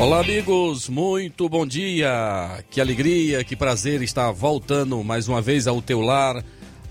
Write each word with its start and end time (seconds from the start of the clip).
Olá, 0.00 0.20
amigos, 0.20 0.88
muito 0.88 1.46
bom 1.46 1.66
dia. 1.66 2.64
Que 2.70 2.80
alegria, 2.80 3.44
que 3.44 3.54
prazer 3.54 4.00
estar 4.00 4.32
voltando 4.32 5.04
mais 5.04 5.28
uma 5.28 5.42
vez 5.42 5.66
ao 5.66 5.82
teu 5.82 6.00
lar. 6.00 6.42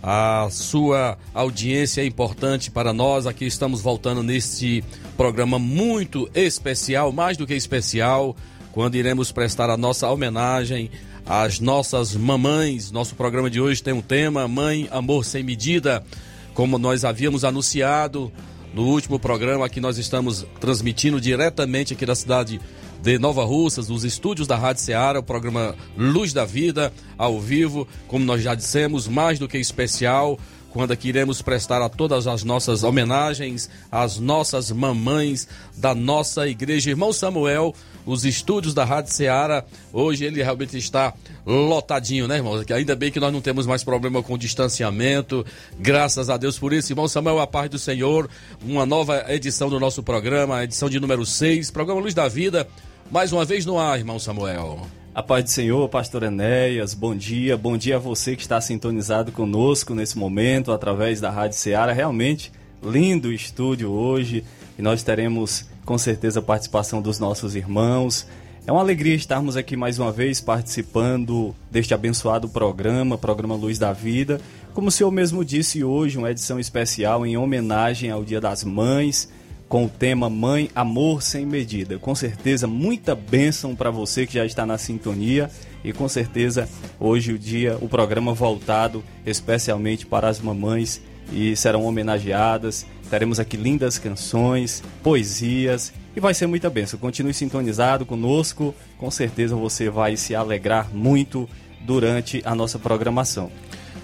A 0.02 0.48
sua 0.52 1.18
audiência 1.34 2.02
é 2.02 2.06
importante 2.06 2.70
para 2.70 2.94
nós. 2.94 3.26
Aqui 3.26 3.48
estamos 3.48 3.82
voltando 3.82 4.22
neste 4.22 4.84
programa 5.18 5.58
muito 5.58 6.30
especial, 6.36 7.12
mais 7.12 7.36
do 7.36 7.48
que 7.48 7.56
especial, 7.56 8.36
quando 8.72 8.94
iremos 8.94 9.32
prestar 9.32 9.72
a 9.72 9.76
nossa 9.76 10.08
homenagem 10.08 10.92
às 11.26 11.60
nossas 11.60 12.14
mamães. 12.16 12.92
Nosso 12.92 13.16
programa 13.16 13.50
de 13.50 13.60
hoje 13.60 13.82
tem 13.82 13.92
um 13.92 14.04
tema: 14.04 14.48
Mãe, 14.48 14.88
Amor 14.92 15.26
Sem 15.26 15.42
Medida. 15.42 16.06
Como 16.54 16.78
nós 16.78 17.04
havíamos 17.04 17.44
anunciado 17.44 18.32
no 18.72 18.84
último 18.84 19.18
programa 19.18 19.68
que 19.68 19.82
nós 19.82 19.98
estamos 19.98 20.46
transmitindo 20.60 21.20
diretamente 21.20 21.94
aqui 21.96 22.06
da 22.06 22.14
cidade 22.14 22.60
de 22.60 22.89
Nova 23.20 23.44
Russas, 23.44 23.88
dos 23.88 24.04
estúdios 24.04 24.48
da 24.48 24.56
Rádio 24.56 24.82
Ceará, 24.82 25.20
o 25.20 25.24
programa 25.24 25.76
Luz 25.98 26.34
da 26.34 26.46
Vida, 26.46 26.94
ao 27.18 27.40
vivo, 27.40 27.88
como 28.08 28.26
nós 28.26 28.42
já 28.42 28.54
dissemos, 28.54 29.08
mais 29.08 29.40
do 29.40 29.48
que 29.48 29.58
especial, 29.58 30.38
quando 30.70 30.92
aqui 30.92 31.10
iremos 31.10 31.42
prestar 31.42 31.82
a 31.82 31.90
todas 31.90 32.28
as 32.28 32.44
nossas 32.44 32.84
homenagens, 32.84 33.70
às 33.92 34.20
nossas 34.20 34.72
mamães 34.72 35.48
da 35.76 35.96
nossa 35.96 36.48
igreja. 36.48 36.92
Irmão 36.92 37.12
Samuel, 37.12 37.74
os 38.10 38.26
estúdios 38.26 38.74
da 38.74 38.84
Rádio 38.84 39.14
Ceará, 39.14 39.64
hoje 39.94 40.26
ele 40.26 40.42
realmente 40.42 40.78
está 40.78 41.14
lotadinho, 41.46 42.28
né, 42.28 42.38
irmão? 42.38 42.60
Ainda 42.76 42.96
bem 42.96 43.12
que 43.12 43.20
nós 43.20 43.32
não 43.32 43.40
temos 43.40 43.68
mais 43.68 43.84
problema 43.84 44.24
com 44.24 44.38
distanciamento, 44.38 45.46
graças 45.78 46.30
a 46.30 46.36
Deus 46.36 46.58
por 46.58 46.74
isso. 46.74 46.92
Irmão 46.92 47.08
Samuel, 47.08 47.40
a 47.40 47.48
paz 47.48 47.70
do 47.70 47.78
Senhor, 47.78 48.28
uma 48.66 48.86
nova 48.86 49.26
edição 49.30 49.70
do 49.70 49.80
nosso 49.80 50.02
programa, 50.02 50.64
edição 50.64 50.90
de 50.90 51.00
número 51.00 51.26
6, 51.26 51.70
programa 51.70 52.02
Luz 52.02 52.14
da 52.16 52.28
Vida, 52.28 52.68
mais 53.12 53.32
uma 53.32 53.46
vez 53.46 53.66
no 53.66 53.78
ar, 53.78 54.00
irmão 54.00 54.18
Samuel. 54.18 54.88
A 55.14 55.22
paz 55.22 55.44
do 55.44 55.50
Senhor, 55.50 55.88
pastor 55.90 56.24
Enéas, 56.24 56.94
bom 56.94 57.16
dia, 57.16 57.58
bom 57.58 57.78
dia 57.78 57.98
a 57.98 58.00
você 58.00 58.36
que 58.36 58.42
está 58.42 58.60
sintonizado 58.60 59.32
conosco 59.32 59.94
nesse 59.94 60.18
momento, 60.18 60.72
através 60.72 61.22
da 61.22 61.30
Rádio 61.30 61.58
Ceará. 61.58 61.94
Realmente 61.94 62.52
lindo 62.82 63.32
estúdio 63.32 63.92
hoje 63.92 64.44
e 64.78 64.82
nós 64.82 65.04
teremos 65.04 65.66
com 65.90 65.98
certeza 65.98 66.40
a 66.40 66.44
participação 66.44 67.02
dos 67.02 67.18
nossos 67.18 67.56
irmãos. 67.56 68.28
É 68.68 68.72
uma 68.72 68.80
alegria 68.80 69.16
estarmos 69.16 69.58
aqui 69.58 69.76
mais 69.76 69.98
uma 69.98 70.12
vez 70.12 70.40
participando 70.40 71.56
deste 71.72 71.96
abençoado 71.96 72.48
programa, 72.48 73.18
programa 73.18 73.56
Luz 73.56 73.80
da 73.80 73.92
Vida. 73.92 74.40
Como 74.72 74.90
o 74.90 74.92
senhor 74.92 75.10
mesmo 75.10 75.44
disse 75.44 75.84
hoje, 75.84 76.20
uma 76.20 76.30
edição 76.30 76.60
especial 76.60 77.26
em 77.26 77.38
homenagem 77.38 78.12
ao 78.12 78.24
Dia 78.24 78.40
das 78.40 78.64
Mães 78.64 79.32
com 79.68 79.86
o 79.86 79.90
tema 79.90 80.30
Mãe, 80.30 80.70
Amor 80.76 81.24
Sem 81.24 81.44
Medida. 81.44 81.98
Com 81.98 82.14
certeza, 82.14 82.68
muita 82.68 83.16
bênção 83.16 83.76
para 83.76 83.90
você 83.90 84.28
que 84.28 84.36
já 84.36 84.46
está 84.46 84.68
na 84.68 84.78
sintonia 84.78 85.50
e 85.84 85.92
com 85.92 86.08
certeza 86.08 86.70
hoje 87.00 87.34
o 87.34 87.40
dia, 87.40 87.80
o 87.82 87.90
programa 87.90 88.32
voltado 88.32 89.04
especialmente 89.26 90.06
para 90.06 90.30
as 90.30 90.40
mamães 90.40 91.02
e 91.34 91.56
serão 91.56 91.84
homenageadas. 91.84 92.86
Teremos 93.10 93.40
aqui 93.40 93.58
lindas 93.58 93.98
canções, 93.98 94.84
poesias 95.02 95.92
e 96.16 96.20
vai 96.20 96.34
ser 96.34 96.48
muita 96.48 96.70
bênção. 96.70 97.00
Continue 97.00 97.34
sintonizado 97.34 98.06
conosco, 98.06 98.74
com 98.98 99.10
certeza 99.10 99.56
você 99.56 99.90
vai 99.90 100.16
se 100.16 100.36
alegrar 100.36 100.90
muito 100.94 101.50
durante 101.82 102.42
a 102.46 102.54
nossa 102.54 102.78
programação. 102.78 103.52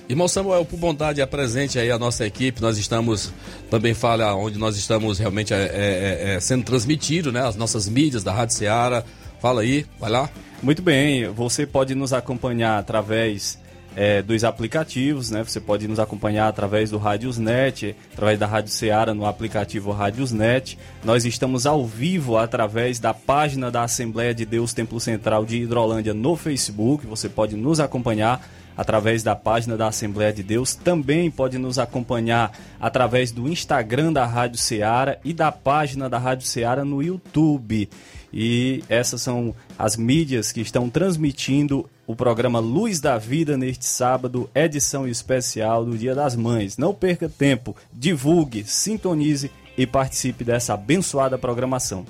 Irmão 0.08 0.28
Samuel, 0.28 0.66
por 0.66 0.78
bondade, 0.78 1.22
apresente 1.22 1.80
aí 1.80 1.90
a 1.90 1.98
nossa 1.98 2.26
equipe. 2.26 2.62
Nós 2.62 2.78
estamos, 2.78 3.34
também 3.72 3.94
fala 3.94 4.36
onde 4.36 4.58
nós 4.58 4.78
estamos 4.78 5.18
realmente 5.18 5.54
é, 5.54 5.58
é, 5.58 6.36
é, 6.36 6.40
sendo 6.40 6.64
transmitido, 6.64 7.32
né? 7.32 7.42
As 7.42 7.56
nossas 7.56 7.90
mídias 7.90 8.24
da 8.24 8.32
Rádio 8.32 8.56
Seara. 8.56 9.04
Fala 9.42 9.62
aí, 9.62 9.86
vai 10.00 10.12
lá. 10.12 10.30
Muito 10.62 10.82
bem, 10.82 11.28
você 11.30 11.66
pode 11.66 11.96
nos 11.96 12.14
acompanhar 12.14 12.80
através 12.80 13.60
é, 13.96 14.22
dos 14.22 14.44
aplicativos, 14.44 15.32
né? 15.32 15.44
Você 15.44 15.60
pode 15.60 15.88
nos 15.88 16.00
acompanhar 16.00 16.48
através 16.48 16.92
do 16.92 16.98
Rádiosnet, 16.98 17.96
através 18.14 18.38
da 18.38 18.46
Rádio 18.46 18.72
Ceará 18.72 19.14
no 19.14 19.26
aplicativo 19.26 19.92
Rádiosnet. 19.92 20.78
Nós 21.04 21.26
estamos 21.26 21.66
ao 21.66 21.86
vivo 21.86 22.38
através 22.38 23.00
da 23.00 23.14
página 23.14 23.72
da 23.72 23.84
Assembleia 23.84 24.34
de 24.34 24.46
Deus 24.46 24.74
Templo 24.74 25.00
Central 25.00 25.46
de 25.46 25.62
Hidrolândia 25.62 26.14
no 26.14 26.36
Facebook. 26.36 27.08
Você 27.08 27.30
pode 27.30 27.56
nos 27.56 27.80
acompanhar 27.80 28.46
através 28.78 29.24
da 29.24 29.36
página 29.36 29.78
da 29.78 29.88
Assembleia 29.88 30.34
de 30.34 30.44
Deus. 30.44 30.76
Também 30.76 31.32
pode 31.32 31.58
nos 31.58 31.80
acompanhar 31.80 32.52
através 32.80 33.32
do 33.32 33.48
Instagram 33.48 34.12
da 34.12 34.26
Rádio 34.26 34.58
Ceará 34.58 35.18
e 35.24 35.34
da 35.34 35.52
página 35.52 36.10
da 36.10 36.18
Rádio 36.18 36.46
Ceará 36.46 36.84
no 36.84 37.02
YouTube. 37.02 37.90
E 38.34 38.84
essas 38.90 39.22
são 39.22 39.56
as 39.80 39.96
mídias 39.96 40.52
que 40.52 40.60
estão 40.60 40.90
transmitindo 40.90 41.90
o 42.08 42.16
programa 42.16 42.60
Luz 42.60 43.00
da 43.00 43.18
Vida 43.18 43.58
neste 43.58 43.86
sábado, 43.86 44.50
edição 44.54 45.08
especial 45.08 45.86
do 45.86 45.98
Dia 45.98 46.14
das 46.14 46.36
Mães. 46.36 46.78
Não 46.78 46.94
perca 46.94 47.28
tempo, 47.28 47.76
divulgue, 47.92 48.64
sintonize 48.64 49.52
e 49.78 49.86
participe 49.88 50.44
dessa 50.44 50.74
abençoada 50.74 51.38
programação. 51.38 52.06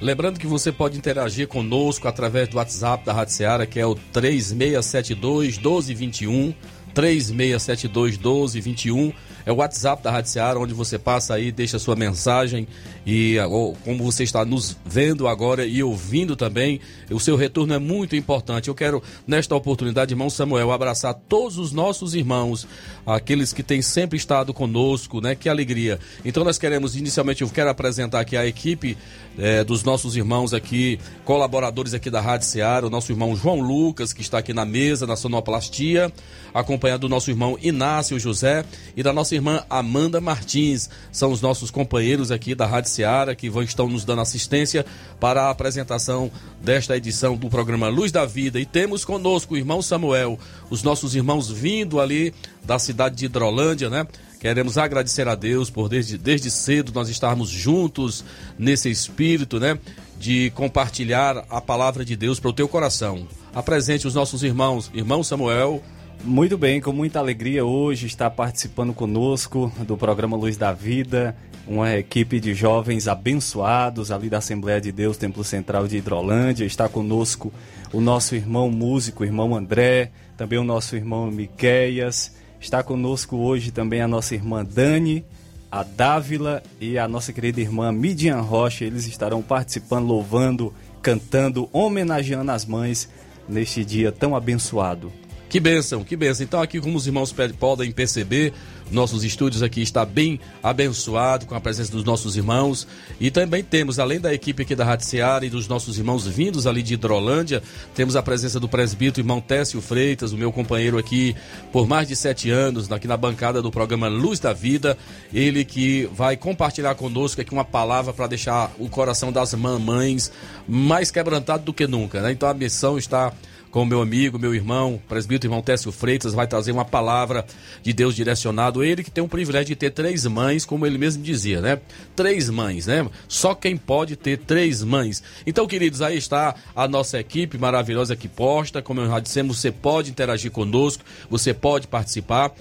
Lembrando 0.00 0.38
que 0.38 0.46
você 0.46 0.72
pode 0.72 0.96
interagir 0.96 1.46
conosco 1.46 2.08
através 2.08 2.48
do 2.48 2.56
WhatsApp 2.56 3.04
da 3.04 3.12
Rádio 3.12 3.34
Seara, 3.34 3.66
que 3.66 3.78
é 3.78 3.84
o 3.84 3.94
3672 3.94 5.58
1221. 5.58 6.54
3672 6.94 8.16
1221 8.16 9.12
é 9.46 9.52
o 9.52 9.56
WhatsApp 9.56 10.02
da 10.02 10.10
Rádio 10.10 10.30
Seara, 10.30 10.58
onde 10.58 10.74
você 10.74 10.98
passa 10.98 11.34
aí, 11.34 11.52
deixa 11.52 11.78
sua 11.78 11.96
mensagem 11.96 12.66
e 13.06 13.36
como 13.84 14.04
você 14.04 14.24
está 14.24 14.44
nos 14.44 14.76
vendo 14.84 15.26
agora 15.26 15.64
e 15.64 15.82
ouvindo 15.82 16.36
também, 16.36 16.80
o 17.10 17.18
seu 17.18 17.36
retorno 17.36 17.72
é 17.72 17.78
muito 17.78 18.14
importante. 18.14 18.68
Eu 18.68 18.74
quero, 18.74 19.02
nesta 19.26 19.54
oportunidade, 19.54 20.12
irmão 20.12 20.28
Samuel, 20.28 20.72
abraçar 20.72 21.14
todos 21.14 21.58
os 21.58 21.72
nossos 21.72 22.14
irmãos, 22.14 22.66
aqueles 23.06 23.52
que 23.52 23.62
têm 23.62 23.82
sempre 23.82 24.16
estado 24.16 24.52
conosco, 24.52 25.20
né? 25.20 25.34
Que 25.34 25.48
alegria. 25.48 25.98
Então 26.24 26.44
nós 26.44 26.58
queremos, 26.58 26.96
inicialmente, 26.96 27.42
eu 27.42 27.48
quero 27.48 27.70
apresentar 27.70 28.20
aqui 28.20 28.36
a 28.36 28.46
equipe 28.46 28.96
é, 29.38 29.64
dos 29.64 29.82
nossos 29.82 30.16
irmãos 30.16 30.52
aqui, 30.52 30.98
colaboradores 31.24 31.94
aqui 31.94 32.10
da 32.10 32.20
Rádio 32.20 32.46
Seara, 32.46 32.86
o 32.86 32.90
nosso 32.90 33.10
irmão 33.10 33.34
João 33.34 33.60
Lucas, 33.60 34.12
que 34.12 34.20
está 34.20 34.38
aqui 34.38 34.52
na 34.52 34.64
mesa, 34.64 35.06
na 35.06 35.16
sonoplastia, 35.16 36.12
acompanhado 36.52 37.00
do 37.00 37.08
nosso 37.08 37.30
irmão 37.30 37.58
Inácio 37.62 38.18
José 38.18 38.64
e 38.96 39.02
da 39.02 39.12
nossa 39.12 39.34
irmã 39.34 39.64
Amanda 39.70 40.20
Martins. 40.20 40.90
São 41.10 41.32
os 41.32 41.40
nossos 41.40 41.70
companheiros 41.70 42.30
aqui 42.30 42.54
da 42.54 42.66
Rádio 42.66 42.89
Seara 42.90 43.34
que 43.34 43.48
vão, 43.48 43.62
estão 43.62 43.88
nos 43.88 44.04
dando 44.04 44.20
assistência 44.20 44.84
para 45.18 45.44
a 45.44 45.50
apresentação 45.50 46.30
desta 46.60 46.96
edição 46.96 47.36
do 47.36 47.48
programa 47.48 47.88
Luz 47.88 48.12
da 48.12 48.26
Vida. 48.26 48.60
E 48.60 48.66
temos 48.66 49.04
conosco 49.04 49.54
o 49.54 49.56
irmão 49.56 49.80
Samuel, 49.80 50.38
os 50.68 50.82
nossos 50.82 51.14
irmãos 51.14 51.50
vindo 51.50 52.00
ali 52.00 52.34
da 52.64 52.78
cidade 52.78 53.16
de 53.16 53.26
Hidrolândia, 53.26 53.88
né? 53.88 54.06
Queremos 54.40 54.78
agradecer 54.78 55.28
a 55.28 55.34
Deus 55.34 55.68
por 55.68 55.88
desde, 55.88 56.16
desde 56.16 56.50
cedo 56.50 56.92
nós 56.94 57.10
estarmos 57.10 57.50
juntos 57.50 58.24
nesse 58.58 58.90
espírito, 58.90 59.60
né? 59.60 59.78
De 60.18 60.50
compartilhar 60.54 61.44
a 61.50 61.60
palavra 61.60 62.04
de 62.04 62.16
Deus 62.16 62.40
para 62.40 62.50
o 62.50 62.52
teu 62.52 62.66
coração. 62.66 63.26
Apresente 63.54 64.06
os 64.06 64.14
nossos 64.14 64.42
irmãos, 64.42 64.90
irmão 64.94 65.22
Samuel. 65.22 65.82
Muito 66.24 66.58
bem, 66.58 66.80
com 66.80 66.92
muita 66.92 67.18
alegria 67.18 67.64
hoje 67.64 68.06
está 68.06 68.28
participando 68.30 68.92
conosco 68.92 69.72
do 69.86 69.96
programa 69.96 70.36
Luz 70.36 70.56
da 70.56 70.70
Vida, 70.70 71.34
uma 71.70 71.96
equipe 71.96 72.40
de 72.40 72.52
jovens 72.52 73.08
abençoados 73.08 74.10
ali 74.10 74.28
da 74.28 74.38
Assembleia 74.38 74.80
de 74.80 74.90
Deus, 74.90 75.16
Templo 75.16 75.44
Central 75.44 75.86
de 75.86 75.96
Hidrolândia. 75.96 76.64
Está 76.64 76.88
conosco 76.88 77.52
o 77.92 78.00
nosso 78.00 78.34
irmão 78.34 78.70
músico, 78.70 79.24
irmão 79.24 79.54
André, 79.54 80.10
também 80.36 80.58
o 80.58 80.64
nosso 80.64 80.96
irmão 80.96 81.30
Miqueias, 81.30 82.32
Está 82.60 82.82
conosco 82.82 83.38
hoje 83.38 83.70
também 83.70 84.02
a 84.02 84.06
nossa 84.06 84.34
irmã 84.34 84.62
Dani, 84.62 85.24
a 85.72 85.82
Dávila 85.82 86.62
e 86.78 86.98
a 86.98 87.08
nossa 87.08 87.32
querida 87.32 87.58
irmã 87.58 87.90
Midian 87.90 88.42
Rocha. 88.42 88.84
Eles 88.84 89.06
estarão 89.06 89.40
participando, 89.40 90.06
louvando, 90.06 90.74
cantando, 91.00 91.70
homenageando 91.72 92.50
as 92.50 92.66
mães 92.66 93.08
neste 93.48 93.82
dia 93.82 94.12
tão 94.12 94.36
abençoado. 94.36 95.10
Que 95.50 95.58
bênção, 95.58 96.04
que 96.04 96.14
bênção. 96.14 96.44
Então, 96.44 96.62
aqui, 96.62 96.80
como 96.80 96.96
os 96.96 97.08
irmãos 97.08 97.34
podem 97.58 97.90
perceber, 97.90 98.52
nossos 98.88 99.24
estúdios 99.24 99.64
aqui 99.64 99.82
está 99.82 100.04
bem 100.04 100.38
abençoado 100.62 101.44
com 101.44 101.56
a 101.56 101.60
presença 101.60 101.90
dos 101.90 102.04
nossos 102.04 102.36
irmãos. 102.36 102.86
E 103.18 103.32
também 103.32 103.60
temos, 103.60 103.98
além 103.98 104.20
da 104.20 104.32
equipe 104.32 104.62
aqui 104.62 104.76
da 104.76 104.84
Rádio 104.84 105.00
e 105.42 105.50
dos 105.50 105.66
nossos 105.66 105.98
irmãos 105.98 106.24
vindos 106.24 106.68
ali 106.68 106.84
de 106.84 106.94
Hidrolândia, 106.94 107.64
temos 107.96 108.14
a 108.14 108.22
presença 108.22 108.60
do 108.60 108.68
presbítero 108.68 109.22
irmão 109.22 109.40
Técio 109.40 109.80
Freitas, 109.80 110.30
o 110.30 110.36
meu 110.36 110.52
companheiro 110.52 110.96
aqui 110.96 111.34
por 111.72 111.84
mais 111.84 112.06
de 112.06 112.14
sete 112.14 112.48
anos, 112.48 112.90
aqui 112.92 113.08
na 113.08 113.16
bancada 113.16 113.60
do 113.60 113.72
programa 113.72 114.06
Luz 114.06 114.38
da 114.38 114.52
Vida. 114.52 114.96
Ele 115.34 115.64
que 115.64 116.08
vai 116.14 116.36
compartilhar 116.36 116.94
conosco 116.94 117.40
aqui 117.40 117.52
uma 117.52 117.64
palavra 117.64 118.12
para 118.12 118.28
deixar 118.28 118.70
o 118.78 118.88
coração 118.88 119.32
das 119.32 119.52
mamães 119.54 120.30
mais 120.68 121.10
quebrantado 121.10 121.64
do 121.64 121.72
que 121.72 121.88
nunca. 121.88 122.20
Né? 122.22 122.30
Então 122.30 122.48
a 122.48 122.54
missão 122.54 122.96
está 122.96 123.32
com 123.70 123.84
meu 123.84 124.02
amigo, 124.02 124.38
meu 124.38 124.54
irmão, 124.54 125.00
presbítero 125.08 125.50
irmão 125.50 125.62
Técio 125.62 125.92
Freitas, 125.92 126.34
vai 126.34 126.46
trazer 126.46 126.72
uma 126.72 126.84
palavra 126.84 127.44
de 127.82 127.92
Deus 127.92 128.14
direcionado. 128.14 128.82
Ele 128.82 129.04
que 129.04 129.10
tem 129.10 129.22
o 129.22 129.28
privilégio 129.28 129.68
de 129.68 129.76
ter 129.76 129.90
três 129.90 130.26
mães, 130.26 130.64
como 130.64 130.86
ele 130.86 130.98
mesmo 130.98 131.22
dizia, 131.22 131.60
né? 131.60 131.80
Três 132.16 132.50
mães, 132.50 132.86
né? 132.86 133.08
Só 133.28 133.54
quem 133.54 133.76
pode 133.76 134.16
ter 134.16 134.38
três 134.38 134.82
mães. 134.82 135.22
Então, 135.46 135.66
queridos, 135.66 136.02
aí 136.02 136.18
está 136.18 136.54
a 136.74 136.88
nossa 136.88 137.18
equipe 137.18 137.56
maravilhosa 137.58 138.14
aqui 138.14 138.28
posta. 138.28 138.82
Como 138.82 139.00
eu 139.00 139.08
já 139.08 139.20
dissemos, 139.20 139.58
você 139.58 139.70
pode 139.70 140.10
interagir 140.10 140.50
conosco, 140.50 141.04
você 141.28 141.54
pode 141.54 141.86
participar. 141.86 142.52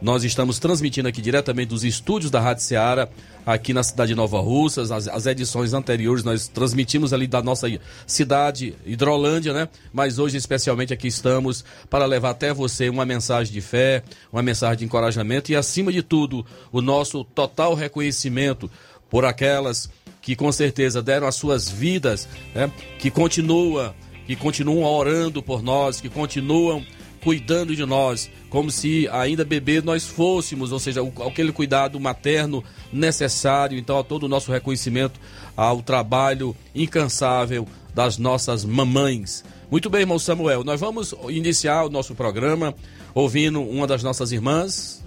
Nós 0.00 0.24
estamos 0.24 0.58
transmitindo 0.58 1.08
aqui 1.08 1.22
diretamente 1.22 1.68
dos 1.68 1.82
estúdios 1.82 2.30
da 2.30 2.38
Rádio 2.38 2.62
Ceará, 2.62 3.08
aqui 3.46 3.72
na 3.72 3.82
cidade 3.82 4.10
de 4.10 4.14
Nova 4.14 4.40
Russas. 4.40 4.90
As, 4.90 5.08
as, 5.08 5.24
edições 5.24 5.72
anteriores 5.72 6.22
nós 6.22 6.48
transmitimos 6.48 7.14
ali 7.14 7.26
da 7.26 7.42
nossa 7.42 7.66
cidade, 8.06 8.74
Hidrolândia, 8.84 9.54
né? 9.54 9.68
Mas 9.92 10.18
hoje, 10.18 10.36
especialmente, 10.36 10.92
aqui 10.92 11.08
estamos 11.08 11.64
para 11.88 12.04
levar 12.04 12.30
até 12.30 12.52
você 12.52 12.90
uma 12.90 13.06
mensagem 13.06 13.52
de 13.52 13.60
fé, 13.62 14.02
uma 14.30 14.42
mensagem 14.42 14.78
de 14.78 14.84
encorajamento 14.84 15.50
e, 15.50 15.56
acima 15.56 15.90
de 15.90 16.02
tudo, 16.02 16.44
o 16.70 16.82
nosso 16.82 17.24
total 17.24 17.74
reconhecimento 17.74 18.70
por 19.08 19.24
aquelas 19.24 19.88
que 20.20 20.36
com 20.36 20.50
certeza 20.50 21.00
deram 21.00 21.26
as 21.26 21.36
suas 21.36 21.70
vidas, 21.70 22.28
né? 22.54 22.70
que 22.98 23.10
continua, 23.10 23.94
que 24.26 24.34
continuam 24.34 24.82
orando 24.82 25.42
por 25.42 25.62
nós, 25.62 26.00
que 26.00 26.08
continuam 26.08 26.84
cuidando 27.26 27.74
de 27.74 27.84
nós, 27.84 28.30
como 28.48 28.70
se 28.70 29.08
ainda 29.08 29.44
bebê 29.44 29.80
nós 29.80 30.06
fôssemos, 30.06 30.70
ou 30.70 30.78
seja, 30.78 31.00
aquele 31.26 31.50
cuidado 31.50 31.98
materno 31.98 32.62
necessário. 32.92 33.76
Então, 33.76 33.98
a 33.98 34.04
todo 34.04 34.22
o 34.22 34.28
nosso 34.28 34.52
reconhecimento 34.52 35.18
ao 35.56 35.82
trabalho 35.82 36.54
incansável 36.72 37.66
das 37.92 38.16
nossas 38.16 38.64
mamães. 38.64 39.44
Muito 39.68 39.90
bem, 39.90 40.02
irmão 40.02 40.20
Samuel, 40.20 40.62
nós 40.62 40.80
vamos 40.80 41.16
iniciar 41.28 41.82
o 41.86 41.90
nosso 41.90 42.14
programa 42.14 42.72
ouvindo 43.12 43.60
uma 43.60 43.88
das 43.88 44.04
nossas 44.04 44.30
irmãs. 44.30 45.02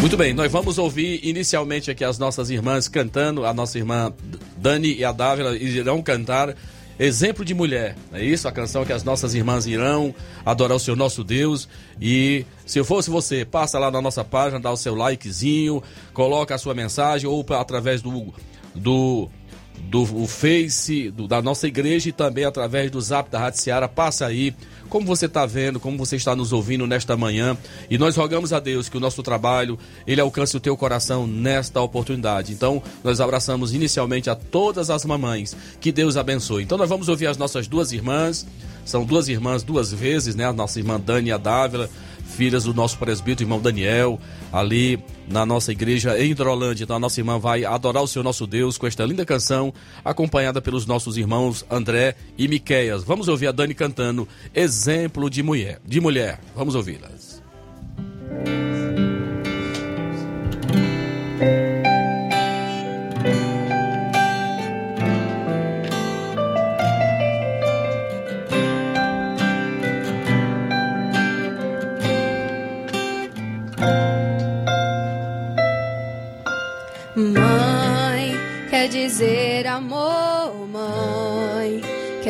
Muito 0.00 0.16
bem, 0.16 0.34
nós 0.34 0.50
vamos 0.50 0.76
ouvir 0.76 1.20
inicialmente 1.22 1.88
aqui 1.88 2.02
as 2.02 2.18
nossas 2.18 2.50
irmãs 2.50 2.88
cantando, 2.88 3.46
a 3.46 3.54
nossa 3.54 3.78
irmã 3.78 4.12
Dani 4.56 4.96
e 4.96 5.04
a 5.04 5.12
Dávila 5.12 5.56
irão 5.56 6.02
cantar 6.02 6.56
Exemplo 6.98 7.44
de 7.44 7.54
mulher, 7.54 7.96
é 8.12 8.24
isso? 8.24 8.48
A 8.48 8.52
canção 8.52 8.84
que 8.84 8.92
as 8.92 9.04
nossas 9.04 9.32
irmãs 9.32 9.66
irão 9.66 10.12
adorar 10.44 10.76
o 10.76 10.80
seu 10.80 10.96
nosso 10.96 11.22
Deus. 11.22 11.68
E 12.00 12.44
se 12.66 12.78
eu 12.78 12.84
fosse 12.84 13.08
você, 13.08 13.44
passa 13.44 13.78
lá 13.78 13.88
na 13.88 14.02
nossa 14.02 14.24
página, 14.24 14.58
dá 14.58 14.72
o 14.72 14.76
seu 14.76 14.96
likezinho, 14.96 15.80
coloca 16.12 16.56
a 16.56 16.58
sua 16.58 16.74
mensagem 16.74 17.28
ou 17.28 17.46
através 17.50 18.02
do, 18.02 18.34
do 18.74 19.30
do 19.78 20.26
Face 20.26 21.10
do, 21.10 21.26
da 21.26 21.40
nossa 21.40 21.66
igreja 21.66 22.08
e 22.08 22.12
também 22.12 22.44
através 22.44 22.90
do 22.90 23.00
Zap 23.00 23.30
da 23.30 23.38
Rádio 23.38 23.60
Seara. 23.60 23.88
Passa 23.88 24.26
aí 24.26 24.54
como 24.88 25.06
você 25.06 25.26
está 25.26 25.46
vendo, 25.46 25.78
como 25.78 25.96
você 25.96 26.16
está 26.16 26.34
nos 26.34 26.52
ouvindo 26.52 26.86
nesta 26.86 27.16
manhã. 27.16 27.56
E 27.90 27.98
nós 27.98 28.16
rogamos 28.16 28.52
a 28.52 28.60
Deus 28.60 28.88
que 28.88 28.96
o 28.96 29.00
nosso 29.00 29.22
trabalho 29.22 29.78
ele 30.06 30.20
alcance 30.20 30.56
o 30.56 30.60
teu 30.60 30.76
coração 30.76 31.26
nesta 31.26 31.80
oportunidade. 31.80 32.52
Então, 32.52 32.82
nós 33.04 33.20
abraçamos 33.20 33.72
inicialmente 33.72 34.28
a 34.28 34.34
todas 34.34 34.90
as 34.90 35.04
mamães. 35.04 35.56
Que 35.80 35.92
Deus 35.92 36.16
abençoe. 36.16 36.62
Então, 36.62 36.78
nós 36.78 36.88
vamos 36.88 37.08
ouvir 37.08 37.26
as 37.26 37.36
nossas 37.36 37.66
duas 37.66 37.92
irmãs. 37.92 38.46
São 38.84 39.04
duas 39.04 39.28
irmãs 39.28 39.62
duas 39.62 39.92
vezes, 39.92 40.34
né? 40.34 40.46
A 40.46 40.52
nossa 40.52 40.78
irmã 40.78 40.98
Dani 40.98 41.28
e 41.28 41.32
a 41.32 41.36
Dávila 41.36 41.90
filhas 42.38 42.62
do 42.62 42.72
nosso 42.72 42.96
presbítero, 42.96 43.42
irmão 43.42 43.60
Daniel, 43.60 44.20
ali 44.52 45.02
na 45.28 45.44
nossa 45.44 45.72
igreja 45.72 46.16
em 46.16 46.30
Hidrolândia. 46.30 46.84
Então 46.84 46.94
a 46.94 47.00
nossa 47.00 47.18
irmã 47.18 47.36
vai 47.36 47.64
adorar 47.64 48.00
o 48.00 48.06
Senhor 48.06 48.22
nosso 48.22 48.46
Deus 48.46 48.78
com 48.78 48.86
esta 48.86 49.04
linda 49.04 49.26
canção, 49.26 49.74
acompanhada 50.04 50.62
pelos 50.62 50.86
nossos 50.86 51.16
irmãos 51.16 51.66
André 51.68 52.14
e 52.38 52.46
Miqueias. 52.46 53.02
Vamos 53.02 53.26
ouvir 53.26 53.48
a 53.48 53.52
Dani 53.52 53.74
cantando 53.74 54.28
Exemplo 54.54 55.28
de 55.28 55.42
Mulher. 55.42 55.80
De 55.84 56.00
mulher. 56.00 56.38
Vamos 56.54 56.76
ouvi-las. 56.76 57.42
dizer 58.44 58.77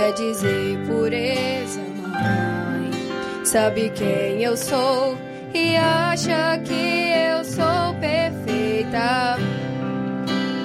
quer 0.08 0.14
dizer 0.14 0.78
pureza, 0.86 1.80
mãe. 1.80 3.44
Sabe 3.44 3.90
quem 3.90 4.42
eu 4.42 4.56
sou 4.56 5.18
e 5.52 5.76
acha 5.76 6.58
que 6.64 7.10
eu 7.12 7.44
sou 7.44 7.94
perfeita. 8.00 9.36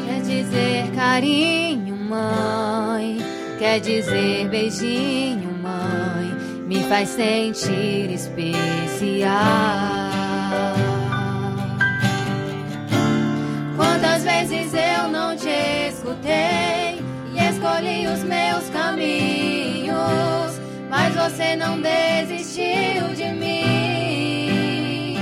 Quer 0.05 0.21
dizer 0.21 0.91
carinho, 0.95 1.95
mãe, 1.95 3.17
quer 3.59 3.79
dizer 3.81 4.47
beijinho, 4.47 5.51
mãe, 5.61 6.31
me 6.65 6.83
faz 6.83 7.09
sentir 7.09 8.11
especial. 8.11 9.33
Quantas 13.75 14.23
vezes 14.23 14.73
eu 14.73 15.09
não 15.09 15.35
te 15.35 15.49
escutei 15.89 17.03
e 17.33 17.39
escolhi 17.49 18.07
os 18.07 18.23
meus 18.23 18.42
caminhos, 18.93 20.59
mas 20.89 21.15
você 21.15 21.55
não 21.55 21.81
desistiu 21.81 23.07
de 23.15 23.31
mim. 23.31 25.17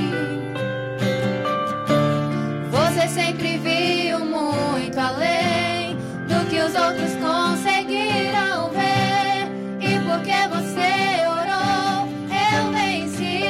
Você 2.70 3.08
sempre 3.08 3.58
viu 3.58 4.20
muito 4.20 5.00
além 5.00 5.96
do 6.28 6.46
que 6.50 6.60
os 6.60 6.76
outros 6.76 7.16
conseguiram 7.16 8.70
ver, 8.72 9.48
e 9.80 10.00
porque 10.00 10.48
você 10.50 11.26
orou, 11.28 12.10
eu 12.30 12.72
venci. 12.74 13.46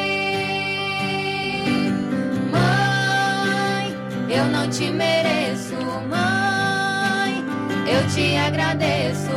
Mãe, 2.51 3.95
eu 4.29 4.45
não 4.45 4.69
te 4.69 4.91
mereço, 4.91 5.75
mãe. 6.07 7.43
Eu 7.87 8.07
te 8.07 8.37
agradeço, 8.37 9.30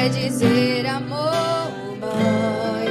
Quer 0.00 0.08
dizer 0.08 0.86
amor, 0.86 1.70
mãe. 2.00 2.88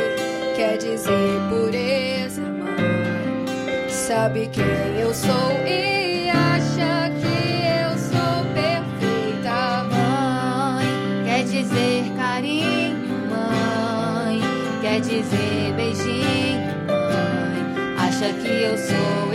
Quer 0.56 0.78
dizer 0.78 1.40
pureza, 1.50 2.40
mãe. 2.40 3.90
Sabe 3.90 4.48
quem 4.54 4.64
eu 5.02 5.12
sou 5.12 5.52
e 5.68 6.30
acha 6.30 7.10
que 7.20 7.66
eu 7.66 7.98
sou 7.98 8.46
perfeita, 8.54 9.86
mãe. 9.86 11.26
Quer 11.26 11.46
dizer 11.46 12.04
carinho, 12.16 13.00
mãe. 13.28 14.40
Quer 14.80 15.02
dizer 15.02 15.74
beijinho, 15.76 16.76
mãe. 16.86 17.98
Acha 17.98 18.32
que 18.34 18.48
eu 18.48 18.78
sou 18.78 19.29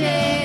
eu 0.00 0.41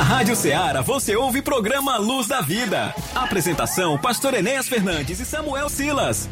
Na 0.00 0.04
Rádio 0.04 0.34
Ceará 0.34 0.80
você 0.80 1.14
ouve 1.14 1.42
programa 1.42 1.98
Luz 1.98 2.26
da 2.26 2.40
Vida. 2.40 2.94
Apresentação: 3.14 3.98
Pastor 3.98 4.32
Enéas 4.32 4.66
Fernandes 4.66 5.20
e 5.20 5.26
Samuel 5.26 5.68
Silas. 5.68 6.26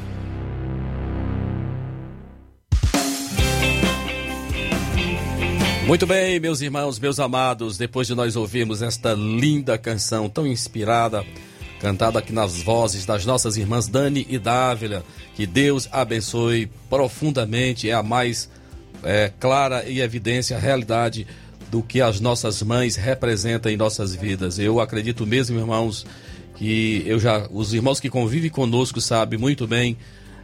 Muito 5.86 6.06
bem, 6.06 6.40
meus 6.40 6.62
irmãos, 6.62 6.98
meus 6.98 7.20
amados, 7.20 7.76
depois 7.76 8.06
de 8.06 8.14
nós 8.14 8.36
ouvirmos 8.36 8.80
esta 8.80 9.12
linda 9.12 9.76
canção 9.76 10.30
tão 10.30 10.46
inspirada, 10.46 11.22
cantada 11.78 12.20
aqui 12.20 12.32
nas 12.32 12.62
vozes 12.62 13.04
das 13.04 13.26
nossas 13.26 13.58
irmãs 13.58 13.86
Dani 13.86 14.26
e 14.30 14.38
Dávila, 14.38 15.04
que 15.34 15.46
Deus 15.46 15.86
abençoe 15.92 16.70
profundamente, 16.88 17.90
é 17.90 17.92
a 17.92 18.02
mais 18.02 18.48
é, 19.02 19.30
clara 19.38 19.84
e 19.84 20.00
evidência 20.00 20.56
a 20.56 20.60
realidade 20.60 21.26
do 21.70 21.82
que 21.82 22.00
as 22.00 22.20
nossas 22.20 22.62
mães 22.62 22.96
representam 22.96 23.70
em 23.70 23.76
nossas 23.76 24.14
vidas. 24.14 24.58
Eu 24.58 24.80
acredito 24.80 25.26
mesmo, 25.26 25.58
irmãos, 25.58 26.06
que 26.56 27.02
eu 27.06 27.18
já 27.18 27.46
os 27.50 27.72
irmãos 27.72 28.00
que 28.00 28.08
convivem 28.08 28.50
conosco 28.50 29.00
sabem 29.00 29.38
muito 29.38 29.66
bem 29.66 29.96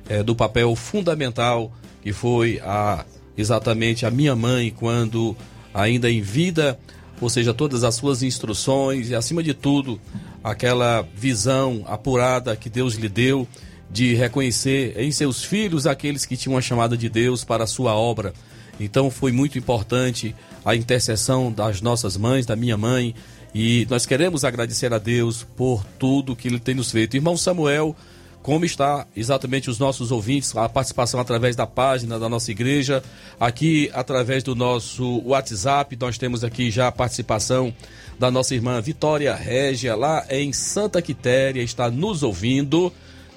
é, 0.08 0.22
do 0.22 0.34
papel 0.34 0.74
fundamental 0.76 1.72
que 2.04 2.12
foi 2.12 2.60
a 2.62 3.04
exatamente 3.36 4.04
a 4.04 4.10
minha 4.10 4.36
mãe 4.36 4.70
quando 4.70 5.34
ainda 5.72 6.08
em 6.10 6.20
vida, 6.20 6.78
ou 7.20 7.30
seja, 7.30 7.54
todas 7.54 7.82
as 7.82 7.94
suas 7.94 8.22
instruções 8.22 9.08
e 9.08 9.14
acima 9.14 9.42
de 9.42 9.54
tudo 9.54 9.98
aquela 10.42 11.02
visão 11.16 11.82
apurada 11.86 12.54
que 12.54 12.68
Deus 12.68 12.94
lhe 12.94 13.08
deu 13.08 13.48
de 13.90 14.14
reconhecer 14.14 14.94
em 14.98 15.10
seus 15.10 15.42
filhos 15.42 15.86
aqueles 15.86 16.26
que 16.26 16.36
tinham 16.36 16.58
a 16.58 16.60
chamada 16.60 16.96
de 16.96 17.08
Deus 17.08 17.42
para 17.42 17.64
a 17.64 17.66
sua 17.66 17.94
obra. 17.94 18.34
Então 18.78 19.10
foi 19.10 19.32
muito 19.32 19.58
importante 19.58 20.34
a 20.64 20.74
intercessão 20.74 21.52
das 21.52 21.80
nossas 21.80 22.16
mães, 22.16 22.46
da 22.46 22.56
minha 22.56 22.76
mãe, 22.76 23.14
e 23.54 23.86
nós 23.88 24.04
queremos 24.04 24.44
agradecer 24.44 24.92
a 24.92 24.98
Deus 24.98 25.46
por 25.56 25.84
tudo 25.98 26.34
que 26.34 26.48
ele 26.48 26.58
tem 26.58 26.74
nos 26.74 26.90
feito. 26.90 27.16
Irmão 27.16 27.36
Samuel, 27.36 27.94
como 28.42 28.64
está 28.64 29.06
exatamente 29.16 29.70
os 29.70 29.78
nossos 29.78 30.10
ouvintes, 30.10 30.54
a 30.56 30.68
participação 30.68 31.18
através 31.20 31.54
da 31.54 31.66
página 31.66 32.18
da 32.18 32.28
nossa 32.28 32.50
igreja, 32.50 33.02
aqui 33.38 33.90
através 33.94 34.42
do 34.42 34.54
nosso 34.54 35.22
WhatsApp, 35.24 35.96
nós 35.98 36.18
temos 36.18 36.42
aqui 36.42 36.70
já 36.70 36.88
a 36.88 36.92
participação 36.92 37.72
da 38.18 38.30
nossa 38.30 38.54
irmã 38.54 38.80
Vitória 38.80 39.34
Régia, 39.34 39.94
lá 39.94 40.26
em 40.28 40.52
Santa 40.52 41.00
Quitéria, 41.00 41.62
está 41.62 41.90
nos 41.90 42.22
ouvindo. 42.22 42.92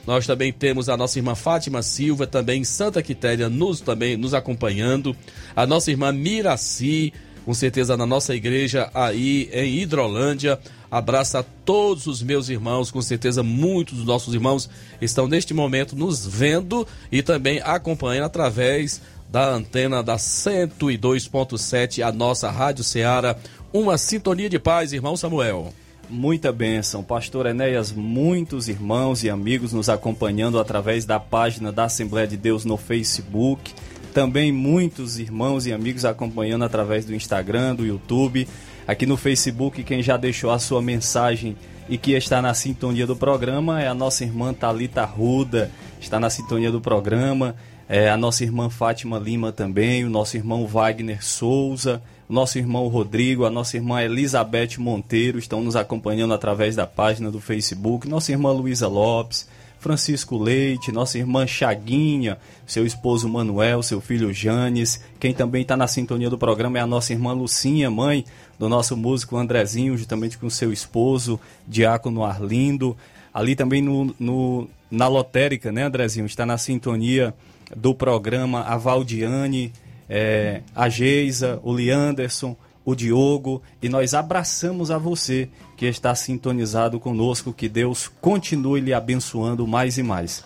Nós 0.08 0.26
também 0.26 0.54
temos 0.54 0.88
a 0.88 0.96
nossa 0.96 1.20
irmã 1.20 1.36
Fátima 1.36 1.82
Silva, 1.82 2.26
também 2.26 2.62
em 2.62 2.64
Santa 2.64 3.04
Quitéria, 3.04 3.50
nos, 3.50 3.82
também 3.82 4.16
nos 4.16 4.34
acompanhando. 4.34 5.14
A 5.54 5.68
nossa 5.68 5.92
irmã 5.92 6.14
Miraci, 6.14 7.14
com 7.44 7.54
certeza 7.54 7.98
na 7.98 8.06
nossa 8.06 8.34
igreja 8.34 8.90
aí 8.94 9.50
em 9.52 9.80
Hidrolândia. 9.80 10.58
Abraço 10.90 11.38
a 11.38 11.44
todos 11.44 12.08
os 12.08 12.24
meus 12.24 12.48
irmãos, 12.48 12.90
com 12.90 13.02
certeza 13.02 13.44
muitos 13.44 13.98
dos 13.98 14.06
nossos 14.06 14.34
irmãos 14.34 14.70
estão 15.02 15.28
neste 15.28 15.54
momento 15.54 15.94
nos 15.94 16.26
vendo 16.26 16.88
e 17.12 17.22
também 17.22 17.60
acompanhando 17.62 18.28
através 18.28 19.02
da 19.30 19.50
antena 19.50 20.02
da 20.02 20.16
102.7, 20.16 22.02
a 22.02 22.14
nossa 22.14 22.50
Rádio 22.50 22.86
Ceará. 22.86 23.36
Uma 23.74 23.98
sintonia 23.98 24.50
de 24.50 24.58
paz, 24.58 24.94
irmão 24.94 25.18
Samuel. 25.18 25.74
Muita 26.10 26.54
bênção, 26.54 27.04
Pastor 27.04 27.48
Enéas, 27.48 27.92
muitos 27.92 28.70
irmãos 28.70 29.26
e 29.26 29.30
amigos 29.30 29.74
nos 29.74 29.90
acompanhando 29.90 30.58
através 30.58 31.04
da 31.04 31.20
página 31.20 31.70
da 31.70 31.84
Assembleia 31.84 32.26
de 32.26 32.38
Deus 32.38 32.64
no 32.64 32.78
Facebook. 32.78 33.74
Também 34.14 34.50
muitos 34.50 35.20
irmãos 35.20 35.66
e 35.66 35.74
amigos 35.74 36.06
acompanhando 36.06 36.64
através 36.64 37.04
do 37.04 37.14
Instagram, 37.14 37.76
do 37.76 37.86
YouTube. 37.86 38.48
Aqui 38.88 39.06
no 39.06 39.18
Facebook, 39.18 39.84
quem 39.84 40.02
já 40.02 40.16
deixou 40.16 40.50
a 40.50 40.60
sua 40.60 40.82
mensagem 40.82 41.58
e 41.90 41.98
que 41.98 42.14
está 42.14 42.42
na 42.42 42.54
sintonia 42.54 43.06
do 43.06 43.16
programa 43.16 43.82
é 43.82 43.88
a 43.90 43.94
nossa 43.94 44.24
irmã 44.24 44.54
Talita 44.54 45.04
Ruda, 45.04 45.70
está 46.00 46.22
na 46.22 46.30
sintonia 46.30 46.72
do 46.72 46.80
programa. 46.80 47.54
É 47.90 48.10
a 48.10 48.18
nossa 48.18 48.44
irmã 48.44 48.70
Fátima 48.70 49.20
Lima 49.20 49.52
também, 49.52 50.06
o 50.06 50.10
nosso 50.10 50.38
irmão 50.38 50.66
Wagner 50.68 51.24
Souza, 51.24 52.02
nosso 52.30 52.58
irmão 52.58 52.88
Rodrigo, 52.88 53.46
a 53.46 53.50
nossa 53.50 53.78
irmã 53.78 54.02
Elizabeth 54.02 54.78
Monteiro 54.78 55.40
estão 55.40 55.62
nos 55.62 55.76
acompanhando 55.76 56.34
através 56.34 56.76
da 56.76 56.86
página 56.86 57.32
do 57.32 57.40
Facebook, 57.40 58.08
nossa 58.08 58.32
irmã 58.32 58.52
Luísa 58.52 58.88
Lopes, 58.88 59.48
Francisco 59.80 60.38
Leite, 60.38 60.92
nossa 60.92 61.18
irmã 61.18 61.46
Chaguinha, 61.46 62.38
seu 62.66 62.86
esposo 62.86 63.30
Manuel, 63.30 63.84
seu 63.84 64.02
filho 64.02 64.34
Janes. 64.34 65.02
Quem 65.20 65.34
também 65.34 65.62
está 65.62 65.78
na 65.78 65.88
sintonia 65.88 66.30
do 66.30 66.38
programa 66.38 66.78
é 66.78 66.82
a 66.82 66.88
nossa 66.88 67.14
irmã 67.14 67.32
Lucinha, 67.32 67.90
mãe 67.90 68.26
do 68.58 68.68
nosso 68.68 68.98
músico 68.98 69.38
Andrezinho, 69.38 69.98
juntamente 69.98 70.38
com 70.38 70.50
seu 70.50 70.74
esposo, 70.74 71.40
Diácono 71.68 72.26
Arlindo. 72.26 72.98
Ali 73.34 73.56
também 73.56 73.82
no, 73.82 74.16
no, 74.20 74.68
na 74.90 75.08
lotérica, 75.08 75.72
né, 75.72 75.84
Andrezinho? 75.84 76.26
Está 76.26 76.46
na 76.46 76.58
sintonia 76.58 77.34
do 77.76 77.94
programa 77.94 78.62
a 78.62 78.78
Valdiane, 78.78 79.72
é, 80.10 80.62
a 80.76 80.90
Geisa, 80.90 81.60
o 81.64 81.72
Leanderson, 81.72 82.56
o 82.86 82.96
Diogo, 82.96 83.62
e 83.82 83.90
nós 83.90 84.14
abraçamos 84.14 84.90
a 84.92 84.98
você 84.98 85.50
que 85.76 85.86
está 85.86 86.16
sintonizado 86.16 87.00
conosco, 87.00 87.52
que 87.52 87.68
Deus 87.68 88.10
continue 88.22 88.80
lhe 88.80 88.94
abençoando 88.94 89.68
mais 89.68 89.98
e 89.98 90.04
mais. 90.04 90.44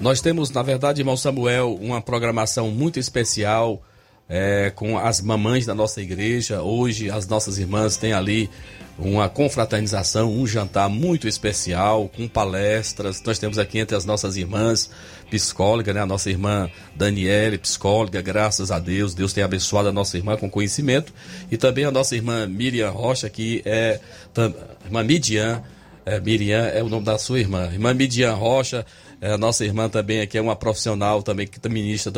Nós 0.00 0.20
temos, 0.20 0.50
na 0.50 0.62
verdade, 0.62 1.02
irmão 1.02 1.16
Samuel, 1.16 1.74
uma 1.74 2.00
programação 2.00 2.70
muito 2.70 2.98
especial 2.98 3.82
é, 4.34 4.72
com 4.74 4.96
as 4.96 5.20
mamães 5.20 5.66
da 5.66 5.74
nossa 5.74 6.00
igreja. 6.00 6.62
Hoje, 6.62 7.10
as 7.10 7.28
nossas 7.28 7.58
irmãs 7.58 7.98
têm 7.98 8.14
ali 8.14 8.48
uma 8.98 9.28
confraternização, 9.28 10.32
um 10.32 10.46
jantar 10.46 10.88
muito 10.88 11.28
especial, 11.28 12.08
com 12.08 12.26
palestras. 12.26 13.22
Nós 13.22 13.38
temos 13.38 13.58
aqui 13.58 13.78
entre 13.78 13.94
as 13.94 14.06
nossas 14.06 14.38
irmãs 14.38 14.88
psicóloga, 15.30 15.92
né? 15.92 16.00
A 16.00 16.06
nossa 16.06 16.30
irmã 16.30 16.70
Daniele, 16.96 17.58
psicóloga, 17.58 18.22
graças 18.22 18.70
a 18.70 18.78
Deus. 18.78 19.12
Deus 19.12 19.34
tem 19.34 19.44
abençoado 19.44 19.88
a 19.88 19.92
nossa 19.92 20.16
irmã 20.16 20.34
com 20.38 20.48
conhecimento. 20.48 21.12
E 21.50 21.58
também 21.58 21.84
a 21.84 21.90
nossa 21.90 22.16
irmã 22.16 22.46
Miriam 22.46 22.88
Rocha, 22.88 23.28
que 23.28 23.60
é 23.66 24.00
irmã 24.82 25.02
Midian. 25.04 25.62
É, 26.06 26.18
Miriam 26.18 26.66
é 26.68 26.82
o 26.82 26.88
nome 26.88 27.04
da 27.04 27.18
sua 27.18 27.38
irmã. 27.38 27.68
Irmã 27.70 27.92
Midian 27.92 28.32
Rocha 28.32 28.86
É, 29.22 29.36
nossa 29.36 29.64
irmã 29.64 29.88
também 29.88 30.20
aqui 30.20 30.36
é 30.36 30.40
uma 30.42 30.56
profissional 30.56 31.22
também 31.22 31.46
que 31.46 31.68
ministra 31.68 32.12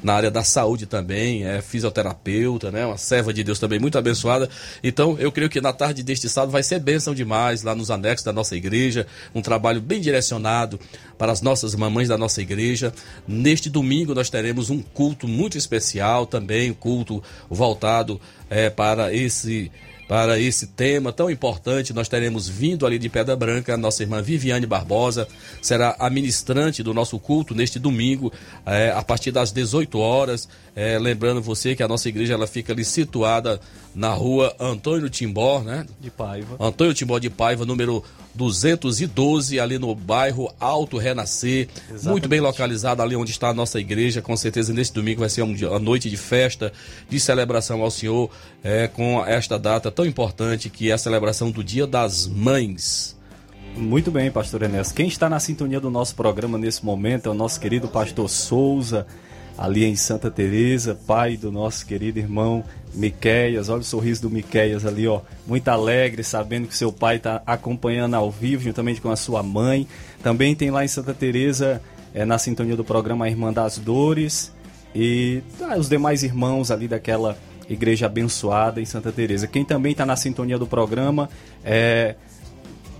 na 0.00 0.14
área 0.14 0.30
da 0.30 0.44
saúde 0.44 0.86
também, 0.86 1.44
é 1.44 1.60
fisioterapeuta, 1.60 2.70
né? 2.70 2.86
Uma 2.86 2.96
serva 2.96 3.34
de 3.34 3.42
Deus 3.42 3.58
também 3.58 3.80
muito 3.80 3.98
abençoada. 3.98 4.48
Então, 4.80 5.16
eu 5.18 5.32
creio 5.32 5.50
que 5.50 5.60
na 5.60 5.72
tarde 5.72 6.00
deste 6.04 6.28
sábado 6.28 6.52
vai 6.52 6.62
ser 6.62 6.78
bênção 6.78 7.12
demais 7.12 7.64
lá 7.64 7.74
nos 7.74 7.90
anexos 7.90 8.24
da 8.24 8.32
nossa 8.32 8.54
igreja, 8.54 9.04
um 9.34 9.42
trabalho 9.42 9.80
bem 9.80 10.00
direcionado 10.00 10.78
para 11.18 11.32
as 11.32 11.42
nossas 11.42 11.74
mamães 11.74 12.06
da 12.06 12.16
nossa 12.16 12.40
igreja. 12.40 12.94
Neste 13.26 13.68
domingo 13.68 14.14
nós 14.14 14.30
teremos 14.30 14.70
um 14.70 14.80
culto 14.80 15.26
muito 15.26 15.58
especial 15.58 16.24
também, 16.24 16.70
um 16.70 16.74
culto 16.74 17.20
voltado 17.50 18.20
é, 18.48 18.70
para 18.70 19.12
esse 19.12 19.72
para 20.08 20.40
esse 20.40 20.66
tema 20.68 21.12
tão 21.12 21.30
importante. 21.30 21.92
Nós 21.92 22.08
teremos 22.08 22.48
vindo 22.48 22.86
ali 22.86 22.98
de 22.98 23.10
Pedra 23.10 23.36
Branca 23.36 23.74
a 23.74 23.76
nossa 23.76 24.02
irmã 24.02 24.22
Viviane 24.22 24.66
Barbosa, 24.66 25.28
será 25.60 25.94
a 25.98 26.08
ministrante 26.08 26.82
do 26.82 26.94
nosso 26.94 27.18
culto 27.18 27.54
neste 27.54 27.78
domingo, 27.78 28.32
é, 28.64 28.90
a 28.90 29.02
partir 29.02 29.30
das 29.30 29.52
18 29.52 29.98
horas. 29.98 30.48
É, 30.74 30.98
lembrando 30.98 31.42
você 31.42 31.76
que 31.76 31.82
a 31.82 31.88
nossa 31.88 32.08
igreja 32.08 32.34
ela 32.34 32.46
fica 32.46 32.72
ali 32.72 32.84
situada 32.84 33.60
na 33.98 34.14
rua 34.14 34.54
Antônio 34.60 35.10
Timbó, 35.10 35.60
né? 35.60 35.84
De 36.00 36.08
Paiva. 36.08 36.56
Antônio 36.60 36.94
Timbó 36.94 37.18
de 37.18 37.28
Paiva, 37.28 37.66
número 37.66 38.04
212, 38.32 39.58
ali 39.58 39.76
no 39.76 39.92
bairro 39.92 40.48
Alto 40.60 40.98
Renascer. 40.98 41.66
Exatamente. 41.76 42.08
Muito 42.08 42.28
bem 42.28 42.38
localizado 42.38 43.02
ali 43.02 43.16
onde 43.16 43.32
está 43.32 43.48
a 43.48 43.54
nossa 43.54 43.80
igreja. 43.80 44.22
Com 44.22 44.36
certeza 44.36 44.72
nesse 44.72 44.92
domingo 44.92 45.18
vai 45.18 45.28
ser 45.28 45.42
uma 45.42 45.80
noite 45.80 46.08
de 46.08 46.16
festa, 46.16 46.72
de 47.10 47.18
celebração 47.18 47.82
ao 47.82 47.90
Senhor, 47.90 48.30
é, 48.62 48.86
com 48.86 49.26
esta 49.26 49.58
data 49.58 49.90
tão 49.90 50.06
importante 50.06 50.70
que 50.70 50.90
é 50.90 50.92
a 50.92 50.98
celebração 50.98 51.50
do 51.50 51.64
Dia 51.64 51.84
das 51.84 52.28
Mães. 52.28 53.16
Muito 53.76 54.12
bem, 54.12 54.30
pastor 54.30 54.62
Enéas. 54.62 54.92
Quem 54.92 55.08
está 55.08 55.28
na 55.28 55.40
sintonia 55.40 55.80
do 55.80 55.90
nosso 55.90 56.14
programa 56.14 56.56
nesse 56.56 56.84
momento 56.84 57.28
é 57.28 57.32
o 57.32 57.34
nosso 57.34 57.58
querido 57.58 57.88
pastor 57.88 58.30
Souza 58.30 59.08
ali 59.58 59.84
em 59.84 59.96
Santa 59.96 60.30
Teresa, 60.30 60.94
pai 61.06 61.36
do 61.36 61.50
nosso 61.50 61.84
querido 61.84 62.20
irmão 62.20 62.64
Miqueias. 62.94 63.68
Olha 63.68 63.80
o 63.80 63.84
sorriso 63.84 64.22
do 64.22 64.30
Miqueias 64.30 64.86
ali, 64.86 65.06
ó, 65.08 65.20
muito 65.46 65.68
alegre, 65.68 66.22
sabendo 66.22 66.68
que 66.68 66.76
seu 66.76 66.92
pai 66.92 67.16
está 67.16 67.42
acompanhando 67.44 68.14
ao 68.14 68.30
vivo, 68.30 68.62
juntamente 68.62 69.00
com 69.00 69.10
a 69.10 69.16
sua 69.16 69.42
mãe. 69.42 69.86
Também 70.22 70.54
tem 70.54 70.70
lá 70.70 70.84
em 70.84 70.88
Santa 70.88 71.12
Teresa, 71.12 71.82
é, 72.14 72.24
na 72.24 72.38
sintonia 72.38 72.76
do 72.76 72.84
programa 72.84 73.24
a 73.24 73.28
Irmã 73.28 73.52
das 73.52 73.78
Dores 73.78 74.52
e 74.94 75.42
ah, 75.60 75.76
os 75.76 75.88
demais 75.88 76.22
irmãos 76.22 76.70
ali 76.70 76.88
daquela 76.88 77.36
igreja 77.68 78.06
abençoada 78.06 78.80
em 78.80 78.84
Santa 78.84 79.12
Teresa. 79.12 79.46
Quem 79.46 79.64
também 79.64 79.92
está 79.92 80.06
na 80.06 80.16
sintonia 80.16 80.56
do 80.56 80.66
programa 80.66 81.28
é 81.64 82.14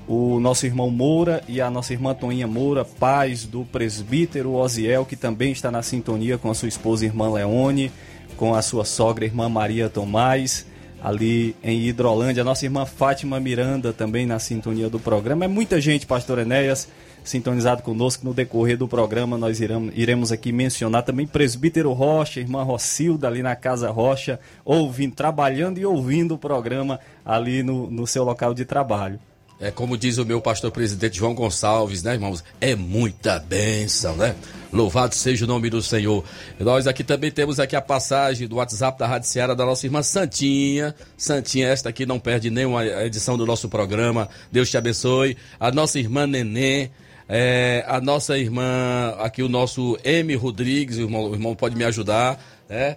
o 0.08 0.40
nosso 0.40 0.64
irmão 0.64 0.90
Moura 0.90 1.42
e 1.46 1.60
a 1.60 1.70
nossa 1.70 1.92
irmã 1.92 2.14
Toninha 2.14 2.46
Moura, 2.46 2.82
pais 2.82 3.44
do 3.44 3.62
presbítero 3.66 4.54
Osiel, 4.54 5.04
que 5.04 5.14
também 5.14 5.52
está 5.52 5.70
na 5.70 5.82
sintonia 5.82 6.38
com 6.38 6.50
a 6.50 6.54
sua 6.54 6.68
esposa 6.68 7.04
irmã 7.04 7.30
Leone, 7.30 7.92
com 8.34 8.54
a 8.54 8.62
sua 8.62 8.86
sogra 8.86 9.26
irmã 9.26 9.50
Maria 9.50 9.90
Tomás, 9.90 10.64
ali 11.02 11.54
em 11.62 11.86
Hidrolândia. 11.86 12.40
A 12.40 12.44
nossa 12.44 12.64
irmã 12.64 12.86
Fátima 12.86 13.38
Miranda 13.38 13.92
também 13.92 14.24
na 14.24 14.38
sintonia 14.38 14.88
do 14.88 14.98
programa. 14.98 15.44
É 15.44 15.48
muita 15.48 15.78
gente, 15.78 16.06
pastor 16.06 16.38
Enéas, 16.38 16.88
sintonizado 17.22 17.82
conosco 17.82 18.24
no 18.24 18.32
decorrer 18.32 18.78
do 18.78 18.88
programa. 18.88 19.36
Nós 19.36 19.60
iremos, 19.60 19.92
iremos 19.94 20.32
aqui 20.32 20.52
mencionar 20.52 21.02
também 21.02 21.26
presbítero 21.26 21.92
Rocha, 21.92 22.40
irmã 22.40 22.62
Rocilda 22.62 23.28
ali 23.28 23.42
na 23.42 23.54
Casa 23.54 23.90
Rocha, 23.90 24.40
ouvindo, 24.64 25.14
trabalhando 25.14 25.76
e 25.76 25.84
ouvindo 25.84 26.34
o 26.34 26.38
programa 26.38 26.98
ali 27.26 27.62
no, 27.62 27.90
no 27.90 28.06
seu 28.06 28.24
local 28.24 28.54
de 28.54 28.64
trabalho. 28.64 29.20
É 29.60 29.72
como 29.72 29.98
diz 29.98 30.18
o 30.18 30.24
meu 30.24 30.40
pastor 30.40 30.70
presidente 30.70 31.18
João 31.18 31.34
Gonçalves, 31.34 32.04
né, 32.04 32.14
irmãos? 32.14 32.44
É 32.60 32.76
muita 32.76 33.40
bênção, 33.40 34.16
né? 34.16 34.36
Louvado 34.72 35.16
seja 35.16 35.44
o 35.44 35.48
nome 35.48 35.68
do 35.68 35.82
Senhor. 35.82 36.24
Nós 36.60 36.86
aqui 36.86 37.02
também 37.02 37.30
temos 37.30 37.58
aqui 37.58 37.74
a 37.74 37.82
passagem 37.82 38.46
do 38.46 38.56
WhatsApp 38.56 38.96
da 38.96 39.06
Rádio 39.08 39.28
Ceará 39.28 39.54
da 39.54 39.66
nossa 39.66 39.84
irmã 39.84 40.00
Santinha. 40.00 40.94
Santinha, 41.16 41.66
esta 41.66 41.88
aqui 41.88 42.06
não 42.06 42.20
perde 42.20 42.50
nenhuma 42.50 42.86
edição 42.86 43.36
do 43.36 43.44
nosso 43.44 43.68
programa. 43.68 44.28
Deus 44.52 44.70
te 44.70 44.76
abençoe. 44.76 45.36
A 45.58 45.72
nossa 45.72 45.98
irmã 45.98 46.26
Nenê. 46.26 46.90
É, 47.28 47.84
a 47.86 48.00
nossa 48.00 48.38
irmã, 48.38 49.14
aqui 49.18 49.42
o 49.42 49.50
nosso 49.50 49.98
M. 50.02 50.34
Rodrigues, 50.34 50.96
o 50.96 51.02
irmão, 51.02 51.30
o 51.30 51.34
irmão 51.34 51.54
pode 51.54 51.76
me 51.76 51.84
ajudar, 51.84 52.42
né? 52.66 52.96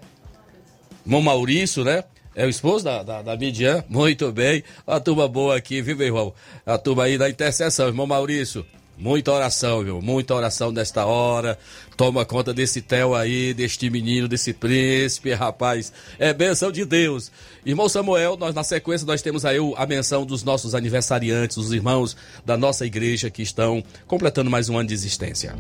Irmão 1.06 1.22
Maurício, 1.22 1.84
né? 1.84 2.06
É 2.34 2.46
o 2.46 2.50
esposo 2.50 2.86
da, 2.86 3.04
da, 3.04 3.22
da 3.22 3.36
Midian? 3.36 3.84
Muito 3.90 4.32
bem. 4.32 4.64
A 4.88 5.00
turma 5.00 5.28
boa 5.28 5.58
aqui, 5.58 5.82
viu, 5.82 5.98
meu 5.98 6.08
irmão? 6.08 6.34
A 6.66 6.78
turma 6.78 7.04
aí 7.04 7.18
da 7.18 7.30
intercessão, 7.30 7.88
irmão 7.88 8.08
Maurício. 8.08 8.66
Muita 9.02 9.32
oração, 9.32 9.84
viu? 9.84 10.00
Muita 10.00 10.36
oração 10.36 10.72
nesta 10.72 11.08
hora. 11.08 11.58
Toma 11.98 12.24
conta 12.24 12.54
desse 12.54 12.84
Theo 12.84 13.16
aí, 13.16 13.52
deste 13.52 13.90
menino, 13.90 14.28
desse 14.28 14.54
príncipe, 14.54 15.34
rapaz. 15.34 15.92
É 16.20 16.32
benção 16.32 16.72
de 16.72 16.86
Deus. 16.86 17.32
Irmão 17.66 17.90
Samuel, 17.90 18.38
nós 18.38 18.54
na 18.54 18.64
sequência 18.64 19.08
nós 19.08 19.24
temos 19.24 19.44
aí 19.44 19.58
a 19.76 19.86
menção 19.88 20.24
dos 20.24 20.44
nossos 20.44 20.76
aniversariantes, 20.76 21.58
os 21.58 21.74
irmãos 21.74 22.16
da 22.46 22.56
nossa 22.56 22.86
igreja 22.86 23.32
que 23.32 23.42
estão 23.42 23.84
completando 24.06 24.52
mais 24.52 24.70
um 24.70 24.78
ano 24.78 24.90
de 24.90 24.94
existência. 24.94 25.56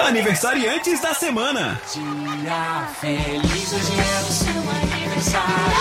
Aniversariantes 0.00 1.00
da 1.00 1.14
semana. 1.14 1.80
Dia 1.94 2.90
feliz, 3.00 3.72
hoje 3.72 3.92
é 3.98 4.20
o 4.20 4.32
seu 4.32 4.98
aniversário. 4.98 5.74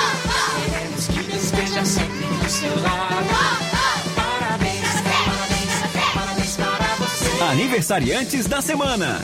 Queremos 0.72 1.08
que 1.08 1.36
esteja 1.36 1.86
sempre 1.86 2.26
no 2.26 2.50
seu 2.50 2.82
lado. 2.82 3.63
Aniversariantes 7.50 8.48
da 8.48 8.62
semana. 8.62 9.20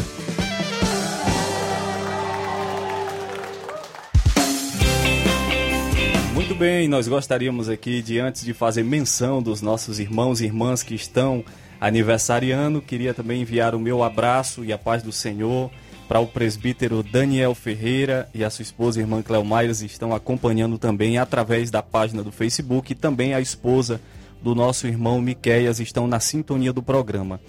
Muito 6.34 6.54
bem, 6.54 6.90
nós 6.90 7.08
gostaríamos 7.08 7.70
aqui 7.70 8.02
de, 8.02 8.20
antes 8.20 8.44
de 8.44 8.54
fazer 8.54 8.84
menção 8.84 9.42
dos 9.42 9.62
nossos 9.62 10.02
irmãos 10.02 10.42
e 10.42 10.46
irmãs 10.46 10.84
que 10.84 10.94
estão 10.94 11.46
aniversariando. 11.80 12.82
Queria 12.82 13.14
também 13.14 13.42
enviar 13.42 13.74
o 13.74 13.80
meu 13.80 14.04
abraço 14.04 14.66
e 14.66 14.74
a 14.74 14.78
paz 14.78 15.02
do 15.02 15.14
Senhor 15.14 15.72
para 16.06 16.20
o 16.20 16.28
presbítero 16.28 17.02
Daniel 17.02 17.56
Ferreira 17.56 18.30
e 18.34 18.44
a 18.44 18.50
sua 18.50 18.64
esposa, 18.64 19.00
irmã 19.00 19.22
Cleomairas, 19.22 19.82
estão 19.82 20.14
acompanhando 20.14 20.78
também 20.78 21.18
através 21.18 21.72
da 21.72 21.82
página 21.82 22.22
do 22.22 22.34
Facebook 22.34 22.92
e 22.92 22.96
também 22.96 23.34
a 23.34 23.40
esposa 23.40 24.02
do 24.42 24.54
nosso 24.54 24.88
irmão 24.88 25.22
Miqueias 25.22 25.80
estão 25.80 26.06
na 26.06 26.20
sintonia 26.20 26.74
do 26.74 26.84
programa. 26.84 27.40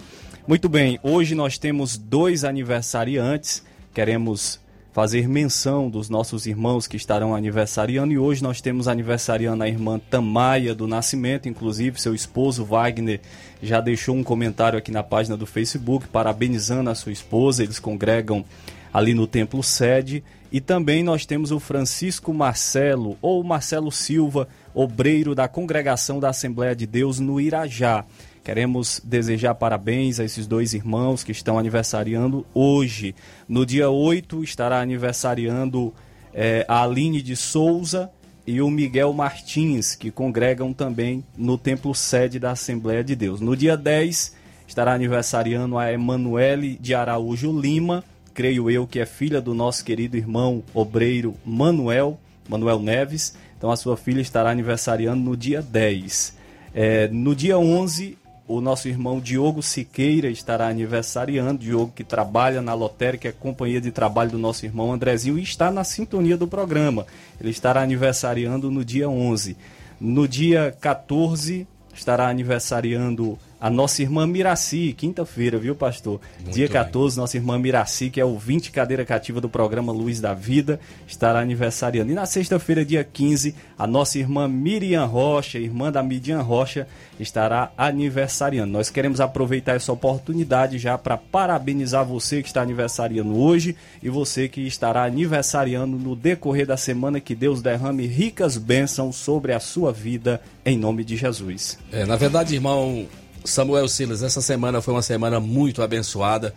Muito 0.47 0.67
bem, 0.67 0.99
hoje 1.03 1.35
nós 1.35 1.59
temos 1.59 1.95
dois 1.97 2.43
aniversariantes. 2.43 3.63
Queremos 3.93 4.59
fazer 4.91 5.29
menção 5.29 5.87
dos 5.87 6.09
nossos 6.09 6.47
irmãos 6.47 6.87
que 6.87 6.97
estarão 6.97 7.35
aniversariando 7.35 8.11
e 8.11 8.17
hoje 8.17 8.41
nós 8.41 8.59
temos 8.59 8.87
aniversariando 8.87 9.63
a 9.63 9.67
irmã 9.69 9.99
Tamaia 9.99 10.73
do 10.73 10.87
Nascimento, 10.87 11.47
inclusive 11.47 12.01
seu 12.01 12.15
esposo 12.15 12.65
Wagner 12.65 13.21
já 13.61 13.79
deixou 13.79 14.15
um 14.15 14.23
comentário 14.23 14.79
aqui 14.79 14.91
na 14.91 15.03
página 15.03 15.37
do 15.37 15.45
Facebook 15.45 16.07
parabenizando 16.07 16.89
a 16.89 16.95
sua 16.95 17.11
esposa, 17.11 17.63
eles 17.63 17.79
congregam 17.79 18.43
ali 18.91 19.13
no 19.13 19.27
templo 19.27 19.61
sede 19.61 20.23
e 20.51 20.59
também 20.59 21.03
nós 21.03 21.23
temos 21.23 21.51
o 21.51 21.59
Francisco 21.59 22.33
Marcelo 22.33 23.15
ou 23.21 23.43
Marcelo 23.43 23.91
Silva, 23.91 24.47
obreiro 24.73 25.35
da 25.35 25.47
congregação 25.47 26.19
da 26.19 26.29
Assembleia 26.29 26.75
de 26.75 26.87
Deus 26.87 27.19
no 27.19 27.39
Irajá. 27.39 28.05
Queremos 28.43 28.99
desejar 29.03 29.53
parabéns 29.53 30.19
a 30.19 30.23
esses 30.23 30.47
dois 30.47 30.73
irmãos 30.73 31.23
que 31.23 31.31
estão 31.31 31.59
aniversariando 31.59 32.43
hoje. 32.55 33.13
No 33.47 33.65
dia 33.67 33.89
8 33.89 34.43
estará 34.43 34.81
aniversariando 34.81 35.93
é, 36.33 36.65
a 36.67 36.83
Aline 36.83 37.21
de 37.21 37.35
Souza 37.35 38.09
e 38.47 38.59
o 38.59 38.69
Miguel 38.71 39.13
Martins, 39.13 39.93
que 39.93 40.09
congregam 40.09 40.73
também 40.73 41.23
no 41.37 41.55
templo 41.55 41.93
sede 41.93 42.39
da 42.39 42.51
Assembleia 42.51 43.03
de 43.03 43.15
Deus. 43.15 43.39
No 43.39 43.55
dia 43.55 43.77
10 43.77 44.35
estará 44.67 44.93
aniversariando 44.93 45.77
a 45.77 45.91
Emanuele 45.93 46.77
de 46.81 46.95
Araújo 46.95 47.57
Lima, 47.57 48.03
creio 48.33 48.71
eu 48.71 48.87
que 48.87 48.99
é 48.99 49.05
filha 49.05 49.39
do 49.39 49.53
nosso 49.53 49.85
querido 49.85 50.17
irmão 50.17 50.63
obreiro 50.73 51.35
Manuel, 51.45 52.19
Manuel 52.49 52.79
Neves. 52.79 53.35
Então 53.55 53.69
a 53.69 53.75
sua 53.75 53.95
filha 53.95 54.21
estará 54.21 54.49
aniversariando 54.49 55.23
no 55.23 55.37
dia 55.37 55.61
10. 55.61 56.41
É, 56.73 57.07
no 57.09 57.35
dia 57.35 57.59
11 57.59 58.17
o 58.55 58.61
nosso 58.61 58.87
irmão 58.87 59.19
Diogo 59.19 59.61
Siqueira 59.61 60.29
estará 60.29 60.67
aniversariando. 60.67 61.59
Diogo 61.59 61.93
que 61.95 62.03
trabalha 62.03 62.61
na 62.61 62.73
Lotérica, 62.73 63.29
é 63.29 63.31
companhia 63.31 63.79
de 63.79 63.91
trabalho 63.91 64.31
do 64.31 64.37
nosso 64.37 64.65
irmão 64.65 64.91
Andrezinho 64.91 65.39
e 65.39 65.43
está 65.43 65.71
na 65.71 65.83
sintonia 65.83 66.37
do 66.37 66.47
programa. 66.47 67.05
Ele 67.39 67.49
estará 67.49 67.81
aniversariando 67.81 68.69
no 68.69 68.83
dia 68.83 69.09
11. 69.09 69.55
No 69.99 70.27
dia 70.27 70.75
14 70.81 71.67
estará 71.93 72.27
aniversariando 72.27 73.37
a 73.61 73.69
nossa 73.69 74.01
irmã 74.01 74.25
Miraci, 74.25 74.91
quinta-feira, 74.97 75.59
viu, 75.59 75.75
pastor? 75.75 76.19
Dia 76.51 76.67
14, 76.67 77.15
nossa 77.15 77.37
irmã 77.37 77.59
Miraci, 77.59 78.09
que 78.09 78.19
é 78.19 78.25
o 78.25 78.35
20 78.35 78.71
cadeira 78.71 79.05
cativa 79.05 79.39
do 79.39 79.47
programa 79.47 79.91
Luz 79.93 80.19
da 80.19 80.33
Vida, 80.33 80.79
estará 81.07 81.41
aniversariando. 81.41 82.11
E 82.11 82.15
na 82.15 82.25
sexta-feira, 82.25 82.83
dia 82.83 83.03
15, 83.03 83.53
a 83.77 83.85
nossa 83.85 84.17
irmã 84.17 84.47
Miriam 84.47 85.05
Rocha, 85.05 85.59
irmã 85.59 85.91
da 85.91 86.01
Midian 86.01 86.41
Rocha, 86.41 86.87
estará 87.19 87.71
aniversariando. 87.77 88.73
Nós 88.73 88.89
queremos 88.89 89.21
aproveitar 89.21 89.75
essa 89.75 89.93
oportunidade 89.93 90.79
já 90.79 90.97
para 90.97 91.15
parabenizar 91.15 92.03
você 92.03 92.41
que 92.41 92.47
está 92.47 92.63
aniversariando 92.63 93.39
hoje 93.39 93.75
e 94.01 94.09
você 94.09 94.49
que 94.49 94.61
estará 94.61 95.03
aniversariando 95.03 95.99
no 95.99 96.15
decorrer 96.15 96.65
da 96.65 96.77
semana. 96.77 97.19
Que 97.19 97.35
Deus 97.35 97.61
derrame 97.61 98.07
ricas 98.07 98.57
bênçãos 98.57 99.17
sobre 99.17 99.53
a 99.53 99.59
sua 99.59 99.93
vida, 99.93 100.41
em 100.65 100.79
nome 100.79 101.03
de 101.03 101.15
Jesus. 101.15 101.77
É, 101.91 102.07
na 102.07 102.15
verdade, 102.15 102.55
irmão 102.55 103.05
Samuel 103.43 103.87
Silas, 103.87 104.23
essa 104.23 104.41
semana 104.41 104.81
foi 104.81 104.93
uma 104.93 105.01
semana 105.01 105.39
muito 105.39 105.81
abençoada. 105.81 106.53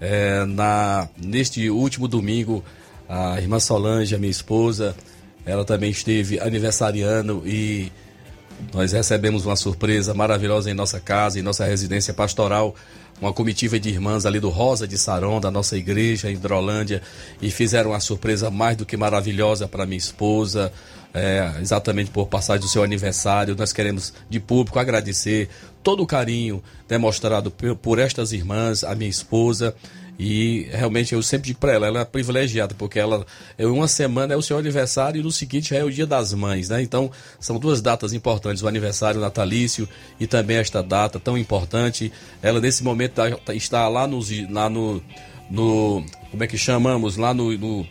É, 0.00 0.44
na, 0.44 1.08
neste 1.16 1.70
último 1.70 2.08
domingo, 2.08 2.64
a 3.08 3.40
irmã 3.40 3.60
Solange, 3.60 4.14
a 4.14 4.18
minha 4.18 4.30
esposa, 4.30 4.94
ela 5.46 5.64
também 5.64 5.90
esteve 5.90 6.40
aniversariando 6.40 7.42
e 7.46 7.92
nós 8.72 8.92
recebemos 8.92 9.44
uma 9.46 9.56
surpresa 9.56 10.14
maravilhosa 10.14 10.70
em 10.70 10.74
nossa 10.74 11.00
casa, 11.00 11.38
em 11.38 11.42
nossa 11.42 11.64
residência 11.64 12.14
pastoral. 12.14 12.74
Uma 13.20 13.32
comitiva 13.32 13.78
de 13.78 13.88
irmãs 13.90 14.26
ali 14.26 14.40
do 14.40 14.48
Rosa 14.48 14.88
de 14.88 14.98
Saron, 14.98 15.40
da 15.40 15.50
nossa 15.50 15.76
igreja 15.76 16.30
em 16.30 16.34
Hidrolândia, 16.34 17.00
e 17.40 17.48
fizeram 17.50 17.90
uma 17.90 18.00
surpresa 18.00 18.50
mais 18.50 18.76
do 18.76 18.84
que 18.84 18.96
maravilhosa 18.96 19.68
para 19.68 19.86
minha 19.86 19.98
esposa, 19.98 20.72
é, 21.12 21.52
exatamente 21.60 22.10
por 22.10 22.26
passagem 22.26 22.60
do 22.60 22.68
seu 22.68 22.82
aniversário. 22.82 23.54
Nós 23.56 23.72
queremos, 23.72 24.12
de 24.28 24.40
público, 24.40 24.80
agradecer 24.80 25.48
todo 25.84 26.02
o 26.02 26.06
carinho 26.06 26.62
demonstrado 26.88 27.50
por, 27.50 27.98
estas 27.98 28.32
irmãs, 28.32 28.82
a 28.82 28.94
minha 28.94 29.10
esposa. 29.10 29.76
E 30.16 30.68
realmente 30.70 31.12
eu 31.12 31.20
sempre 31.24 31.48
digo 31.48 31.58
para 31.58 31.72
ela, 31.72 31.86
ela 31.88 32.00
é 32.00 32.04
privilegiada, 32.04 32.72
porque 32.78 33.00
ela, 33.00 33.26
eu, 33.58 33.74
uma 33.74 33.88
semana 33.88 34.32
é 34.32 34.36
o 34.36 34.42
seu 34.42 34.56
aniversário 34.56 35.20
e 35.20 35.24
no 35.24 35.32
seguinte 35.32 35.70
já 35.70 35.76
é 35.78 35.84
o 35.84 35.90
dia 35.90 36.06
das 36.06 36.32
mães, 36.32 36.68
né? 36.68 36.80
Então 36.80 37.10
são 37.40 37.58
duas 37.58 37.82
datas 37.82 38.12
importantes, 38.12 38.62
o 38.62 38.68
aniversário 38.68 39.20
natalício 39.20 39.88
e 40.20 40.26
também 40.28 40.58
esta 40.58 40.84
data 40.84 41.18
tão 41.18 41.36
importante. 41.36 42.12
Ela 42.40 42.60
nesse 42.60 42.84
momento 42.84 43.14
tá- 43.14 43.30
tá- 43.44 43.54
está 43.54 43.88
lá, 43.88 44.06
nos, 44.06 44.30
lá 44.48 44.70
no, 44.70 45.02
no. 45.50 46.04
Como 46.30 46.44
é 46.44 46.46
que 46.46 46.56
chamamos? 46.56 47.16
Lá 47.16 47.34
no, 47.34 47.50
no 47.58 47.84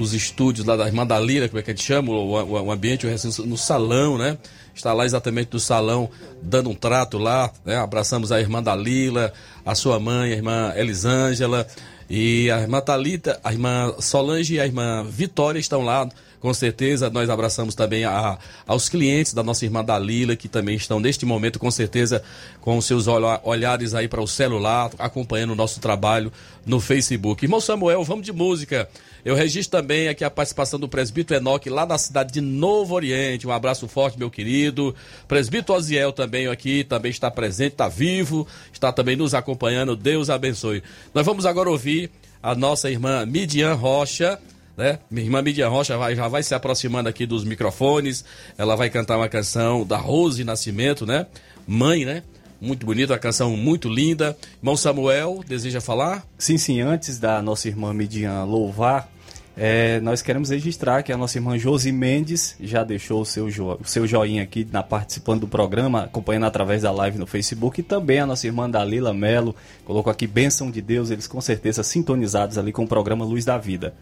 nos 0.00 0.14
estúdios 0.14 0.66
lá 0.66 0.76
da 0.76 0.86
Irmã 0.86 1.06
como 1.06 1.58
é 1.58 1.62
que 1.62 1.70
a 1.70 1.74
gente 1.74 1.84
chama, 1.84 2.10
o, 2.10 2.32
o, 2.32 2.62
o 2.62 2.72
ambiente, 2.72 3.06
o 3.06 3.08
recinto, 3.08 3.46
no 3.46 3.56
salão, 3.56 4.16
né? 4.16 4.38
Está 4.74 4.92
lá 4.92 5.04
exatamente 5.04 5.50
no 5.52 5.60
salão, 5.60 6.08
dando 6.42 6.70
um 6.70 6.74
trato 6.74 7.18
lá, 7.18 7.52
né? 7.64 7.76
Abraçamos 7.76 8.32
a 8.32 8.40
Irmã 8.40 8.62
da 8.62 8.74
Lila, 8.74 9.32
a 9.64 9.74
sua 9.74 10.00
mãe, 10.00 10.32
a 10.32 10.34
Irmã 10.34 10.72
Elisângela, 10.74 11.66
e 12.08 12.50
a 12.50 12.60
Irmã 12.60 12.80
Talita, 12.80 13.38
a 13.44 13.52
Irmã 13.52 13.94
Solange 14.00 14.54
e 14.54 14.60
a 14.60 14.66
Irmã 14.66 15.04
Vitória 15.08 15.58
estão 15.60 15.82
lá, 15.82 16.08
com 16.40 16.52
certeza. 16.54 17.10
Nós 17.10 17.28
abraçamos 17.28 17.74
também 17.74 18.04
a, 18.04 18.38
aos 18.66 18.88
clientes 18.88 19.34
da 19.34 19.42
nossa 19.42 19.64
Irmã 19.64 19.84
Dalila, 19.84 20.34
que 20.34 20.48
também 20.48 20.76
estão 20.76 20.98
neste 20.98 21.26
momento, 21.26 21.58
com 21.58 21.70
certeza, 21.70 22.22
com 22.60 22.78
os 22.78 22.86
seus 22.86 23.06
olha- 23.06 23.40
olhares 23.44 23.94
aí 23.94 24.08
para 24.08 24.22
o 24.22 24.26
celular, 24.26 24.90
acompanhando 24.98 25.50
o 25.52 25.56
nosso 25.56 25.78
trabalho 25.78 26.32
no 26.64 26.80
Facebook. 26.80 27.44
Irmão 27.44 27.60
Samuel, 27.60 28.02
vamos 28.02 28.24
de 28.24 28.32
música. 28.32 28.88
Eu 29.24 29.34
registro 29.34 29.80
também 29.80 30.08
aqui 30.08 30.24
a 30.24 30.30
participação 30.30 30.78
do 30.78 30.88
presbítero 30.88 31.38
Enoque 31.38 31.68
lá 31.68 31.84
na 31.84 31.98
cidade 31.98 32.32
de 32.32 32.40
Novo 32.40 32.94
Oriente. 32.94 33.46
Um 33.46 33.52
abraço 33.52 33.86
forte, 33.86 34.18
meu 34.18 34.30
querido. 34.30 34.94
Presbítero 35.28 35.76
Oziel 35.76 36.12
também 36.12 36.46
aqui, 36.46 36.84
também 36.84 37.10
está 37.10 37.30
presente, 37.30 37.72
está 37.72 37.88
vivo, 37.88 38.46
está 38.72 38.92
também 38.92 39.16
nos 39.16 39.34
acompanhando. 39.34 39.96
Deus 39.96 40.30
abençoe. 40.30 40.82
Nós 41.14 41.26
vamos 41.26 41.44
agora 41.44 41.70
ouvir 41.70 42.10
a 42.42 42.54
nossa 42.54 42.90
irmã 42.90 43.24
Midian 43.26 43.74
Rocha, 43.74 44.38
né? 44.76 44.98
Minha 45.10 45.26
irmã 45.26 45.42
Midian 45.42 45.68
Rocha 45.68 45.96
vai, 45.98 46.16
já 46.16 46.26
vai 46.26 46.42
se 46.42 46.54
aproximando 46.54 47.08
aqui 47.08 47.26
dos 47.26 47.44
microfones. 47.44 48.24
Ela 48.56 48.76
vai 48.76 48.88
cantar 48.88 49.18
uma 49.18 49.28
canção 49.28 49.84
da 49.84 49.98
Rose 49.98 50.42
Nascimento, 50.42 51.04
né? 51.04 51.26
Mãe, 51.66 52.04
né? 52.04 52.22
Muito 52.60 52.84
bonita, 52.84 53.14
uma 53.14 53.18
canção 53.18 53.56
muito 53.56 53.88
linda. 53.88 54.36
Irmão 54.58 54.76
Samuel, 54.76 55.40
deseja 55.46 55.80
falar? 55.80 56.26
Sim, 56.38 56.58
sim, 56.58 56.80
antes 56.80 57.18
da 57.18 57.40
nossa 57.40 57.68
irmã 57.68 57.94
Midian 57.94 58.44
louvar, 58.44 59.10
é, 59.56 59.98
nós 60.00 60.20
queremos 60.20 60.50
registrar 60.50 61.02
que 61.02 61.10
a 61.12 61.16
nossa 61.16 61.38
irmã 61.38 61.58
Josi 61.58 61.90
Mendes 61.90 62.54
já 62.60 62.84
deixou 62.84 63.22
o 63.22 63.24
seu, 63.24 63.48
jo- 63.50 63.78
o 63.80 63.84
seu 63.84 64.06
joinha 64.06 64.42
aqui 64.42 64.66
na, 64.70 64.82
participando 64.82 65.40
do 65.40 65.48
programa, 65.48 66.02
acompanhando 66.04 66.44
através 66.46 66.82
da 66.82 66.92
live 66.92 67.18
no 67.18 67.26
Facebook, 67.26 67.80
e 67.80 67.82
também 67.82 68.20
a 68.20 68.26
nossa 68.26 68.46
irmã 68.46 68.68
Dalila 68.68 69.12
Melo 69.14 69.56
colocou 69.84 70.10
aqui 70.10 70.26
bênção 70.26 70.70
de 70.70 70.82
Deus, 70.82 71.10
eles 71.10 71.26
com 71.26 71.40
certeza 71.40 71.82
sintonizados 71.82 72.58
ali 72.58 72.72
com 72.72 72.84
o 72.84 72.88
programa 72.88 73.24
Luz 73.24 73.44
da 73.44 73.56
Vida. 73.56 73.94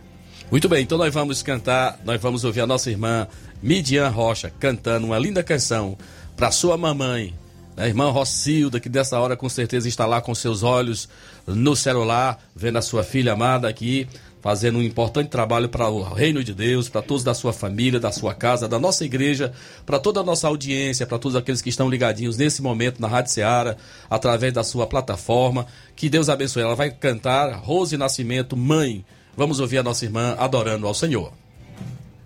Muito 0.51 0.69
bem, 0.69 0.83
então 0.83 0.99
nós 0.99 1.15
vamos 1.15 1.43
cantar, 1.43 2.01
nós 2.05 2.21
vamos 2.21 2.43
ouvir 2.45 2.61
a 2.63 2.67
nossa 2.67 2.91
irmã 2.91 3.29
Midian 3.63 4.09
Rocha 4.09 4.53
cantando 4.59 5.07
uma 5.07 5.19
linda 5.19 5.43
canção 5.43 5.97
para 6.37 6.51
sua 6.51 6.77
mamãe, 6.77 7.35
a 7.79 7.87
irmã 7.87 8.11
Rocilda, 8.11 8.81
que 8.81 8.89
dessa 8.89 9.19
hora 9.19 9.37
com 9.37 9.49
certeza 9.49 9.89
está 9.89 10.05
lá 10.05 10.21
com 10.21 10.35
seus 10.35 10.63
olhos 10.63 11.09
no 11.47 11.77
celular, 11.77 12.43
vendo 12.55 12.77
a 12.77 12.83
sua 12.83 13.05
filha 13.05 13.33
amada 13.33 13.69
aqui, 13.69 14.09
fazendo 14.41 14.79
um 14.79 14.83
importante 14.83 15.29
trabalho 15.29 15.69
para 15.69 15.89
o 15.89 16.03
reino 16.03 16.43
de 16.43 16.53
Deus, 16.53 16.89
para 16.89 17.03
todos 17.03 17.23
da 17.23 17.35
sua 17.35 17.53
família, 17.53 18.01
da 18.01 18.11
sua 18.11 18.35
casa, 18.35 18.69
da 18.69 18.79
nossa 18.79 19.05
igreja, 19.05 19.53
para 19.87 19.99
toda 19.99 20.21
a 20.21 20.25
nossa 20.25 20.49
audiência, 20.49 21.07
para 21.07 21.19
todos 21.19 21.37
aqueles 21.37 21.63
que 21.63 21.69
estão 21.69 21.89
ligadinhos 21.89 22.37
nesse 22.37 22.61
momento 22.61 23.01
na 23.01 23.09
Rádio 23.09 23.33
Seara, 23.33 23.77
através 24.11 24.53
da 24.53 24.65
sua 24.65 24.87
plataforma. 24.87 25.67
Que 25.95 26.09
Deus 26.09 26.29
abençoe. 26.29 26.63
Ela 26.63 26.75
vai 26.75 26.91
cantar 26.91 27.53
Rose 27.59 27.97
Nascimento, 27.97 28.57
Mãe. 28.57 29.05
Vamos 29.37 29.61
ouvir 29.61 29.79
a 29.79 29.83
nossa 29.83 30.05
irmã 30.05 30.35
adorando 30.39 30.87
ao 30.87 30.95
Senhor. 30.95 31.33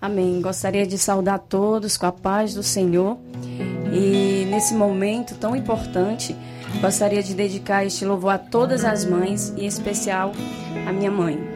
Amém. 0.01 0.41
Gostaria 0.41 0.85
de 0.85 0.97
saudar 0.97 1.39
todos 1.39 1.95
com 1.95 2.05
a 2.05 2.11
paz 2.11 2.53
do 2.53 2.63
Senhor. 2.63 3.17
E 3.93 4.45
nesse 4.49 4.73
momento 4.73 5.35
tão 5.35 5.55
importante, 5.55 6.35
gostaria 6.81 7.21
de 7.21 7.35
dedicar 7.35 7.85
este 7.85 8.03
louvor 8.03 8.33
a 8.33 8.37
todas 8.39 8.83
as 8.83 9.05
mães, 9.05 9.53
e 9.55 9.65
em 9.65 9.67
especial 9.67 10.31
a 10.87 10.91
minha 10.91 11.11
mãe. 11.11 11.52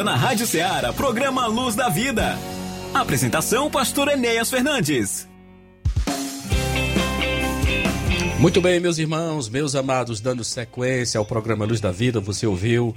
Escuta 0.00 0.04
na 0.04 0.16
Rádio 0.16 0.46
Ceará, 0.46 0.92
programa 0.94 1.46
Luz 1.46 1.74
da 1.74 1.90
Vida. 1.90 2.38
Apresentação, 2.94 3.70
pastor 3.70 4.08
Enéas 4.08 4.48
Fernandes. 4.48 5.28
Muito 8.38 8.62
bem, 8.62 8.80
meus 8.80 8.96
irmãos, 8.96 9.50
meus 9.50 9.74
amados, 9.74 10.18
dando 10.18 10.42
sequência 10.42 11.18
ao 11.18 11.26
programa 11.26 11.66
Luz 11.66 11.80
da 11.80 11.92
Vida, 11.92 12.18
você 12.18 12.46
ouviu 12.46 12.96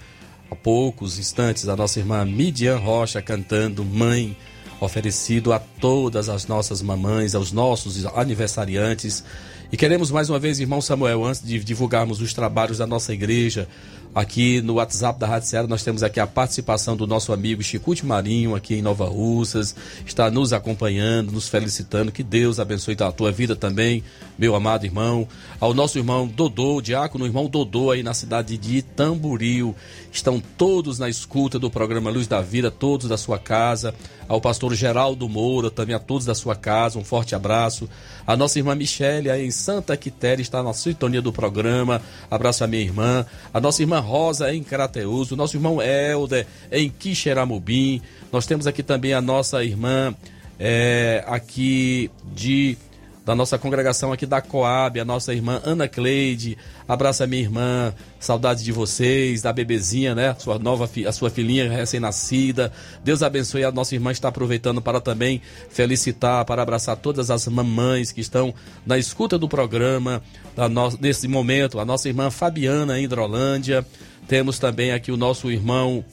há 0.50 0.56
poucos 0.56 1.20
instantes 1.20 1.68
a 1.68 1.76
nossa 1.76 2.00
irmã 2.00 2.24
Midian 2.24 2.78
Rocha 2.78 3.22
cantando 3.22 3.84
Mãe, 3.84 4.38
oferecido 4.80 5.52
a 5.52 5.60
todas 5.60 6.30
as 6.30 6.48
nossas 6.48 6.82
mamães, 6.82 7.36
aos 7.36 7.52
nossos 7.52 8.06
aniversariantes. 8.16 9.26
E 9.74 9.76
queremos 9.76 10.12
mais 10.12 10.30
uma 10.30 10.38
vez, 10.38 10.60
irmão 10.60 10.80
Samuel, 10.82 11.26
antes 11.26 11.42
de 11.44 11.58
divulgarmos 11.64 12.22
os 12.22 12.32
trabalhos 12.32 12.78
da 12.78 12.86
nossa 12.86 13.12
igreja, 13.12 13.68
aqui 14.14 14.62
no 14.62 14.76
WhatsApp 14.76 15.20
da 15.20 15.26
Rádio 15.26 15.48
Ceará, 15.50 15.68
nós 15.68 15.84
temos 15.84 16.04
aqui 16.04 16.20
a 16.20 16.28
participação 16.28 16.96
do 16.96 17.08
nosso 17.08 17.34
amigo 17.34 17.64
Chicute 17.64 18.06
Marinho, 18.06 18.56
aqui 18.56 18.76
em 18.76 18.82
Nova 18.82 19.06
Russas, 19.06 19.76
está 20.06 20.30
nos 20.30 20.54
acompanhando, 20.54 21.32
nos 21.32 21.50
felicitando. 21.50 22.12
Que 22.12 22.22
Deus 22.22 22.60
abençoe 22.60 22.96
a 23.00 23.12
tua 23.12 23.32
vida 23.32 23.56
também, 23.56 24.04
meu 24.38 24.54
amado 24.54 24.86
irmão. 24.86 25.28
Ao 25.60 25.74
nosso 25.74 25.98
irmão 25.98 26.28
Dodô, 26.28 26.80
diácono 26.80 27.26
irmão 27.26 27.48
Dodô, 27.48 27.90
aí 27.90 28.04
na 28.04 28.14
cidade 28.14 28.58
de 28.60 28.84
Tamboril. 28.84 29.76
Estão 30.12 30.40
todos 30.40 31.00
na 31.00 31.10
escuta 31.10 31.58
do 31.58 31.72
programa 31.72 32.12
Luz 32.12 32.28
da 32.28 32.42
Vida, 32.42 32.70
todos 32.70 33.08
da 33.08 33.18
sua 33.18 33.40
casa. 33.40 33.96
Ao 34.28 34.40
pastor 34.40 34.74
Geraldo 34.74 35.28
Moura, 35.28 35.70
também 35.70 35.96
a 35.96 36.00
todos 36.00 36.26
da 36.26 36.36
sua 36.36 36.56
casa, 36.56 36.98
um 36.98 37.04
forte 37.04 37.36
abraço. 37.36 37.90
A 38.26 38.38
nossa 38.38 38.58
irmã 38.58 38.74
Michele, 38.74 39.30
aí 39.30 39.46
em 39.46 39.52
Santa 39.64 39.96
Quitéria, 39.96 40.42
está 40.42 40.62
na 40.62 40.74
sintonia 40.74 41.22
do 41.22 41.32
programa. 41.32 42.02
Abraço 42.30 42.66
a 42.66 42.68
minha 42.68 42.82
irmã. 42.82 43.26
A 43.54 43.62
nossa 43.62 43.82
irmã 43.82 44.02
Rosa, 44.02 44.54
em 44.54 44.62
Carateus. 44.62 45.32
O 45.32 45.38
nosso 45.38 45.56
irmão 45.56 45.82
Helder, 45.82 46.46
em 46.70 46.90
Quixeramobim. 46.90 48.02
Nós 48.30 48.46
temos 48.46 48.68
aqui 48.68 48.84
também 48.84 49.14
a 49.14 49.22
nossa 49.22 49.64
irmã, 49.64 50.14
é, 50.60 51.24
aqui 51.26 52.12
de 52.36 52.78
da 53.26 53.34
nossa 53.34 53.58
congregação 53.58 54.12
aqui 54.12 54.26
da 54.26 54.42
Coab, 54.42 55.00
a 55.00 55.06
nossa 55.06 55.34
irmã 55.34 55.62
Ana 55.64 55.88
Cleide. 55.88 56.58
Abraça 56.88 57.26
minha 57.26 57.42
irmã, 57.42 57.94
saudade 58.20 58.64
de 58.64 58.72
vocês, 58.72 59.42
da 59.42 59.54
bebezinha, 59.54 60.14
né? 60.14 60.36
Sua 60.38 60.60
nova 60.60 60.90
a 61.08 61.12
sua 61.12 61.30
filhinha 61.30 61.70
recém-nascida. 61.72 62.72
Deus 63.04 63.24
abençoe 63.24 63.64
a 63.64 63.72
nossa 63.72 63.96
irmã 63.96 64.12
está 64.12 64.28
aproveitando 64.28 64.82
para 64.82 65.00
também 65.00 65.42
felicitar, 65.70 66.44
para 66.46 66.62
abraçar 66.62 66.98
todas 66.98 67.32
as 67.32 67.48
mamães 67.48 68.12
que 68.12 68.20
estão 68.22 68.54
na 68.86 68.98
escuta 68.98 69.38
do 69.38 69.48
programa 69.48 70.22
da 70.56 70.68
no, 70.68 70.90
nesse 71.00 71.28
momento, 71.28 71.80
a 71.80 71.86
nossa 71.86 72.10
irmã 72.10 72.30
Fabiana 72.30 73.00
Hidrolândia. 73.00 73.86
Temos 74.28 74.60
também 74.60 74.92
aqui 74.92 75.12
o 75.12 75.18
nosso 75.18 75.50
irmão 75.52 76.04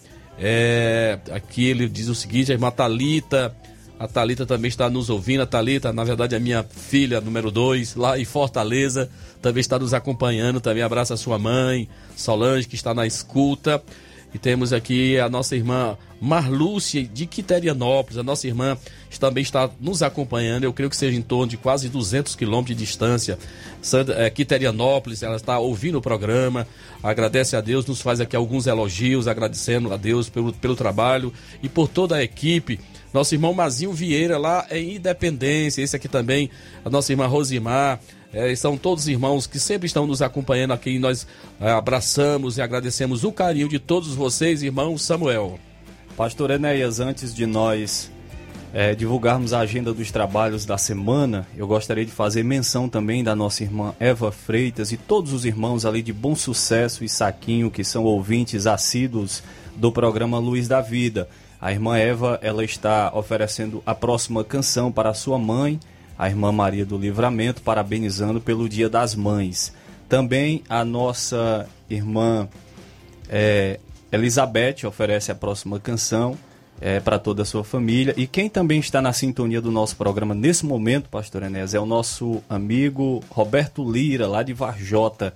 é, 0.42 1.18
aqui 1.30 1.66
ele 1.66 1.86
diz 1.86 2.08
o 2.08 2.14
seguinte, 2.14 2.50
a 2.50 2.54
irmã 2.54 2.70
Thalita, 2.70 3.54
a 4.00 4.08
Thalita 4.08 4.46
também 4.46 4.70
está 4.70 4.88
nos 4.88 5.10
ouvindo. 5.10 5.42
A 5.42 5.46
Thalita, 5.46 5.92
na 5.92 6.02
verdade, 6.02 6.34
é 6.34 6.38
minha 6.38 6.64
filha 6.64 7.20
número 7.20 7.50
2, 7.50 7.96
lá 7.96 8.18
em 8.18 8.24
Fortaleza, 8.24 9.10
também 9.42 9.60
está 9.60 9.78
nos 9.78 9.92
acompanhando. 9.92 10.58
Também 10.58 10.82
abraça 10.82 11.12
a 11.12 11.18
sua 11.18 11.38
mãe, 11.38 11.86
Solange, 12.16 12.66
que 12.66 12.74
está 12.74 12.94
na 12.94 13.06
escuta. 13.06 13.82
E 14.32 14.38
temos 14.38 14.72
aqui 14.72 15.18
a 15.18 15.28
nossa 15.28 15.54
irmã 15.54 15.98
Marlúcia 16.18 17.04
de 17.04 17.26
Quiterianópolis. 17.26 18.16
A 18.16 18.22
nossa 18.22 18.46
irmã 18.46 18.78
também 19.18 19.42
está 19.42 19.68
nos 19.78 20.02
acompanhando. 20.02 20.64
Eu 20.64 20.72
creio 20.72 20.88
que 20.88 20.96
seja 20.96 21.18
em 21.18 21.22
torno 21.22 21.48
de 21.48 21.58
quase 21.58 21.90
200 21.90 22.34
quilômetros 22.36 22.74
de 22.74 22.82
distância. 22.82 23.38
É, 24.16 24.30
Quiterianópolis, 24.30 25.22
ela 25.22 25.36
está 25.36 25.58
ouvindo 25.58 25.98
o 25.98 26.00
programa. 26.00 26.66
Agradece 27.02 27.54
a 27.54 27.60
Deus, 27.60 27.84
nos 27.84 28.00
faz 28.00 28.18
aqui 28.18 28.34
alguns 28.34 28.66
elogios, 28.66 29.28
agradecendo 29.28 29.92
a 29.92 29.98
Deus 29.98 30.30
pelo, 30.30 30.54
pelo 30.54 30.74
trabalho 30.74 31.30
e 31.62 31.68
por 31.68 31.86
toda 31.86 32.16
a 32.16 32.22
equipe. 32.22 32.80
Nosso 33.12 33.34
irmão 33.34 33.52
Mazinho 33.52 33.92
Vieira, 33.92 34.38
lá 34.38 34.66
em 34.70 34.96
Independência. 34.96 35.82
Esse 35.82 35.96
aqui 35.96 36.08
também, 36.08 36.50
a 36.84 36.90
nossa 36.90 37.12
irmã 37.12 37.26
Rosimar. 37.26 38.00
É, 38.32 38.54
são 38.54 38.76
todos 38.76 39.08
irmãos 39.08 39.46
que 39.46 39.58
sempre 39.58 39.86
estão 39.86 40.06
nos 40.06 40.22
acompanhando 40.22 40.72
aqui. 40.72 40.98
Nós 40.98 41.26
é, 41.60 41.70
abraçamos 41.70 42.58
e 42.58 42.62
agradecemos 42.62 43.24
o 43.24 43.32
carinho 43.32 43.68
de 43.68 43.78
todos 43.78 44.14
vocês, 44.14 44.62
irmão 44.62 44.96
Samuel. 44.96 45.58
Pastor 46.16 46.50
Enéas, 46.50 47.00
antes 47.00 47.34
de 47.34 47.46
nós 47.46 48.10
eh, 48.72 48.94
divulgarmos 48.94 49.52
a 49.52 49.60
agenda 49.60 49.92
dos 49.92 50.10
trabalhos 50.10 50.64
da 50.64 50.78
semana, 50.78 51.46
eu 51.56 51.66
gostaria 51.66 52.04
de 52.04 52.12
fazer 52.12 52.44
menção 52.44 52.88
também 52.88 53.24
da 53.24 53.34
nossa 53.34 53.64
irmã 53.64 53.94
Eva 53.98 54.30
Freitas 54.30 54.92
e 54.92 54.96
todos 54.96 55.32
os 55.32 55.44
irmãos 55.44 55.84
ali 55.84 56.02
de 56.02 56.12
Bom 56.12 56.36
Sucesso 56.36 57.02
e 57.02 57.08
Saquinho, 57.08 57.70
que 57.70 57.82
são 57.82 58.04
ouvintes 58.04 58.66
assíduos 58.66 59.42
do 59.74 59.90
programa 59.90 60.38
Luz 60.38 60.68
da 60.68 60.80
Vida. 60.80 61.28
A 61.60 61.70
irmã 61.70 61.96
Eva, 61.98 62.38
ela 62.42 62.64
está 62.64 63.12
oferecendo 63.14 63.82
a 63.84 63.94
próxima 63.94 64.42
canção 64.42 64.90
para 64.90 65.12
sua 65.12 65.38
mãe, 65.38 65.78
a 66.18 66.28
irmã 66.28 66.50
Maria 66.50 66.86
do 66.86 66.96
Livramento, 66.96 67.60
parabenizando 67.62 68.40
pelo 68.40 68.68
Dia 68.68 68.88
das 68.88 69.14
Mães. 69.14 69.72
Também 70.08 70.62
a 70.68 70.84
nossa 70.84 71.68
irmã 71.88 72.48
é, 73.28 73.78
Elizabeth 74.10 74.86
oferece 74.86 75.30
a 75.30 75.34
próxima 75.34 75.78
canção 75.78 76.36
é, 76.80 76.98
para 76.98 77.18
toda 77.18 77.42
a 77.42 77.44
sua 77.44 77.62
família. 77.62 78.14
E 78.16 78.26
quem 78.26 78.48
também 78.48 78.80
está 78.80 79.02
na 79.02 79.12
sintonia 79.12 79.60
do 79.60 79.70
nosso 79.70 79.96
programa 79.96 80.34
nesse 80.34 80.64
momento, 80.64 81.08
Pastor 81.08 81.42
Enéas, 81.42 81.74
é 81.74 81.78
o 81.78 81.86
nosso 81.86 82.42
amigo 82.48 83.22
Roberto 83.30 83.88
Lira, 83.88 84.26
lá 84.26 84.42
de 84.42 84.52
Varjota. 84.52 85.34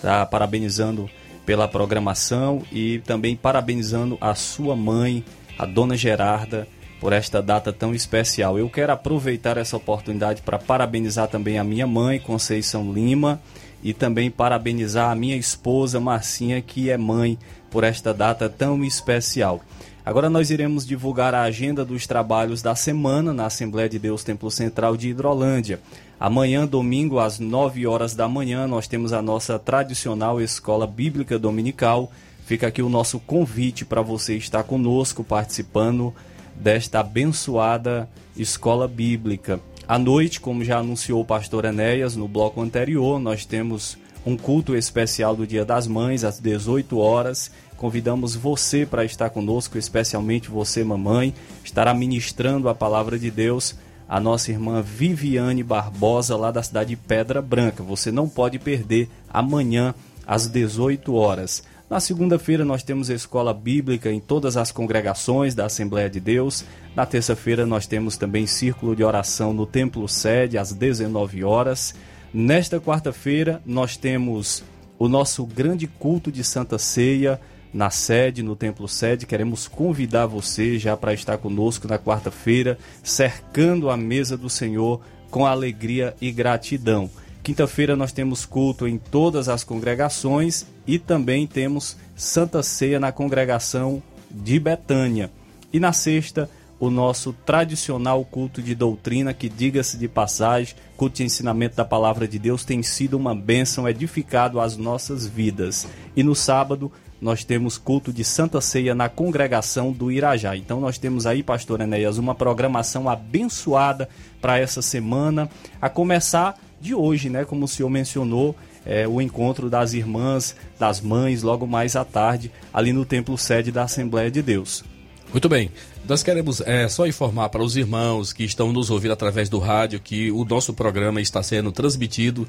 Tá 0.00 0.26
parabenizando 0.26 1.08
pela 1.46 1.66
programação 1.66 2.62
e 2.70 3.00
também 3.00 3.34
parabenizando 3.34 4.18
a 4.20 4.34
sua 4.34 4.76
mãe, 4.76 5.24
a 5.58 5.66
dona 5.66 5.96
Gerarda, 5.96 6.66
por 7.00 7.12
esta 7.12 7.42
data 7.42 7.72
tão 7.72 7.92
especial. 7.94 8.56
Eu 8.56 8.70
quero 8.70 8.92
aproveitar 8.92 9.56
essa 9.56 9.76
oportunidade 9.76 10.40
para 10.40 10.58
parabenizar 10.58 11.26
também 11.26 11.58
a 11.58 11.64
minha 11.64 11.86
mãe, 11.86 12.20
Conceição 12.20 12.92
Lima, 12.92 13.40
e 13.82 13.92
também 13.92 14.30
parabenizar 14.30 15.10
a 15.10 15.14
minha 15.14 15.36
esposa, 15.36 15.98
Marcinha, 15.98 16.62
que 16.62 16.90
é 16.90 16.96
mãe, 16.96 17.36
por 17.70 17.82
esta 17.82 18.14
data 18.14 18.48
tão 18.48 18.84
especial. 18.84 19.60
Agora 20.04 20.28
nós 20.28 20.50
iremos 20.50 20.86
divulgar 20.86 21.34
a 21.34 21.42
agenda 21.42 21.84
dos 21.84 22.06
trabalhos 22.06 22.60
da 22.60 22.74
semana 22.74 23.32
na 23.32 23.46
Assembleia 23.46 23.88
de 23.88 23.98
Deus 23.98 24.22
Templo 24.22 24.50
Central 24.50 24.96
de 24.96 25.08
Hidrolândia. 25.08 25.80
Amanhã, 26.18 26.66
domingo, 26.66 27.18
às 27.18 27.38
9 27.40 27.86
horas 27.86 28.14
da 28.14 28.28
manhã, 28.28 28.66
nós 28.66 28.86
temos 28.86 29.12
a 29.12 29.22
nossa 29.22 29.58
tradicional 29.58 30.40
Escola 30.40 30.86
Bíblica 30.86 31.38
Dominical. 31.38 32.12
Fica 32.52 32.66
aqui 32.66 32.82
o 32.82 32.88
nosso 32.90 33.18
convite 33.18 33.82
para 33.82 34.02
você 34.02 34.36
estar 34.36 34.62
conosco 34.62 35.24
participando 35.24 36.14
desta 36.54 37.00
abençoada 37.00 38.06
escola 38.36 38.86
bíblica. 38.86 39.58
À 39.88 39.98
noite, 39.98 40.38
como 40.38 40.62
já 40.62 40.76
anunciou 40.76 41.22
o 41.22 41.24
pastor 41.24 41.64
Enéas 41.64 42.14
no 42.14 42.28
bloco 42.28 42.60
anterior, 42.60 43.18
nós 43.18 43.46
temos 43.46 43.96
um 44.26 44.36
culto 44.36 44.76
especial 44.76 45.34
do 45.34 45.46
Dia 45.46 45.64
das 45.64 45.86
Mães 45.86 46.24
às 46.24 46.38
18 46.40 46.98
horas. 46.98 47.50
Convidamos 47.78 48.36
você 48.36 48.84
para 48.84 49.02
estar 49.02 49.30
conosco, 49.30 49.78
especialmente 49.78 50.50
você, 50.50 50.84
mamãe, 50.84 51.32
estará 51.64 51.94
ministrando 51.94 52.68
a 52.68 52.74
palavra 52.74 53.18
de 53.18 53.30
Deus 53.30 53.74
a 54.06 54.20
nossa 54.20 54.50
irmã 54.50 54.82
Viviane 54.82 55.62
Barbosa, 55.62 56.36
lá 56.36 56.50
da 56.50 56.62
cidade 56.62 56.90
de 56.90 56.96
Pedra 56.96 57.40
Branca. 57.40 57.82
Você 57.82 58.12
não 58.12 58.28
pode 58.28 58.58
perder 58.58 59.08
amanhã 59.32 59.94
às 60.26 60.46
18 60.48 61.14
horas. 61.14 61.71
Na 61.92 62.00
segunda-feira 62.00 62.64
nós 62.64 62.82
temos 62.82 63.10
a 63.10 63.14
escola 63.14 63.52
bíblica 63.52 64.10
em 64.10 64.18
todas 64.18 64.56
as 64.56 64.72
congregações 64.72 65.54
da 65.54 65.66
Assembleia 65.66 66.08
de 66.08 66.20
Deus. 66.20 66.64
Na 66.96 67.04
terça-feira 67.04 67.66
nós 67.66 67.86
temos 67.86 68.16
também 68.16 68.46
círculo 68.46 68.96
de 68.96 69.04
oração 69.04 69.52
no 69.52 69.66
Templo 69.66 70.08
Sede 70.08 70.56
às 70.56 70.72
19 70.72 71.44
horas. 71.44 71.94
Nesta 72.32 72.80
quarta-feira 72.80 73.60
nós 73.66 73.94
temos 73.98 74.64
o 74.98 75.06
nosso 75.06 75.44
grande 75.44 75.86
culto 75.86 76.32
de 76.32 76.42
Santa 76.42 76.78
Ceia 76.78 77.38
na 77.74 77.90
sede, 77.90 78.42
no 78.42 78.56
Templo 78.56 78.88
Sede. 78.88 79.26
Queremos 79.26 79.68
convidar 79.68 80.24
você 80.24 80.78
já 80.78 80.96
para 80.96 81.12
estar 81.12 81.36
conosco 81.36 81.86
na 81.86 81.98
quarta-feira, 81.98 82.78
cercando 83.02 83.90
a 83.90 83.98
mesa 83.98 84.34
do 84.34 84.48
Senhor 84.48 85.02
com 85.30 85.44
alegria 85.44 86.16
e 86.22 86.32
gratidão. 86.32 87.10
Quinta-feira 87.42 87.96
nós 87.96 88.12
temos 88.12 88.46
culto 88.46 88.86
em 88.86 88.96
todas 88.96 89.48
as 89.48 89.64
congregações 89.64 90.64
e 90.86 90.96
também 90.96 91.44
temos 91.44 91.96
Santa 92.14 92.62
Ceia 92.62 93.00
na 93.00 93.10
congregação 93.10 94.00
de 94.30 94.60
Betânia. 94.60 95.28
E 95.72 95.80
na 95.80 95.92
sexta, 95.92 96.48
o 96.78 96.88
nosso 96.88 97.32
tradicional 97.32 98.24
culto 98.24 98.62
de 98.62 98.76
doutrina, 98.76 99.34
que 99.34 99.48
diga-se 99.48 99.96
de 99.96 100.06
passagem, 100.06 100.76
culto 100.96 101.16
de 101.16 101.24
ensinamento 101.24 101.74
da 101.74 101.84
palavra 101.84 102.28
de 102.28 102.38
Deus 102.38 102.64
tem 102.64 102.80
sido 102.80 103.14
uma 103.14 103.34
bênção, 103.34 103.88
edificado 103.88 104.60
às 104.60 104.76
nossas 104.76 105.26
vidas. 105.26 105.88
E 106.14 106.22
no 106.22 106.36
sábado 106.36 106.92
nós 107.20 107.42
temos 107.42 107.76
culto 107.76 108.12
de 108.12 108.22
Santa 108.22 108.60
Ceia 108.60 108.94
na 108.94 109.08
congregação 109.08 109.90
do 109.92 110.12
Irajá. 110.12 110.56
Então 110.56 110.80
nós 110.80 110.96
temos 110.96 111.26
aí, 111.26 111.42
pastor 111.42 111.80
Enéas, 111.80 112.18
uma 112.18 112.36
programação 112.36 113.08
abençoada 113.08 114.08
para 114.40 114.58
essa 114.58 114.82
semana, 114.82 115.48
a 115.80 115.88
começar 115.88 116.56
de 116.82 116.94
hoje, 116.94 117.30
né? 117.30 117.44
Como 117.44 117.64
o 117.64 117.68
senhor 117.68 117.88
mencionou, 117.88 118.54
é, 118.84 119.06
o 119.06 119.20
encontro 119.20 119.70
das 119.70 119.92
irmãs, 119.92 120.56
das 120.78 121.00
mães, 121.00 121.42
logo 121.42 121.66
mais 121.66 121.96
à 121.96 122.04
tarde, 122.04 122.50
ali 122.74 122.92
no 122.92 123.04
templo 123.04 123.38
sede 123.38 123.70
da 123.70 123.84
Assembleia 123.84 124.30
de 124.30 124.42
Deus. 124.42 124.84
Muito 125.30 125.48
bem. 125.48 125.70
Nós 126.06 126.22
queremos 126.22 126.60
é, 126.60 126.88
só 126.88 127.06
informar 127.06 127.48
para 127.48 127.62
os 127.62 127.76
irmãos 127.76 128.32
que 128.32 128.44
estão 128.44 128.72
nos 128.72 128.90
ouvindo 128.90 129.12
através 129.12 129.48
do 129.48 129.58
rádio 129.58 130.00
que 130.00 130.30
o 130.32 130.44
nosso 130.44 130.74
programa 130.74 131.20
está 131.20 131.42
sendo 131.42 131.70
transmitido 131.70 132.46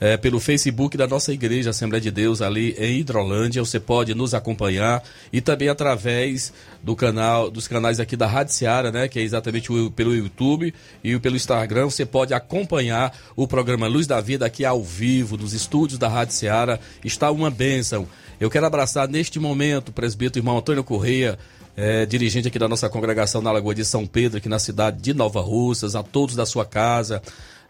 é, 0.00 0.16
pelo 0.16 0.40
Facebook 0.40 0.96
da 0.96 1.06
nossa 1.06 1.30
igreja 1.30 1.70
Assembleia 1.70 2.00
de 2.00 2.10
Deus 2.10 2.40
ali 2.40 2.74
em 2.78 3.00
Hidrolândia. 3.00 3.62
Você 3.62 3.78
pode 3.78 4.14
nos 4.14 4.32
acompanhar 4.32 5.02
e 5.30 5.42
também 5.42 5.68
através 5.68 6.52
do 6.82 6.96
canal, 6.96 7.50
dos 7.50 7.68
canais 7.68 8.00
aqui 8.00 8.16
da 8.16 8.26
Rádio 8.26 8.54
Seara, 8.54 8.90
né, 8.90 9.06
que 9.08 9.18
é 9.18 9.22
exatamente 9.22 9.70
o, 9.70 9.90
pelo 9.90 10.14
YouTube 10.14 10.72
e 11.04 11.18
pelo 11.18 11.36
Instagram. 11.36 11.84
Você 11.84 12.06
pode 12.06 12.32
acompanhar 12.32 13.14
o 13.36 13.46
programa 13.46 13.86
Luz 13.86 14.06
da 14.06 14.20
Vida 14.22 14.46
aqui 14.46 14.64
ao 14.64 14.82
vivo 14.82 15.36
nos 15.36 15.52
estúdios 15.52 15.98
da 15.98 16.08
Rádio 16.08 16.34
Seara. 16.34 16.80
Está 17.04 17.30
uma 17.30 17.50
bênção. 17.50 18.08
Eu 18.40 18.48
quero 18.48 18.64
abraçar 18.64 19.06
neste 19.06 19.38
momento 19.38 19.90
o 19.90 19.92
presbítero 19.92 20.40
irmão 20.40 20.56
Antônio 20.56 20.82
Correia, 20.82 21.38
é, 21.76 22.06
dirigente 22.06 22.48
aqui 22.48 22.58
da 22.58 22.68
nossa 22.68 22.88
congregação 22.88 23.42
na 23.42 23.52
Lagoa 23.52 23.74
de 23.74 23.84
São 23.84 24.06
Pedro, 24.06 24.38
aqui 24.38 24.48
na 24.48 24.58
cidade 24.58 24.98
de 24.98 25.12
Nova 25.12 25.42
Russas, 25.42 25.94
a 25.94 26.02
todos 26.02 26.34
da 26.34 26.46
sua 26.46 26.64
casa. 26.64 27.20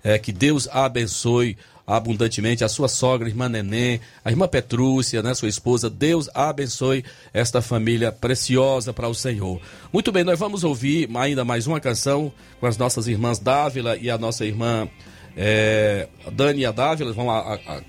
É, 0.03 0.19
que 0.19 0.33
Deus 0.33 0.69
abençoe 0.69 1.59
abundantemente 1.97 2.63
a 2.63 2.69
sua 2.69 2.89
sogra, 2.89 3.29
irmã 3.29 3.49
Neném, 3.49 4.01
a 4.25 4.31
irmã 4.31 4.47
Petrúcia, 4.47 5.23
né, 5.23 5.35
sua 5.35 5.49
esposa. 5.49 5.91
Deus 5.91 6.29
abençoe 6.33 7.05
esta 7.35 7.61
família 7.61 8.13
preciosa 8.13 8.93
para 8.93 9.09
o 9.09 9.15
Senhor. 9.15 9.61
Muito 9.93 10.13
bem, 10.13 10.23
nós 10.23 10.39
vamos 10.39 10.63
ouvir 10.63 11.09
ainda 11.17 11.45
mais 11.45 11.67
uma 11.67 11.81
canção 11.81 12.33
com 12.61 12.67
as 12.67 12.79
nossas 12.79 13.09
irmãs 13.09 13.39
Dávila 13.39 13.97
e 13.97 14.09
a 14.09 14.17
nossa 14.17 14.47
irmã 14.47 14.89
é, 15.37 16.09
Dani 16.33 16.61
e 16.61 16.67
a 16.67 16.71
Dávila. 16.71 17.13
Vão 17.13 17.29
a, 17.29 17.55
a 17.55 17.81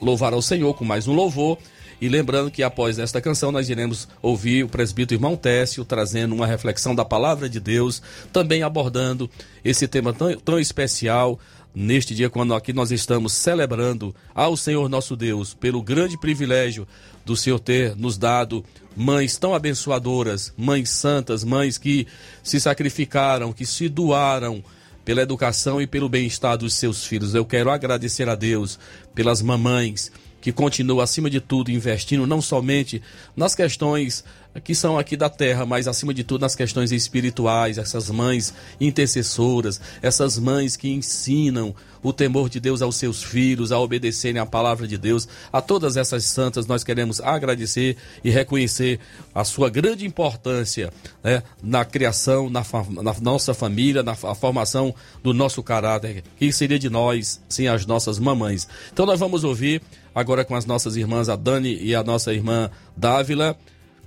louvar 0.00 0.32
ao 0.32 0.40
Senhor 0.40 0.72
com 0.74 0.84
mais 0.84 1.06
um 1.06 1.12
louvor. 1.12 1.58
E 2.00 2.08
lembrando 2.08 2.50
que 2.50 2.64
após 2.64 2.98
esta 2.98 3.20
canção 3.20 3.52
nós 3.52 3.68
iremos 3.68 4.08
ouvir 4.20 4.64
o 4.64 4.68
presbítero 4.68 5.18
irmão 5.18 5.36
Técio 5.36 5.84
trazendo 5.84 6.34
uma 6.34 6.48
reflexão 6.48 6.96
da 6.96 7.04
palavra 7.04 7.48
de 7.48 7.60
Deus, 7.60 8.02
também 8.32 8.64
abordando 8.64 9.30
esse 9.64 9.86
tema 9.86 10.12
tão, 10.12 10.34
tão 10.36 10.58
especial 10.58 11.38
neste 11.74 12.14
dia 12.14 12.28
quando 12.28 12.54
aqui 12.54 12.72
nós 12.72 12.90
estamos 12.90 13.32
celebrando 13.32 14.14
ao 14.34 14.56
Senhor 14.56 14.88
nosso 14.88 15.16
Deus 15.16 15.54
pelo 15.54 15.82
grande 15.82 16.18
privilégio 16.18 16.86
do 17.24 17.36
Senhor 17.36 17.58
ter 17.58 17.96
nos 17.96 18.18
dado 18.18 18.64
mães 18.96 19.38
tão 19.38 19.54
abençoadoras, 19.54 20.52
mães 20.56 20.90
santas, 20.90 21.44
mães 21.44 21.78
que 21.78 22.06
se 22.42 22.60
sacrificaram, 22.60 23.52
que 23.52 23.64
se 23.64 23.88
doaram 23.88 24.62
pela 25.04 25.22
educação 25.22 25.80
e 25.80 25.86
pelo 25.86 26.08
bem-estar 26.08 26.56
dos 26.56 26.74
seus 26.74 27.04
filhos. 27.04 27.34
Eu 27.34 27.44
quero 27.44 27.70
agradecer 27.70 28.28
a 28.28 28.34
Deus 28.34 28.78
pelas 29.14 29.42
mamães 29.42 30.12
que 30.42 30.52
continua, 30.52 31.04
acima 31.04 31.30
de 31.30 31.40
tudo, 31.40 31.70
investindo 31.70 32.26
não 32.26 32.42
somente 32.42 33.00
nas 33.36 33.54
questões 33.54 34.24
que 34.60 34.74
são 34.74 34.98
aqui 34.98 35.16
da 35.16 35.30
terra, 35.30 35.64
mas 35.64 35.88
acima 35.88 36.12
de 36.12 36.22
tudo 36.22 36.42
nas 36.42 36.54
questões 36.54 36.92
espirituais, 36.92 37.78
essas 37.78 38.10
mães 38.10 38.52
intercessoras, 38.80 39.80
essas 40.02 40.38
mães 40.38 40.76
que 40.76 40.90
ensinam 40.90 41.74
o 42.02 42.12
temor 42.12 42.48
de 42.48 42.58
Deus 42.58 42.82
aos 42.82 42.96
seus 42.96 43.22
filhos, 43.22 43.70
a 43.70 43.78
obedecerem 43.78 44.40
a 44.40 44.46
palavra 44.46 44.86
de 44.86 44.98
Deus. 44.98 45.28
A 45.52 45.62
todas 45.62 45.96
essas 45.96 46.24
santas 46.24 46.66
nós 46.66 46.82
queremos 46.82 47.20
agradecer 47.20 47.96
e 48.24 48.30
reconhecer 48.30 48.98
a 49.34 49.44
sua 49.44 49.70
grande 49.70 50.04
importância 50.04 50.92
né, 51.22 51.42
na 51.62 51.84
criação, 51.84 52.50
na, 52.50 52.62
na 53.02 53.14
nossa 53.20 53.54
família, 53.54 54.02
na 54.02 54.14
formação 54.14 54.94
do 55.22 55.32
nosso 55.32 55.62
caráter. 55.62 56.24
Que 56.36 56.52
seria 56.52 56.78
de 56.78 56.90
nós 56.90 57.40
sem 57.48 57.68
as 57.68 57.86
nossas 57.86 58.18
mamães? 58.18 58.66
Então 58.92 59.06
nós 59.06 59.20
vamos 59.20 59.44
ouvir 59.44 59.80
agora 60.14 60.44
com 60.44 60.54
as 60.54 60.66
nossas 60.66 60.96
irmãs, 60.96 61.28
a 61.28 61.36
Dani 61.36 61.78
e 61.80 61.94
a 61.94 62.02
nossa 62.02 62.34
irmã 62.34 62.70
Dávila, 62.96 63.56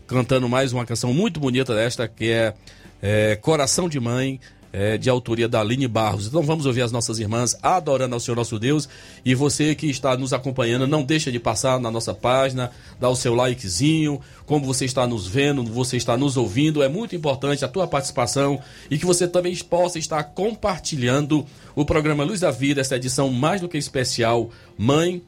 cantando 0.07 0.47
mais 0.47 0.73
uma 0.73 0.85
canção 0.85 1.13
muito 1.13 1.39
bonita 1.39 1.73
desta, 1.73 2.07
que 2.07 2.29
é, 2.29 2.53
é 3.01 3.35
Coração 3.35 3.89
de 3.89 3.99
Mãe, 3.99 4.39
é, 4.77 4.97
de 4.97 5.09
autoria 5.09 5.47
da 5.47 5.61
Aline 5.61 5.87
Barros. 5.87 6.27
Então 6.27 6.43
vamos 6.43 6.65
ouvir 6.65 6.81
as 6.81 6.91
nossas 6.91 7.17
irmãs 7.17 7.55
adorando 7.63 8.13
ao 8.13 8.19
Senhor 8.19 8.35
nosso 8.35 8.59
Deus. 8.59 8.89
E 9.23 9.33
você 9.33 9.73
que 9.73 9.87
está 9.87 10.17
nos 10.17 10.33
acompanhando, 10.33 10.85
não 10.85 11.01
deixa 11.01 11.31
de 11.31 11.39
passar 11.39 11.79
na 11.79 11.89
nossa 11.89 12.13
página, 12.13 12.69
dar 12.99 13.09
o 13.09 13.15
seu 13.15 13.33
likezinho, 13.33 14.19
como 14.45 14.65
você 14.65 14.83
está 14.83 15.07
nos 15.07 15.27
vendo, 15.27 15.63
você 15.63 15.95
está 15.95 16.17
nos 16.17 16.35
ouvindo. 16.35 16.83
É 16.83 16.89
muito 16.89 17.15
importante 17.15 17.63
a 17.63 17.69
tua 17.69 17.87
participação 17.87 18.59
e 18.91 18.97
que 18.97 19.05
você 19.05 19.29
também 19.29 19.55
possa 19.55 19.97
estar 19.97 20.21
compartilhando 20.23 21.45
o 21.73 21.85
programa 21.85 22.25
Luz 22.25 22.41
da 22.41 22.51
Vida, 22.51 22.81
essa 22.81 22.97
edição 22.97 23.31
mais 23.31 23.61
do 23.61 23.69
que 23.69 23.77
especial, 23.77 24.49
Mãe 24.77 25.21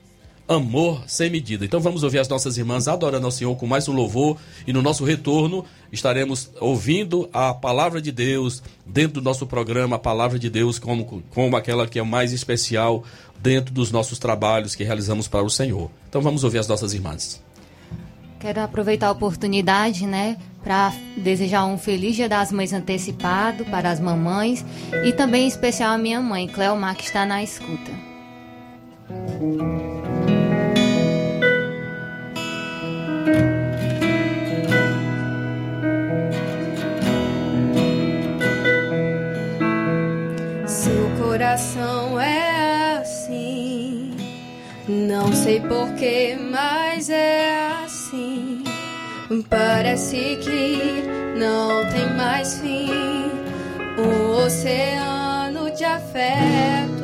amor 0.47 1.03
sem 1.07 1.29
medida. 1.29 1.65
Então 1.65 1.79
vamos 1.79 2.03
ouvir 2.03 2.19
as 2.19 2.27
nossas 2.27 2.57
irmãs 2.57 2.87
adorando 2.87 3.25
ao 3.25 3.31
Senhor 3.31 3.55
com 3.55 3.67
mais 3.67 3.87
um 3.87 3.93
louvor 3.93 4.37
e 4.65 4.71
no 4.71 4.81
nosso 4.81 5.03
retorno 5.03 5.65
estaremos 5.91 6.49
ouvindo 6.59 7.29
a 7.33 7.53
palavra 7.53 8.01
de 8.01 8.11
Deus 8.11 8.63
dentro 8.85 9.21
do 9.21 9.21
nosso 9.21 9.45
programa, 9.45 9.97
a 9.97 9.99
palavra 9.99 10.39
de 10.39 10.49
Deus 10.49 10.79
como, 10.79 11.23
como 11.31 11.57
aquela 11.57 11.87
que 11.87 11.99
é 11.99 12.03
mais 12.03 12.31
especial 12.31 13.03
dentro 13.39 13.73
dos 13.73 13.91
nossos 13.91 14.17
trabalhos 14.17 14.73
que 14.75 14.83
realizamos 14.83 15.27
para 15.27 15.43
o 15.43 15.49
Senhor. 15.49 15.91
Então 16.09 16.21
vamos 16.21 16.43
ouvir 16.43 16.59
as 16.59 16.67
nossas 16.67 16.93
irmãs. 16.93 17.41
Quero 18.39 18.61
aproveitar 18.61 19.07
a 19.07 19.11
oportunidade, 19.11 20.05
né, 20.05 20.37
para 20.63 20.93
desejar 21.17 21.65
um 21.65 21.77
feliz 21.77 22.15
Dia 22.15 22.29
das 22.29 22.51
Mães 22.51 22.71
antecipado 22.71 23.65
para 23.65 23.89
as 23.89 23.99
mamães 23.99 24.63
e 25.03 25.11
também 25.11 25.45
em 25.45 25.47
especial 25.47 25.93
a 25.93 25.97
minha 25.97 26.21
mãe, 26.21 26.47
Cleomar, 26.47 26.95
que 26.95 27.03
está 27.03 27.25
na 27.25 27.41
escuta. 27.41 27.91
Seu 40.65 41.09
coração 41.21 42.19
é 42.19 42.97
assim. 42.99 44.15
Não 44.87 45.33
sei 45.33 45.59
porquê, 45.61 46.37
mas 46.39 47.09
é 47.09 47.51
assim. 47.83 48.63
Parece 49.49 50.37
que 50.37 51.03
não 51.37 51.89
tem 51.91 52.09
mais 52.15 52.59
fim. 52.59 52.89
Um 53.97 54.45
oceano 54.45 55.69
de 55.71 55.83
afeto. 55.83 56.96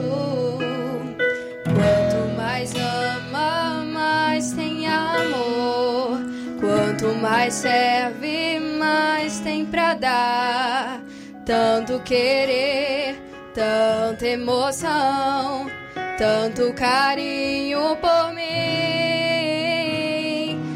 Mais 7.23 7.53
serve, 7.53 8.59
mais 8.77 9.39
tem 9.39 9.65
pra 9.65 9.93
dar. 9.93 10.99
Tanto 11.45 12.01
querer, 12.01 13.15
tanta 13.53 14.27
emoção, 14.27 15.71
tanto 16.17 16.73
carinho 16.73 17.95
por 17.95 18.33
mim. 18.33 18.43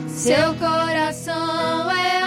Seu 0.08 0.54
coração 0.56 1.92
é 1.92 2.22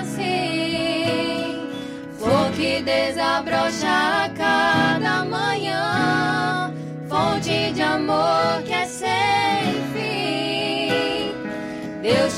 assim, 0.00 1.70
flor 2.18 2.50
que 2.56 2.82
desabrocha 2.82 3.86
a 4.24 4.28
cada 4.30 5.24
manhã, 5.24 6.74
fonte 7.08 7.70
de 7.72 7.82
amor 7.82 8.64
que 8.64 8.72
é 8.72 8.84
sem 8.84 9.13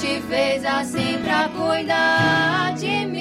te 0.06 0.20
fez 0.28 0.64
assim 0.64 1.18
pra 1.24 1.48
cuidar 1.48 2.74
de 2.76 3.06
mim. 3.06 3.15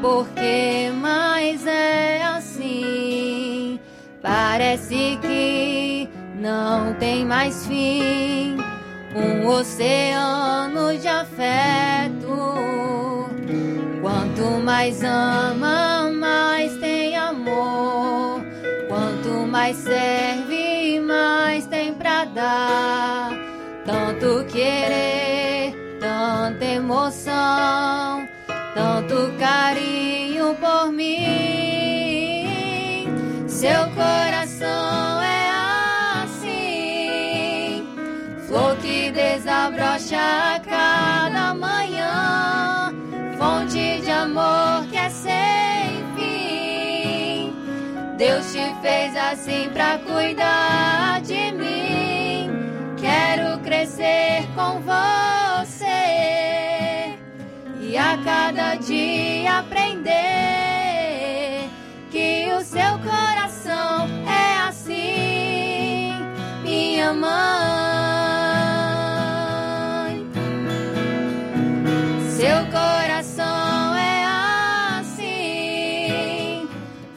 Porquê, 0.00 0.90
mas 0.94 1.66
é 1.66 2.22
assim. 2.22 3.80
Parece 4.22 5.18
que 5.20 6.08
não 6.40 6.94
tem 6.94 7.24
mais 7.24 7.66
fim. 7.66 8.56
Um 9.14 9.46
oceano 9.48 10.96
de 10.98 11.08
afeto. 11.08 12.58
Quanto 14.00 14.62
mais 14.64 15.02
ama, 15.02 16.10
mais 16.12 16.76
tem 16.78 17.16
amor. 17.16 18.40
Quanto 18.88 19.46
mais 19.46 19.76
serve, 19.76 21.00
mais 21.00 21.66
tem 21.66 21.94
pra 21.94 22.24
dar. 22.24 23.30
Tanto 23.84 24.44
querer, 24.46 25.74
tanta 26.00 26.64
emoção, 26.64 28.07
tanto 28.78 29.32
carinho 29.40 30.54
por 30.54 30.92
mim. 30.92 32.46
Seu 33.48 33.90
coração 33.90 35.20
é 35.20 35.50
assim, 36.22 37.84
flor 38.46 38.76
que 38.76 39.10
desabrocha 39.10 40.16
a 40.54 40.60
cada 40.60 41.54
manhã, 41.54 42.94
fonte 43.36 44.00
de 44.00 44.10
amor 44.12 44.86
que 44.88 44.96
é 44.96 45.10
sem 45.10 46.04
fim. 46.14 47.52
Deus 48.16 48.52
te 48.52 48.72
fez 48.80 49.16
assim 49.16 49.70
pra 49.72 49.98
cuidar 49.98 51.20
de 51.22 51.50
mim. 51.50 52.48
Quero 52.96 53.58
crescer 53.58 54.46
com 54.54 54.80
você 54.80 55.47
a 57.98 58.16
cada 58.18 58.76
dia 58.76 59.58
aprender 59.58 60.08
que 62.12 62.48
o 62.56 62.60
seu 62.62 62.98
coração 63.00 64.08
é 64.24 64.68
assim, 64.68 66.12
minha 66.62 67.12
mãe. 67.12 67.28
Seu 72.30 72.64
coração 72.66 73.96
é 73.96 74.24
assim, 75.00 76.68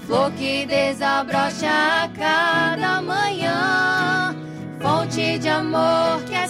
flor 0.08 0.32
que 0.32 0.66
desabrocha 0.66 1.70
a 1.70 2.10
cada 2.10 3.04
manhã, 3.04 4.36
fonte 4.82 5.38
de 5.38 5.48
amor 5.48 6.24
que 6.26 6.34
é 6.34 6.48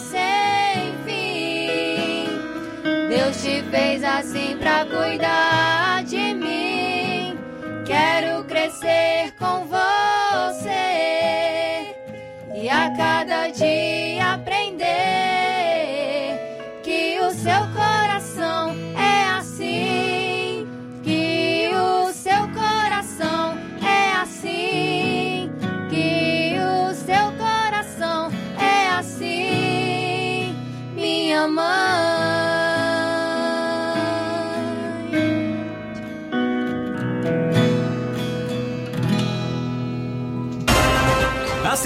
te 3.41 3.63
fez 3.71 4.03
assim 4.03 4.55
pra 4.57 4.85
cuidar 4.85 6.03
de 6.03 6.33
mim. 6.35 7.39
Quero 7.85 8.43
crescer 8.43 9.33
com 9.39 9.65
você 9.65 10.75
e 12.53 12.69
a 12.69 12.93
cada 12.95 13.47
dia 13.47 14.33
aprender 14.33 15.40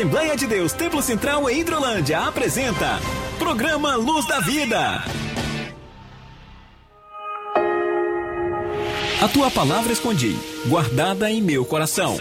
Assembleia 0.06 0.38
de 0.38 0.46
Deus 0.46 0.72
Templo 0.72 1.02
Central 1.02 1.50
em 1.50 1.62
Hidrolândia 1.62 2.20
apresenta 2.20 3.00
Programa 3.40 3.96
Luz 3.96 4.28
da 4.28 4.40
Vida. 4.40 5.04
A 9.20 9.28
tua 9.28 9.50
palavra 9.50 9.92
escondi, 9.92 10.38
guardada 10.68 11.32
em 11.32 11.42
meu 11.42 11.66
coração. 11.66 12.20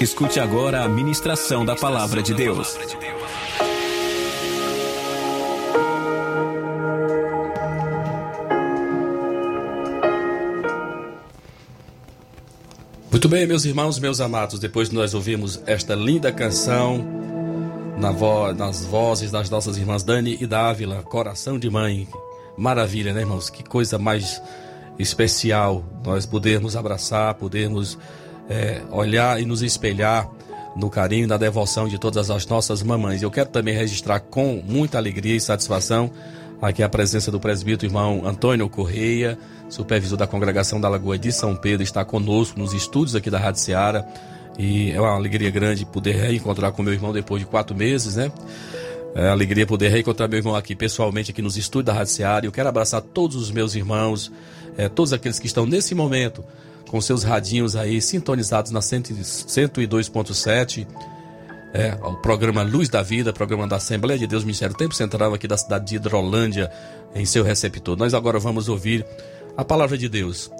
Escute 0.00 0.38
agora 0.38 0.84
a 0.84 0.88
ministração 0.88 1.64
da 1.64 1.74
palavra 1.74 2.22
de 2.22 2.32
Deus. 2.32 2.78
Muito 13.10 13.28
bem, 13.28 13.46
meus 13.46 13.64
irmãos, 13.64 13.98
meus 13.98 14.20
amados, 14.20 14.60
depois 14.60 14.88
de 14.88 14.94
nós 14.94 15.14
ouvimos 15.14 15.60
esta 15.66 15.94
linda 15.94 16.30
canção 16.30 17.04
na 17.98 18.12
vo- 18.12 18.52
nas 18.52 18.84
vozes 18.84 19.30
das 19.30 19.50
nossas 19.50 19.76
irmãs 19.76 20.02
Dani 20.04 20.38
e 20.40 20.46
Dávila, 20.46 21.02
Coração 21.02 21.58
de 21.58 21.68
Mãe. 21.68 22.06
Maravilha, 22.56 23.12
né, 23.12 23.20
irmãos? 23.20 23.50
Que 23.50 23.64
coisa 23.64 23.98
mais 23.98 24.40
especial 24.98 25.84
nós 26.04 26.24
podermos 26.24 26.76
abraçar, 26.76 27.34
podermos 27.34 27.98
é, 28.48 28.80
olhar 28.92 29.40
e 29.40 29.44
nos 29.44 29.60
espelhar 29.62 30.30
no 30.76 30.88
carinho 30.88 31.24
e 31.24 31.26
na 31.26 31.36
devoção 31.36 31.88
de 31.88 31.98
todas 31.98 32.30
as 32.30 32.46
nossas 32.46 32.80
mamães. 32.82 33.22
Eu 33.22 33.30
quero 33.30 33.48
também 33.50 33.74
registrar 33.74 34.20
com 34.20 34.62
muita 34.64 34.98
alegria 34.98 35.34
e 35.34 35.40
satisfação 35.40 36.10
aqui 36.60 36.82
a 36.82 36.88
presença 36.88 37.30
do 37.30 37.40
presbítero 37.40 37.90
irmão 37.90 38.22
Antônio 38.26 38.68
Correia, 38.68 39.38
supervisor 39.68 40.18
da 40.18 40.26
congregação 40.26 40.80
da 40.80 40.88
Lagoa 40.88 41.18
de 41.18 41.32
São 41.32 41.56
Pedro, 41.56 41.82
está 41.82 42.04
conosco 42.04 42.58
nos 42.58 42.74
estúdios 42.74 43.14
aqui 43.14 43.30
da 43.30 43.38
Rádio 43.38 43.60
Seara. 43.60 44.06
E 44.58 44.90
é 44.90 45.00
uma 45.00 45.14
alegria 45.14 45.50
grande 45.50 45.86
poder 45.86 46.16
reencontrar 46.16 46.72
com 46.72 46.82
meu 46.82 46.92
irmão 46.92 47.12
depois 47.12 47.40
de 47.40 47.46
quatro 47.46 47.74
meses, 47.74 48.16
né? 48.16 48.30
É 49.14 49.22
uma 49.22 49.30
alegria 49.30 49.66
poder 49.66 49.88
reencontrar 49.88 50.28
meu 50.28 50.38
irmão 50.38 50.54
aqui 50.54 50.76
pessoalmente 50.76 51.30
aqui 51.30 51.40
nos 51.40 51.56
estúdios 51.56 51.86
da 51.86 51.92
Rádio 51.92 52.12
Seara. 52.12 52.46
Eu 52.46 52.52
quero 52.52 52.68
abraçar 52.68 53.00
todos 53.00 53.36
os 53.36 53.50
meus 53.50 53.74
irmãos, 53.74 54.30
é, 54.76 54.88
todos 54.88 55.12
aqueles 55.12 55.38
que 55.38 55.46
estão 55.46 55.66
nesse 55.66 55.94
momento 55.94 56.44
com 56.88 57.00
seus 57.00 57.22
radinhos 57.22 57.76
aí 57.76 58.02
sintonizados 58.02 58.70
na 58.70 58.82
100 58.82 59.02
102.7. 59.02 60.86
É, 61.72 61.96
o 62.02 62.14
programa 62.14 62.62
Luz 62.62 62.88
da 62.88 63.00
Vida, 63.00 63.32
programa 63.32 63.66
da 63.68 63.76
Assembleia 63.76 64.18
de 64.18 64.26
Deus 64.26 64.42
Ministério 64.42 64.76
Tempo 64.76 64.92
Central 64.94 65.32
aqui 65.32 65.46
da 65.46 65.56
cidade 65.56 65.86
de 65.86 65.96
Hidrolândia, 65.96 66.70
em 67.14 67.24
seu 67.24 67.44
receptor. 67.44 67.96
Nós 67.96 68.12
agora 68.12 68.40
vamos 68.40 68.68
ouvir 68.68 69.06
a 69.56 69.64
palavra 69.64 69.96
de 69.96 70.08
Deus, 70.08 70.50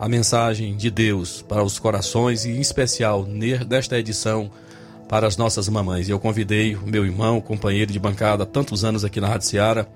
a 0.00 0.08
mensagem 0.08 0.76
de 0.76 0.90
Deus 0.90 1.42
para 1.42 1.62
os 1.62 1.78
corações 1.78 2.44
e, 2.44 2.50
em 2.50 2.60
especial, 2.60 3.24
ne- 3.24 3.64
nesta 3.64 3.98
edição, 3.98 4.50
para 5.08 5.28
as 5.28 5.36
nossas 5.36 5.68
mamães. 5.68 6.08
Eu 6.08 6.18
convidei 6.18 6.74
o 6.74 6.82
meu 6.86 7.06
irmão, 7.06 7.40
companheiro 7.40 7.92
de 7.92 7.98
bancada 8.00 8.42
há 8.42 8.46
tantos 8.46 8.84
anos 8.84 9.04
aqui 9.04 9.20
na 9.20 9.28
Rádio 9.28 9.46
Seara, 9.46 9.88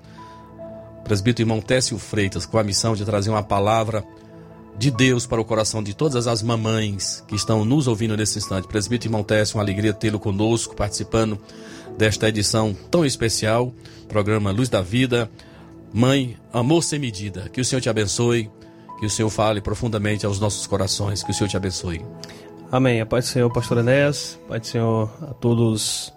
presbítero 1.03 1.43
irmão 1.45 1.61
Técio 1.61 1.97
Freitas, 1.99 2.45
com 2.45 2.57
a 2.57 2.63
missão 2.63 2.95
de 2.95 3.03
trazer 3.03 3.29
uma 3.29 3.43
palavra 3.43 4.03
de 4.77 4.89
Deus 4.91 5.25
para 5.25 5.39
o 5.39 5.45
coração 5.45 5.83
de 5.83 5.93
todas 5.93 6.27
as 6.27 6.41
mamães 6.41 7.23
que 7.27 7.35
estão 7.35 7.63
nos 7.63 7.87
ouvindo 7.87 8.17
nesse 8.17 8.37
instante. 8.37 8.67
Presbítero 8.67 9.09
irmão 9.09 9.23
Técio, 9.23 9.57
uma 9.57 9.63
alegria 9.63 9.93
tê-lo 9.93 10.19
conosco, 10.19 10.75
participando 10.75 11.39
desta 11.97 12.27
edição 12.27 12.75
tão 12.89 13.05
especial, 13.05 13.73
programa 14.07 14.51
Luz 14.51 14.69
da 14.69 14.81
Vida. 14.81 15.29
Mãe, 15.93 16.37
amor 16.51 16.83
sem 16.83 16.99
medida, 16.99 17.49
que 17.49 17.61
o 17.61 17.65
Senhor 17.65 17.81
te 17.81 17.89
abençoe, 17.89 18.49
que 18.99 19.05
o 19.05 19.09
Senhor 19.09 19.29
fale 19.29 19.61
profundamente 19.61 20.25
aos 20.25 20.39
nossos 20.39 20.65
corações, 20.65 21.21
que 21.21 21.31
o 21.31 21.33
Senhor 21.33 21.49
te 21.49 21.57
abençoe. 21.57 22.03
Amém. 22.71 22.99
A 22.99 23.05
paz 23.05 23.25
do 23.25 23.27
Senhor, 23.27 23.51
pastor 23.51 23.77
Enéas. 23.77 24.39
Pai 24.47 24.59
do 24.59 24.65
Senhor 24.65 25.11
a 25.21 25.33
todos 25.35 26.11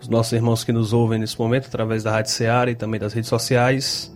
os 0.00 0.08
nossos 0.08 0.32
irmãos 0.32 0.64
que 0.64 0.72
nos 0.72 0.94
ouvem 0.94 1.18
nesse 1.18 1.38
momento, 1.38 1.66
através 1.66 2.02
da 2.02 2.10
Rádio 2.10 2.32
Seara 2.32 2.70
e 2.70 2.74
também 2.74 2.98
das 2.98 3.12
redes 3.12 3.28
sociais. 3.28 4.10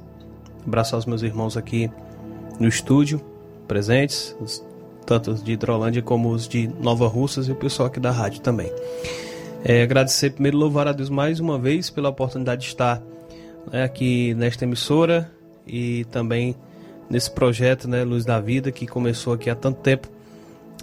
Abraço 0.66 0.96
aos 0.96 1.04
meus 1.04 1.22
irmãos 1.22 1.56
aqui 1.56 1.90
no 2.58 2.66
estúdio, 2.66 3.20
presentes, 3.66 4.34
os- 4.40 4.64
tanto 5.04 5.30
os 5.30 5.42
de 5.42 5.52
Hidrolândia 5.52 6.02
como 6.02 6.30
os 6.30 6.48
de 6.48 6.68
Nova 6.80 7.06
Russas 7.06 7.48
e 7.48 7.52
o 7.52 7.54
pessoal 7.56 7.88
aqui 7.88 8.00
da 8.00 8.10
rádio 8.10 8.40
também. 8.40 8.72
É, 9.64 9.82
agradecer 9.82 10.30
primeiro, 10.30 10.56
louvar 10.56 10.86
a 10.88 10.92
Deus 10.92 11.08
mais 11.10 11.40
uma 11.40 11.58
vez 11.58 11.90
pela 11.90 12.08
oportunidade 12.08 12.62
de 12.62 12.68
estar 12.68 13.02
né, 13.72 13.84
aqui 13.84 14.34
nesta 14.34 14.64
emissora 14.64 15.30
e 15.66 16.04
também 16.06 16.54
nesse 17.10 17.30
projeto, 17.30 17.88
né, 17.88 18.04
Luz 18.04 18.24
da 18.24 18.40
Vida, 18.40 18.70
que 18.72 18.86
começou 18.86 19.32
aqui 19.32 19.48
há 19.50 19.54
tanto 19.54 19.80
tempo 19.80 20.08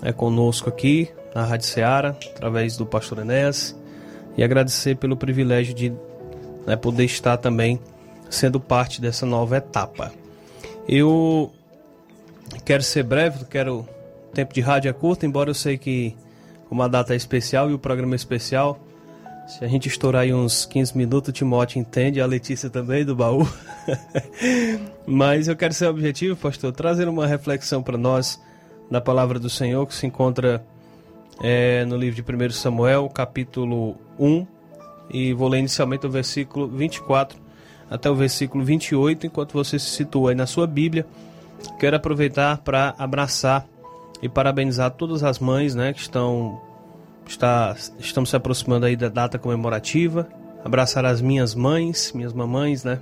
é, 0.02 0.12
conosco 0.12 0.70
aqui 0.70 1.10
na 1.36 1.44
Rádio 1.46 1.68
Seara, 1.68 2.18
através 2.36 2.78
do 2.78 2.86
pastor 2.86 3.20
Enéas, 3.20 3.78
e 4.38 4.44
agradecer 4.44 4.96
pelo 4.98 5.16
privilégio 5.18 5.74
de 5.74 5.94
né, 6.66 6.76
poder 6.76 7.06
estar 7.06 7.38
também 7.38 7.80
sendo 8.30 8.60
parte 8.60 9.00
dessa 9.02 9.26
nova 9.26 9.58
etapa. 9.58 10.12
Eu 10.88 11.52
quero 12.66 12.84
ser 12.84 13.04
breve, 13.04 13.46
quero. 13.46 13.88
O 14.30 14.34
tempo 14.34 14.54
de 14.54 14.62
rádio 14.62 14.90
é 14.90 14.94
curto, 14.94 15.26
embora 15.26 15.52
eu 15.52 15.54
sei 15.54 15.78
que 15.78 16.16
como 16.68 16.82
a 16.82 16.88
data 16.88 17.14
é 17.14 17.16
especial 17.16 17.70
e 17.70 17.74
o 17.74 17.78
programa 17.78 18.16
é 18.16 18.18
especial, 18.18 18.80
se 19.48 19.64
a 19.64 19.68
gente 19.68 19.88
estourar 19.88 20.24
aí 20.24 20.34
uns 20.34 20.66
15 20.66 20.98
minutos, 20.98 21.30
o 21.30 21.32
Timote 21.32 21.78
entende, 21.78 22.20
a 22.20 22.26
Letícia 22.26 22.70
também 22.70 23.06
do 23.06 23.16
baú. 23.16 23.48
Mas 25.06 25.48
eu 25.48 25.56
quero 25.56 25.74
ser 25.74 25.88
objetivo, 25.88 26.36
pastor, 26.36 26.72
trazer 26.72 27.08
uma 27.08 27.28
reflexão 27.28 27.84
para 27.84 27.98
nós 27.98 28.42
da 28.90 29.02
palavra 29.02 29.38
do 29.38 29.50
Senhor 29.50 29.86
que 29.86 29.94
se 29.94 30.08
encontra 30.08 30.66
é, 31.42 31.84
no 31.86 31.98
livro 31.98 32.24
de 32.24 32.46
1 32.46 32.52
Samuel, 32.52 33.10
capítulo 33.10 33.98
1, 34.18 34.48
e 35.12 35.34
vou 35.34 35.50
ler 35.50 35.60
inicialmente 35.60 36.08
o 36.08 36.10
versículo 36.10 36.68
24 36.68 37.38
até 37.90 38.10
o 38.10 38.16
versículo 38.16 38.64
28, 38.64 39.28
enquanto 39.28 39.54
você 39.54 39.78
se 39.78 39.90
situa 39.90 40.32
aí 40.32 40.36
na 40.36 40.48
sua 40.48 40.66
Bíblia. 40.66 41.06
Quero 41.80 41.96
aproveitar 41.96 42.58
para 42.58 42.94
abraçar 42.98 43.66
e 44.22 44.30
parabenizar 44.30 44.92
todas 44.92 45.24
as 45.24 45.40
mães, 45.40 45.76
né, 45.76 45.94
que 45.94 46.00
estão 46.00 46.62
está, 47.28 47.76
estamos 48.00 48.30
se 48.30 48.36
aproximando 48.36 48.86
aí 48.86 48.96
da 48.96 49.10
data 49.10 49.38
comemorativa. 49.38 50.28
Abraçar 50.64 51.06
as 51.06 51.22
minhas 51.22 51.54
mães, 51.54 52.14
minhas 52.14 52.32
mamães, 52.32 52.84
né, 52.84 53.00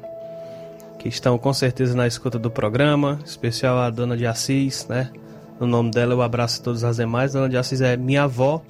que 0.97 1.07
estão 1.07 1.37
com 1.37 1.53
certeza 1.53 1.95
na 1.95 2.07
escuta 2.07 2.39
do 2.39 2.49
programa, 2.49 3.19
especial 3.25 3.77
a 3.77 3.89
dona 3.89 4.17
de 4.17 4.25
Assis, 4.25 4.87
né? 4.87 5.11
No 5.59 5.67
nome 5.67 5.91
dela 5.91 6.13
eu 6.13 6.21
abraço 6.21 6.61
todas 6.63 6.83
as 6.83 6.97
demais. 6.97 7.33
Dona 7.33 7.49
de 7.49 7.57
Assis 7.57 7.81
é 7.81 7.95
minha 7.95 8.23
avó, 8.23 8.63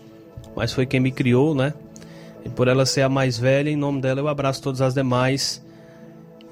mas 0.56 0.74
foi 0.74 0.86
quem 0.86 1.00
me 1.00 1.12
criou, 1.12 1.56
né? 1.56 1.74
E 2.44 2.50
por 2.50 2.68
ela 2.68 2.86
ser 2.86 3.02
a 3.02 3.10
mais 3.10 3.38
velha, 3.38 3.70
em 3.70 3.76
nome 3.76 4.02
dela 4.02 4.20
eu 4.20 4.28
abraço 4.28 4.62
todas 4.62 4.82
as 4.82 4.94
demais 4.94 5.64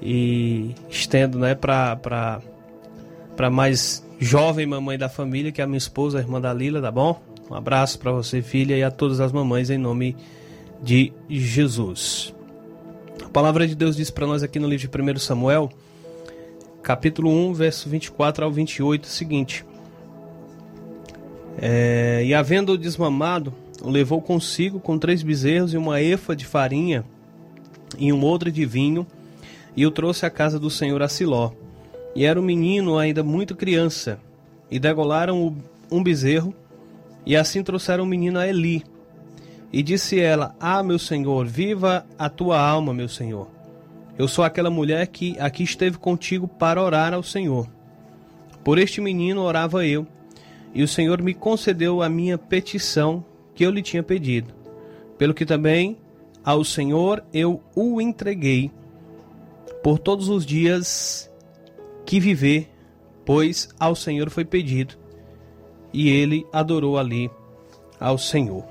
e 0.00 0.74
estendo, 0.88 1.38
né, 1.38 1.54
para 1.54 2.40
para 3.40 3.48
mais 3.48 4.06
jovem 4.18 4.66
mamãe 4.66 4.98
da 4.98 5.08
família, 5.08 5.50
que 5.50 5.62
é 5.62 5.64
a 5.64 5.66
minha 5.66 5.78
esposa, 5.78 6.18
a 6.18 6.20
irmã 6.20 6.38
da 6.38 6.52
Lila, 6.52 6.82
tá 6.82 6.90
bom? 6.90 7.22
Um 7.50 7.54
abraço 7.54 7.98
para 7.98 8.12
você, 8.12 8.42
filha, 8.42 8.76
e 8.76 8.82
a 8.82 8.90
todas 8.90 9.18
as 9.18 9.32
mamães 9.32 9.70
em 9.70 9.78
nome 9.78 10.14
de 10.82 11.10
Jesus. 11.26 12.34
A 13.24 13.30
palavra 13.30 13.66
de 13.66 13.74
Deus 13.74 13.96
diz 13.96 14.10
para 14.10 14.26
nós 14.26 14.42
aqui 14.42 14.58
no 14.58 14.68
livro 14.68 14.86
de 14.86 15.12
1 15.14 15.16
Samuel, 15.16 15.70
capítulo 16.82 17.30
1, 17.30 17.54
verso 17.54 17.88
24 17.88 18.44
ao 18.44 18.52
28, 18.52 19.04
o 19.04 19.06
seguinte: 19.06 19.64
é, 21.56 22.22
E 22.22 22.34
havendo 22.34 22.76
desmamado, 22.76 23.54
o 23.80 23.88
levou 23.88 24.20
consigo 24.20 24.78
com 24.78 24.98
três 24.98 25.22
bezerros 25.22 25.72
e 25.72 25.78
uma 25.78 26.02
efa 26.02 26.36
de 26.36 26.44
farinha 26.44 27.06
e 27.98 28.12
um 28.12 28.22
outro 28.22 28.52
de 28.52 28.66
vinho, 28.66 29.06
e 29.74 29.86
o 29.86 29.90
trouxe 29.90 30.26
à 30.26 30.30
casa 30.30 30.58
do 30.60 30.68
Senhor 30.68 31.00
a 31.00 31.08
Siló. 31.08 31.52
E 32.14 32.24
era 32.24 32.40
um 32.40 32.42
menino 32.42 32.98
ainda 32.98 33.22
muito 33.22 33.54
criança, 33.54 34.18
e 34.70 34.78
degolaram 34.78 35.56
um 35.90 36.02
bezerro, 36.02 36.54
e 37.24 37.36
assim 37.36 37.62
trouxeram 37.62 38.04
o 38.04 38.06
menino 38.06 38.38
a 38.38 38.46
Eli. 38.46 38.84
E 39.72 39.82
disse 39.82 40.18
ela: 40.18 40.54
Ah, 40.58 40.82
meu 40.82 40.98
senhor, 40.98 41.46
viva 41.46 42.04
a 42.18 42.28
tua 42.28 42.60
alma, 42.60 42.92
meu 42.92 43.08
senhor. 43.08 43.48
Eu 44.20 44.28
sou 44.28 44.44
aquela 44.44 44.68
mulher 44.68 45.06
que 45.06 45.34
aqui 45.38 45.62
esteve 45.62 45.96
contigo 45.96 46.46
para 46.46 46.82
orar 46.82 47.14
ao 47.14 47.22
Senhor. 47.22 47.66
Por 48.62 48.76
este 48.76 49.00
menino 49.00 49.40
orava 49.40 49.86
eu, 49.86 50.06
e 50.74 50.82
o 50.82 50.88
Senhor 50.88 51.22
me 51.22 51.32
concedeu 51.32 52.02
a 52.02 52.08
minha 52.10 52.36
petição 52.36 53.24
que 53.54 53.64
eu 53.64 53.70
lhe 53.70 53.80
tinha 53.80 54.02
pedido. 54.02 54.52
Pelo 55.16 55.32
que 55.32 55.46
também 55.46 55.96
ao 56.44 56.62
Senhor 56.64 57.24
eu 57.32 57.62
o 57.74 57.98
entreguei 57.98 58.70
por 59.82 59.98
todos 59.98 60.28
os 60.28 60.44
dias 60.44 61.29
que 62.04 62.20
viver, 62.20 62.70
pois 63.24 63.68
ao 63.78 63.94
Senhor 63.94 64.30
foi 64.30 64.44
pedido, 64.44 64.94
e 65.92 66.08
ele 66.08 66.46
adorou 66.52 66.98
ali 66.98 67.30
ao 67.98 68.16
Senhor. 68.16 68.64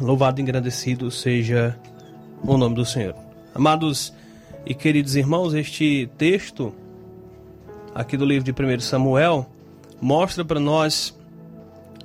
Louvado 0.00 0.40
e 0.40 0.42
engrandecido 0.42 1.10
seja 1.10 1.78
o 2.42 2.56
nome 2.56 2.74
do 2.74 2.84
Senhor. 2.84 3.14
Amados 3.54 4.12
e 4.64 4.74
queridos 4.74 5.16
irmãos, 5.16 5.54
este 5.54 6.10
texto 6.18 6.74
aqui 7.94 8.16
do 8.16 8.26
livro 8.26 8.44
de 8.44 8.52
1 8.52 8.80
Samuel 8.80 9.46
mostra 10.00 10.44
para 10.44 10.60
nós 10.60 11.16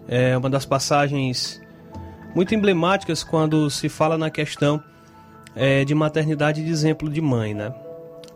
é, 0.07 0.37
uma 0.37 0.49
das 0.49 0.65
passagens 0.65 1.61
muito 2.33 2.55
emblemáticas 2.55 3.23
quando 3.23 3.69
se 3.69 3.89
fala 3.89 4.17
na 4.17 4.29
questão 4.29 4.81
é, 5.55 5.83
de 5.83 5.93
maternidade 5.93 6.61
e 6.61 6.63
de 6.63 6.69
exemplo 6.69 7.09
de 7.09 7.19
mãe, 7.19 7.53
né? 7.53 7.73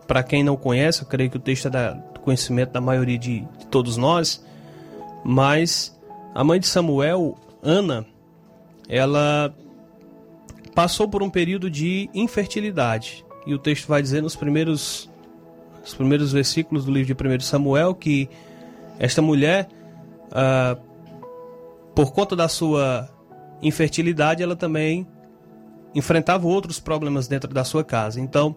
Para 0.08 0.24
quem 0.24 0.43
não 0.43 0.56
conhece, 0.56 1.01
eu 1.01 1.08
creio 1.08 1.30
que 1.30 1.38
o 1.38 1.39
texto 1.39 1.68
é 1.68 1.72
da, 1.72 1.91
do 1.91 2.20
conhecimento 2.20 2.72
da 2.72 2.82
maioria 2.82 3.18
de, 3.18 3.41
de 3.41 3.68
todos 3.68 3.97
nós, 3.97 4.45
mas 5.24 5.99
a 6.34 6.43
mãe 6.43 6.60
de 6.60 6.68
Samuel, 6.68 7.38
Ana, 7.64 8.06
ela 8.88 9.53
passou 10.76 11.08
por 11.08 11.24
um 11.24 11.30
período 11.30 11.70
de 11.70 12.10
infertilidade. 12.14 13.26
E 13.47 13.53
o 13.53 13.58
texto 13.58 13.88
vai 13.88 14.01
dizer 14.01 14.22
nos 14.22 14.36
primeiros, 14.36 15.10
nos 15.82 15.93
primeiros 15.93 16.32
versículos 16.34 16.86
do 16.86 16.91
livro 16.91 17.16
de 17.16 17.28
1 17.28 17.39
Samuel 17.39 17.95
que 17.95 18.30
esta 18.99 19.22
mulher, 19.22 19.68
ah, 20.32 20.78
por 21.95 22.12
conta 22.12 22.36
da 22.36 22.47
sua 22.47 23.10
infertilidade, 23.62 24.43
ela 24.43 24.56
também 24.56 25.08
enfrentava 25.93 26.45
outros 26.47 26.80
problemas 26.80 27.28
dentro 27.28 27.53
da 27.53 27.64
sua 27.64 27.84
casa. 27.84 28.20
Então, 28.20 28.56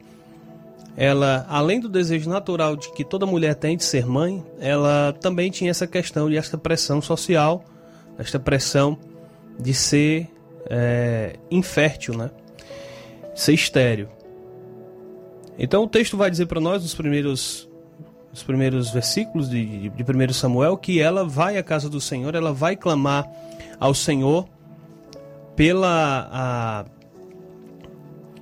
ela, 0.96 1.46
além 1.48 1.78
do 1.78 1.88
desejo 1.88 2.28
natural 2.28 2.76
de 2.76 2.92
que 2.92 3.04
toda 3.04 3.24
mulher 3.24 3.54
tem 3.54 3.76
de 3.76 3.84
ser 3.84 4.04
mãe, 4.04 4.44
ela 4.58 5.14
também 5.20 5.50
tinha 5.50 5.70
essa 5.70 5.86
questão 5.86 6.28
de 6.28 6.36
esta 6.36 6.58
pressão 6.58 7.00
social, 7.00 7.64
esta 8.18 8.38
pressão 8.38 8.98
de 9.58 9.72
ser 9.72 10.28
é, 10.68 11.36
infértil, 11.50 12.16
né? 12.16 12.30
Ser 13.34 13.54
estéreo. 13.54 14.08
Então 15.58 15.84
o 15.84 15.88
texto 15.88 16.16
vai 16.16 16.30
dizer 16.30 16.46
para 16.46 16.60
nós 16.60 16.82
nos 16.82 16.94
primeiros, 16.94 17.68
nos 18.30 18.42
primeiros 18.42 18.90
versículos 18.90 19.48
de, 19.48 19.88
de, 19.88 19.90
de 19.90 20.02
1 20.02 20.32
Samuel 20.32 20.76
que 20.76 21.00
ela 21.00 21.24
vai 21.24 21.56
à 21.58 21.62
casa 21.62 21.88
do 21.88 22.00
Senhor, 22.00 22.34
ela 22.34 22.52
vai 22.52 22.76
clamar 22.76 23.28
ao 23.80 23.94
Senhor 23.94 24.48
pela, 25.56 26.28
a, 26.32 26.84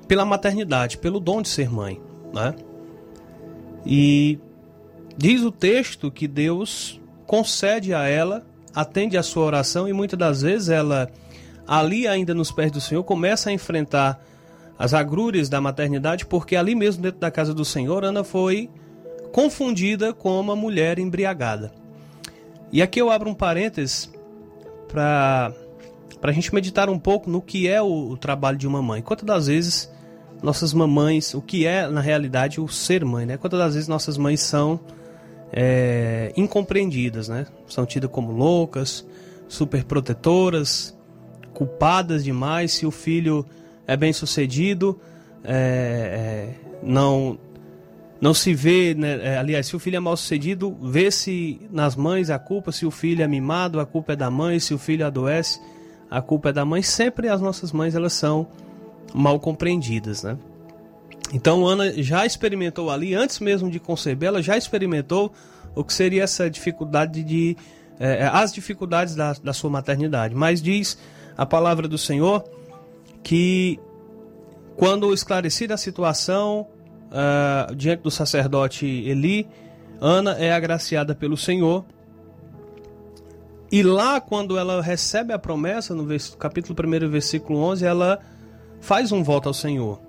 pela 0.07 0.25
maternidade, 0.25 0.99
pelo 0.99 1.19
dom 1.19 1.41
de 1.41 1.49
ser 1.49 1.71
mãe. 1.71 2.01
Né? 2.33 2.55
E 3.85 4.39
diz 5.17 5.43
o 5.43 5.51
texto 5.51 6.11
que 6.11 6.27
Deus 6.27 7.01
concede 7.27 7.95
a 7.95 8.07
ela, 8.09 8.45
atende 8.75 9.17
a 9.17 9.23
sua 9.23 9.45
oração 9.45 9.89
e 9.89 9.93
muitas 9.93 10.19
das 10.19 10.43
vezes 10.43 10.69
ela, 10.69 11.11
ali 11.67 12.07
ainda 12.07 12.35
nos 12.35 12.51
pés 12.51 12.71
do 12.71 12.81
Senhor, 12.81 13.03
começa 13.05 13.51
a 13.51 13.53
enfrentar 13.53 14.23
as 14.79 14.93
agrúrias 14.93 15.49
da 15.49 15.61
maternidade, 15.61 16.27
porque 16.27 16.55
ali 16.55 16.75
mesmo 16.75 17.03
dentro 17.03 17.21
da 17.21 17.31
casa 17.31 17.55
do 17.55 17.65
Senhor, 17.65 18.05
Ana 18.05 18.23
foi 18.23 18.69
confundida 19.33 20.13
com 20.13 20.39
uma 20.39 20.55
mulher 20.55 20.99
embriagada. 20.99 21.73
E 22.73 22.83
aqui 22.83 23.01
eu 23.01 23.11
abro 23.11 23.31
um 23.31 23.35
parênteses 23.35 24.13
para 24.89 25.53
a 26.23 26.33
gente 26.33 26.55
meditar 26.55 26.89
um 26.89 26.99
pouco 26.99 27.31
no 27.31 27.41
que 27.41 27.69
é 27.69 27.81
o, 27.81 28.11
o, 28.11 28.17
trabalho 28.17 28.59
de 28.59 28.67
uma 28.67 28.83
mãe. 28.83 29.03
Quantas 29.03 29.25
das 29.25 29.47
vezes 29.47 29.93
nossas 30.43 30.73
mamães, 30.73 31.35
o 31.35 31.41
que 31.41 31.67
é 31.67 31.89
na 31.89 32.01
realidade 32.01 32.61
o 32.61 32.69
ser 32.69 33.05
mãe, 33.05 33.27
né? 33.27 33.37
Quantas 33.37 33.59
das 33.59 33.75
vezes 33.75 33.89
nossas 33.89 34.17
mães 34.17 34.41
são 34.41 34.79
é, 35.53 36.33
incompreendidas, 36.37 37.29
né? 37.29 37.47
São 37.67 37.87
tidas 37.87 38.11
como 38.11 38.33
loucas, 38.33 39.07
super 39.49 39.85
protetoras, 39.85 40.97
culpadas 41.53 42.23
demais 42.23 42.73
se 42.73 42.87
o 42.87 42.91
filho 42.91 43.47
é 43.87 43.97
bem 43.97 44.13
sucedido, 44.13 45.01
é, 45.45 45.53
é, 45.53 46.55
não 46.83 47.39
não 48.19 48.33
se 48.33 48.55
vê, 48.55 48.95
né, 48.95 49.21
é, 49.23 49.39
aliás, 49.39 49.67
se 49.67 49.77
o 49.77 49.79
filho 49.79 49.97
é 49.97 50.01
mal 50.01 50.17
sucedido, 50.17 50.75
vê-se 50.83 51.61
nas 51.71 51.95
mães 51.95 52.31
a 52.31 52.39
culpa, 52.39 52.73
se 52.73 52.87
o 52.87 52.91
filho 52.91 53.23
é 53.23 53.29
mimado, 53.29 53.79
a 53.79 53.85
culpa 53.85 54.15
é 54.15 54.17
da 54.17 54.31
mãe, 54.31 54.59
se 54.59 54.73
o 54.73 54.79
filho 54.79 55.07
adoece, 55.07 55.61
a 56.11 56.23
culpa 56.23 56.49
é 56.49 56.53
da 56.53 56.65
mãe. 56.65 56.83
Sempre 56.83 57.29
as 57.29 57.41
nossas 57.43 57.73
mães 57.73 57.95
elas 57.95 58.15
são 58.15 58.49
mal 59.15 59.39
compreendidas, 59.41 60.23
né? 60.23 60.37
Então 61.33 61.67
Ana 61.67 61.93
já 62.03 62.25
experimentou 62.25 62.91
ali, 62.91 63.15
antes 63.15 63.41
mesmo 63.41 63.71
de 63.71 63.81
conceber, 63.81 64.29
ela 64.29 64.43
já 64.43 64.57
experimentou 64.57 65.33
o 65.75 65.83
que 65.83 65.93
seria 65.93 66.23
essa 66.23 66.49
dificuldade 66.49 67.23
de 67.23 67.57
é, 67.99 68.27
as 68.27 68.53
dificuldades 68.53 69.15
da, 69.15 69.33
da 69.33 69.53
sua 69.53 69.71
maternidade. 69.71 70.35
Mas 70.35 70.63
diz 70.63 70.99
a 71.37 71.45
palavra 71.45 71.89
do 71.89 71.99
Senhor 71.99 72.45
que 73.23 73.81
quando 74.77 75.13
esclarecida 75.13 75.75
a 75.75 75.79
situação 75.79 76.67
uh, 77.07 77.75
diante 77.75 78.03
do 78.03 78.11
sacerdote 78.11 78.87
Eli, 78.87 79.49
Ana 80.01 80.33
é 80.33 80.53
agraciada 80.53 81.15
pelo 81.15 81.37
Senhor. 81.37 81.85
E 83.73 83.83
lá, 83.83 84.21
quando 84.21 84.57
ela 84.57 84.81
recebe 84.81 85.33
a 85.33 85.39
promessa, 85.39 85.95
no 85.95 86.07
capítulo 86.39 86.77
1, 86.79 87.11
versículo 87.11 87.59
11, 87.59 87.85
ela 87.85 88.21
faz 88.81 89.13
um 89.13 89.23
voto 89.23 89.49
ao 89.49 89.55
Senhor. 89.55 90.01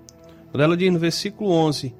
Quando 0.50 0.62
ela 0.62 0.76
diz 0.76 0.92
no 0.92 0.98
versículo 0.98 1.50
11: 1.50 1.94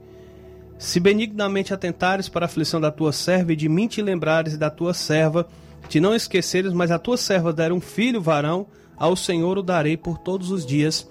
Se 0.78 1.00
benignamente 1.00 1.74
atentares 1.74 2.28
para 2.28 2.44
a 2.44 2.48
aflição 2.48 2.80
da 2.80 2.90
tua 2.90 3.12
serva 3.12 3.52
e 3.52 3.56
de 3.56 3.68
mim 3.68 3.86
te 3.86 4.00
lembrares 4.00 4.56
da 4.56 4.70
tua 4.70 4.94
serva, 4.94 5.46
te 5.88 6.00
não 6.00 6.14
esqueceres, 6.14 6.72
mas 6.72 6.90
a 6.90 6.98
tua 6.98 7.16
serva 7.16 7.52
der 7.52 7.72
um 7.72 7.80
filho 7.80 8.20
varão, 8.20 8.66
ao 8.96 9.14
Senhor 9.14 9.58
o 9.58 9.62
darei 9.62 9.96
por 9.96 10.18
todos 10.18 10.50
os 10.50 10.66
dias 10.66 11.08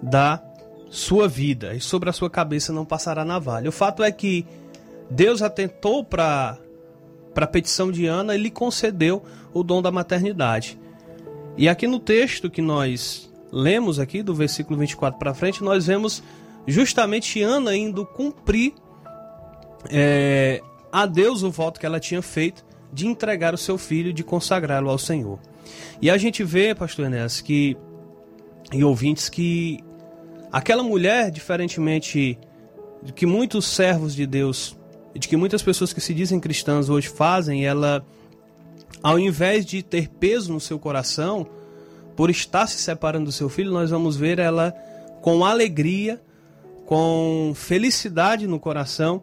da 0.00 0.42
sua 0.90 1.28
vida, 1.28 1.74
e 1.74 1.80
sobre 1.80 2.08
a 2.08 2.12
sua 2.12 2.30
cabeça 2.30 2.72
não 2.72 2.84
passará 2.84 3.24
navalha. 3.24 3.68
O 3.68 3.72
fato 3.72 4.02
é 4.02 4.10
que 4.10 4.46
Deus 5.10 5.42
atentou 5.42 6.04
para 6.04 6.58
a 7.34 7.46
petição 7.46 7.90
de 7.90 8.06
Ana 8.06 8.34
e 8.34 8.38
lhe 8.38 8.50
concedeu 8.50 9.22
o 9.52 9.62
dom 9.62 9.82
da 9.82 9.90
maternidade. 9.90 10.78
E 11.56 11.68
aqui 11.68 11.86
no 11.86 11.98
texto 11.98 12.50
que 12.50 12.62
nós 12.62 13.27
lemos 13.52 13.98
aqui, 13.98 14.22
do 14.22 14.34
versículo 14.34 14.78
24 14.78 15.18
para 15.18 15.34
frente, 15.34 15.62
nós 15.62 15.86
vemos 15.86 16.22
justamente 16.66 17.40
Ana 17.42 17.76
indo 17.76 18.04
cumprir 18.04 18.74
é, 19.90 20.60
a 20.92 21.06
Deus 21.06 21.42
o 21.42 21.50
voto 21.50 21.80
que 21.80 21.86
ela 21.86 22.00
tinha 22.00 22.22
feito 22.22 22.64
de 22.92 23.06
entregar 23.06 23.54
o 23.54 23.58
seu 23.58 23.78
filho, 23.78 24.12
de 24.12 24.24
consagrá-lo 24.24 24.90
ao 24.90 24.98
Senhor. 24.98 25.38
E 26.00 26.10
a 26.10 26.16
gente 26.16 26.42
vê, 26.42 26.74
pastor 26.74 27.06
Enéas, 27.06 27.40
que 27.40 27.76
e 28.72 28.84
ouvintes 28.84 29.28
que 29.28 29.82
aquela 30.52 30.82
mulher, 30.82 31.30
diferentemente 31.30 32.38
de 33.02 33.12
que 33.12 33.26
muitos 33.26 33.66
servos 33.66 34.14
de 34.14 34.26
Deus, 34.26 34.76
de 35.14 35.26
que 35.26 35.36
muitas 35.36 35.62
pessoas 35.62 35.92
que 35.92 36.00
se 36.00 36.12
dizem 36.12 36.40
cristãs 36.40 36.88
hoje 36.88 37.08
fazem, 37.08 37.64
ela 37.64 38.04
ao 39.02 39.18
invés 39.18 39.64
de 39.64 39.82
ter 39.82 40.08
peso 40.08 40.52
no 40.52 40.60
seu 40.60 40.78
coração 40.78 41.46
por 42.18 42.30
estar 42.30 42.66
se 42.66 42.78
separando 42.78 43.26
do 43.26 43.32
seu 43.32 43.48
filho, 43.48 43.70
nós 43.70 43.90
vamos 43.90 44.16
ver 44.16 44.40
ela 44.40 44.74
com 45.22 45.44
alegria, 45.44 46.20
com 46.84 47.52
felicidade 47.54 48.44
no 48.48 48.58
coração, 48.58 49.22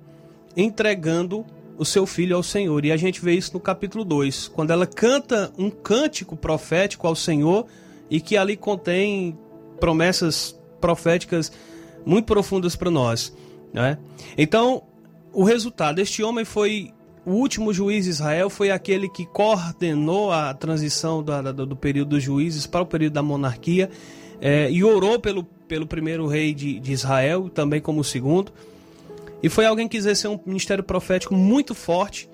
entregando 0.55 1.45
o 1.77 1.83
seu 1.83 2.05
filho 2.05 2.37
ao 2.37 2.41
Senhor. 2.41 2.85
E 2.85 2.93
a 2.93 2.95
gente 2.95 3.19
vê 3.19 3.33
isso 3.33 3.51
no 3.53 3.59
capítulo 3.59 4.05
2, 4.05 4.47
quando 4.47 4.71
ela 4.71 4.87
canta 4.87 5.51
um 5.57 5.69
cântico 5.69 6.37
profético 6.37 7.05
ao 7.05 7.17
Senhor 7.17 7.65
e 8.09 8.21
que 8.21 8.37
ali 8.37 8.55
contém 8.55 9.37
promessas 9.77 10.57
proféticas 10.79 11.51
muito 12.05 12.27
profundas 12.27 12.77
para 12.77 12.89
nós. 12.89 13.35
Né? 13.73 13.97
Então, 14.37 14.83
o 15.33 15.43
resultado: 15.43 15.99
este 15.99 16.23
homem 16.23 16.45
foi 16.45 16.93
o 17.25 17.31
último 17.31 17.73
juiz 17.73 18.05
de 18.05 18.11
Israel, 18.11 18.49
foi 18.49 18.69
aquele 18.69 19.09
que 19.09 19.25
coordenou 19.25 20.31
a 20.31 20.53
transição 20.53 21.23
do, 21.23 21.53
do, 21.53 21.65
do 21.65 21.75
período 21.75 22.09
dos 22.09 22.23
juízes 22.23 22.67
para 22.67 22.81
o 22.81 22.85
período 22.85 23.13
da 23.13 23.23
monarquia 23.23 23.89
é, 24.39 24.69
e 24.69 24.83
orou 24.83 25.19
pelo, 25.19 25.43
pelo 25.43 25.87
primeiro 25.87 26.27
rei 26.27 26.53
de, 26.53 26.79
de 26.79 26.91
Israel, 26.91 27.49
também 27.49 27.81
como 27.81 28.01
o 28.01 28.03
segundo. 28.03 28.51
E 29.41 29.49
foi 29.49 29.65
alguém 29.65 29.87
que 29.87 29.97
exerceu 29.97 30.33
um 30.33 30.39
ministério 30.45 30.83
profético 30.83 31.33
muito 31.33 31.73
forte, 31.73 32.29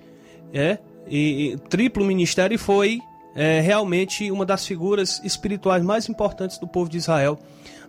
é, 0.54 0.78
e, 1.08 1.54
e 1.54 1.58
triplo 1.70 2.04
ministério, 2.04 2.56
e 2.56 2.58
foi 2.58 3.00
é, 3.36 3.62
realmente 3.62 4.30
uma 4.30 4.46
das 4.46 4.66
figuras 4.66 5.22
espirituais 5.24 5.84
mais 5.84 6.10
importantes 6.10 6.58
do 6.58 6.68
povo 6.68 6.90
de 6.90 6.98
Israel 6.98 7.40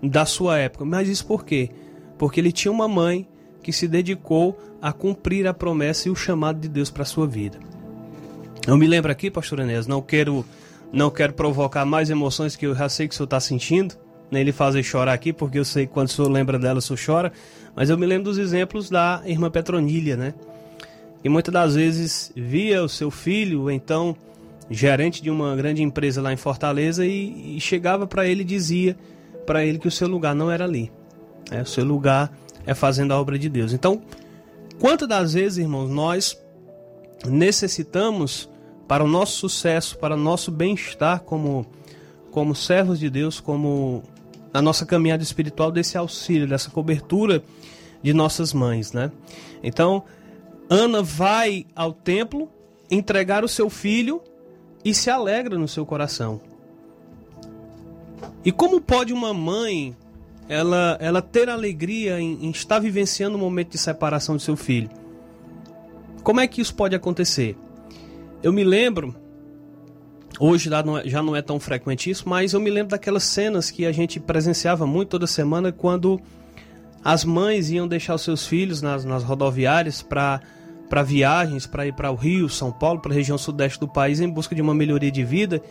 da 0.03 0.25
sua 0.25 0.59
época. 0.59 0.85
Mas 0.85 1.09
isso 1.09 1.27
por 1.27 1.45
quê? 1.45 1.71
Porque 2.17 2.39
ele 2.39 2.53
tinha 2.53 2.71
uma 2.71 2.87
mãe 2.87 3.27
que 3.63 3.73
se 3.73 3.87
dedicou 3.87 4.59
a 4.81 4.93
cumprir 4.93 5.47
a 5.47 5.55
promessa 5.55 6.09
e 6.09 6.11
o 6.11 6.17
chamado 6.17 6.59
de 6.59 6.69
Deus 6.69 6.91
para 6.91 7.03
a 7.03 7.07
sua 7.07 7.27
vida. 7.27 7.59
Eu 8.67 8.77
me 8.77 8.87
lembro 8.87 9.11
aqui, 9.11 9.31
pastor 9.31 9.61
Enéas, 9.61 9.87
não 9.87 10.01
quero, 10.03 10.45
não 10.93 11.11
quero 11.11 11.33
provocar 11.33 11.85
mais 11.85 12.11
emoções 12.11 12.57
que 12.57 12.67
eu 12.67 12.75
já 12.75 12.89
sei 12.89 13.09
que 13.09 13.15
o 13.15 13.17
senhor 13.17 13.25
está 13.25 13.41
sentindo, 13.41 13.95
nem 14.31 14.43
lhe 14.43 14.53
fazer 14.53 14.83
chorar 14.83 15.13
aqui, 15.13 15.33
porque 15.33 15.59
eu 15.59 15.65
sei 15.65 15.87
que 15.87 15.93
quando 15.93 16.09
o 16.09 16.11
senhor 16.11 16.29
lembra 16.29 16.59
dela, 16.59 16.79
o 16.79 16.83
senhor 16.83 16.99
chora, 17.05 17.33
mas 17.75 17.91
eu 17.91 17.99
me 17.99 18.07
lembro 18.07 18.25
dos 18.25 18.39
exemplos 18.39 18.89
da 18.89 19.23
irmã 19.25 19.51
Petronília, 19.51 20.17
né? 20.17 20.35
E 21.25 21.29
muitas 21.29 21.53
das 21.53 21.75
vezes 21.75 22.33
via 22.35 22.83
o 22.83 22.89
seu 22.89 23.11
filho, 23.11 23.71
então 23.71 24.17
gerente 24.71 25.23
de 25.23 25.31
uma 25.31 25.55
grande 25.55 25.83
empresa 25.83 26.23
lá 26.23 26.33
em 26.33 26.37
Fortaleza, 26.37 27.05
e, 27.05 27.57
e 27.57 27.61
chegava 27.61 28.07
para 28.07 28.27
ele 28.27 28.43
e 28.43 28.45
dizia 28.45 28.97
para 29.47 29.65
ele 29.65 29.79
que 29.79 29.89
o 29.89 29.91
seu 29.91 30.09
lugar 30.09 30.35
não 30.35 30.51
era 30.51 30.65
ali. 30.65 30.91
Né? 31.51 31.63
O 31.63 31.67
seu 31.67 31.85
lugar 31.85 32.33
é 32.67 32.75
fazendo 32.75 33.13
a 33.13 33.21
obra 33.21 33.39
de 33.39 33.49
Deus. 33.49 33.73
Então, 33.73 34.03
quantas 34.79 35.09
das 35.09 35.35
vezes, 35.35 35.59
irmãos, 35.59 35.89
nós 35.89 36.39
necessitamos 37.27 38.49
para 38.87 39.05
o 39.05 39.09
nosso 39.09 39.39
sucesso, 39.39 39.97
para 39.99 40.15
o 40.15 40.19
nosso 40.19 40.51
bem-estar 40.51 41.21
como, 41.21 41.67
como 42.31 42.55
servos 42.55 42.99
de 42.99 43.09
Deus, 43.09 43.41
como 43.41 44.03
na 44.53 44.61
nossa 44.61 44.85
caminhada 44.85 45.23
espiritual, 45.23 45.71
desse 45.71 45.97
auxílio, 45.97 46.47
dessa 46.47 46.71
cobertura 46.71 47.43
de 48.03 48.13
nossas 48.13 48.53
mães, 48.53 48.93
né? 48.93 49.11
Então, 49.63 50.03
Ana 50.69 51.03
vai 51.03 51.67
ao 51.75 51.93
templo 51.93 52.51
entregar 52.91 53.45
o 53.45 53.49
seu 53.49 53.71
filho 53.71 54.21
e 54.85 54.93
se 54.93 55.09
alegra 55.09 55.57
no 55.57 55.69
seu 55.69 55.87
coração. 55.87 56.41
E 58.45 58.51
como 58.51 58.81
pode 58.81 59.13
uma 59.13 59.33
mãe 59.33 59.97
ela, 60.49 60.97
ela 61.01 61.23
ter 61.23 61.49
alegria 61.49 62.21
em, 62.21 62.47
em 62.47 62.51
estar 62.51 62.79
vivenciando 62.79 63.37
um 63.37 63.41
momento 63.41 63.71
de 63.71 63.79
separação 63.79 64.37
de 64.37 64.43
seu 64.43 64.57
filho? 64.57 64.91
Como 66.23 66.41
é 66.41 66.47
que 66.47 66.61
isso 66.61 66.75
pode 66.75 66.95
acontecer? 66.95 67.57
Eu 68.43 68.53
me 68.53 68.65
lembro, 68.65 69.15
hoje 70.39 70.69
é, 70.69 71.09
já 71.09 71.23
não 71.23 71.35
é 71.35 71.43
tão 71.43 71.59
frequente 71.59 72.11
isso, 72.11 72.29
mas 72.29 72.53
eu 72.53 72.61
me 72.61 72.71
lembro 72.71 72.91
daquelas 72.91 73.25
cenas 73.25 73.71
que 73.71 73.87
a 73.87 73.93
gente 73.93 74.21
presenciava 74.21 74.87
muito 74.87 75.11
toda 75.11 75.27
semana 75.27 75.73
quando 75.73 76.21
as 77.05 77.25
mães 77.25 77.71
iam 77.71 77.89
deixar 77.89 78.15
os 78.15 78.23
seus 78.23 78.47
filhos 78.47 78.81
nas, 78.81 79.05
nas 79.05 79.25
rodoviárias 79.25 80.03
para 80.03 80.41
para 80.93 81.03
viagens, 81.03 81.67
para 81.67 81.87
ir 81.87 81.95
para 81.95 82.11
o 82.11 82.15
Rio, 82.15 82.51
São 82.51 82.71
Paulo, 82.71 83.01
para 83.01 83.13
a 83.13 83.15
região 83.15 83.39
sudeste 83.39 83.81
do 83.81 83.89
país 83.89 84.21
em 84.21 84.29
busca 84.29 84.55
de 84.55 84.61
uma 84.61 84.75
melhoria 84.75 85.11
de 85.11 85.25
vida. 85.25 85.63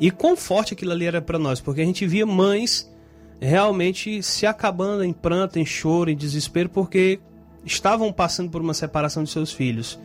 E 0.00 0.10
quão 0.10 0.36
forte 0.36 0.74
aquilo 0.74 0.90
ali 0.90 1.06
era 1.06 1.22
para 1.22 1.38
nós, 1.38 1.60
porque 1.60 1.80
a 1.80 1.84
gente 1.84 2.04
via 2.08 2.26
mães 2.26 2.92
realmente 3.40 4.22
se 4.22 4.46
acabando 4.46 5.04
em 5.04 5.12
pranto, 5.12 5.58
em 5.58 5.66
choro, 5.66 6.10
em 6.10 6.16
desespero, 6.16 6.68
porque 6.68 7.20
estavam 7.64 8.12
passando 8.12 8.50
por 8.50 8.60
uma 8.60 8.74
separação 8.74 9.22
de 9.22 9.30
seus 9.30 9.52
filhos. 9.52 9.98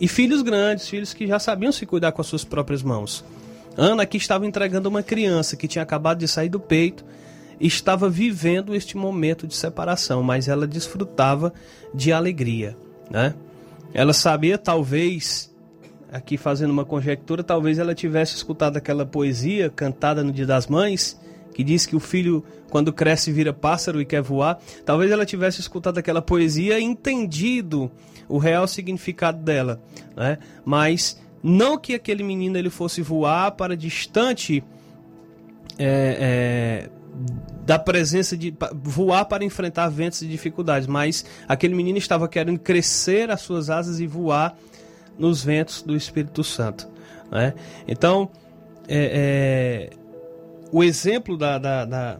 E 0.00 0.08
filhos 0.08 0.42
grandes, 0.42 0.88
filhos 0.88 1.12
que 1.12 1.26
já 1.26 1.38
sabiam 1.38 1.72
se 1.72 1.84
cuidar 1.84 2.12
com 2.12 2.22
as 2.22 2.26
suas 2.26 2.44
próprias 2.44 2.82
mãos. 2.82 3.24
Ana 3.76 4.02
aqui 4.02 4.16
estava 4.16 4.46
entregando 4.46 4.88
uma 4.88 5.02
criança 5.02 5.56
que 5.56 5.68
tinha 5.68 5.82
acabado 5.82 6.18
de 6.18 6.28
sair 6.28 6.48
do 6.48 6.58
peito 6.58 7.04
e 7.60 7.66
estava 7.66 8.08
vivendo 8.08 8.74
este 8.74 8.96
momento 8.96 9.46
de 9.46 9.54
separação, 9.54 10.22
mas 10.22 10.48
ela 10.48 10.66
desfrutava 10.66 11.52
de 11.94 12.12
alegria, 12.12 12.76
né? 13.10 13.34
Ela 13.92 14.12
sabia, 14.12 14.56
talvez, 14.56 15.54
aqui 16.10 16.36
fazendo 16.36 16.70
uma 16.70 16.84
conjectura, 16.84 17.42
talvez 17.42 17.78
ela 17.78 17.94
tivesse 17.94 18.36
escutado 18.36 18.76
aquela 18.76 19.04
poesia 19.04 19.68
cantada 19.68 20.22
no 20.24 20.32
Dia 20.32 20.46
das 20.46 20.66
Mães, 20.66 21.20
que 21.52 21.64
diz 21.64 21.86
que 21.86 21.96
o 21.96 22.00
filho, 22.00 22.44
quando 22.70 22.92
cresce, 22.92 23.32
vira 23.32 23.52
pássaro 23.52 24.00
e 24.00 24.04
quer 24.04 24.22
voar. 24.22 24.58
Talvez 24.84 25.10
ela 25.10 25.26
tivesse 25.26 25.60
escutado 25.60 25.98
aquela 25.98 26.22
poesia 26.22 26.78
e 26.78 26.84
entendido 26.84 27.90
o 28.28 28.38
real 28.38 28.66
significado 28.66 29.42
dela, 29.42 29.80
né? 30.16 30.38
Mas 30.64 31.20
não 31.42 31.76
que 31.78 31.94
aquele 31.94 32.22
menino 32.22 32.56
ele 32.56 32.70
fosse 32.70 33.02
voar 33.02 33.52
para 33.52 33.76
distante 33.76 34.62
é, 35.78 36.88
é, 36.88 36.90
da 37.64 37.78
presença 37.78 38.36
de 38.36 38.54
voar 38.82 39.24
para 39.24 39.44
enfrentar 39.44 39.88
ventos 39.88 40.22
e 40.22 40.26
dificuldades, 40.26 40.86
mas 40.86 41.24
aquele 41.48 41.74
menino 41.74 41.98
estava 41.98 42.28
querendo 42.28 42.58
crescer 42.58 43.30
as 43.30 43.40
suas 43.40 43.70
asas 43.70 44.00
e 44.00 44.06
voar 44.06 44.56
nos 45.18 45.42
ventos 45.42 45.82
do 45.82 45.96
Espírito 45.96 46.42
Santo. 46.42 46.88
Né? 47.30 47.54
Então, 47.86 48.30
é, 48.88 49.90
é, 49.92 49.99
o 50.72 50.82
exemplo 50.84 51.36
da, 51.36 51.58
da, 51.58 51.84
da 51.84 52.18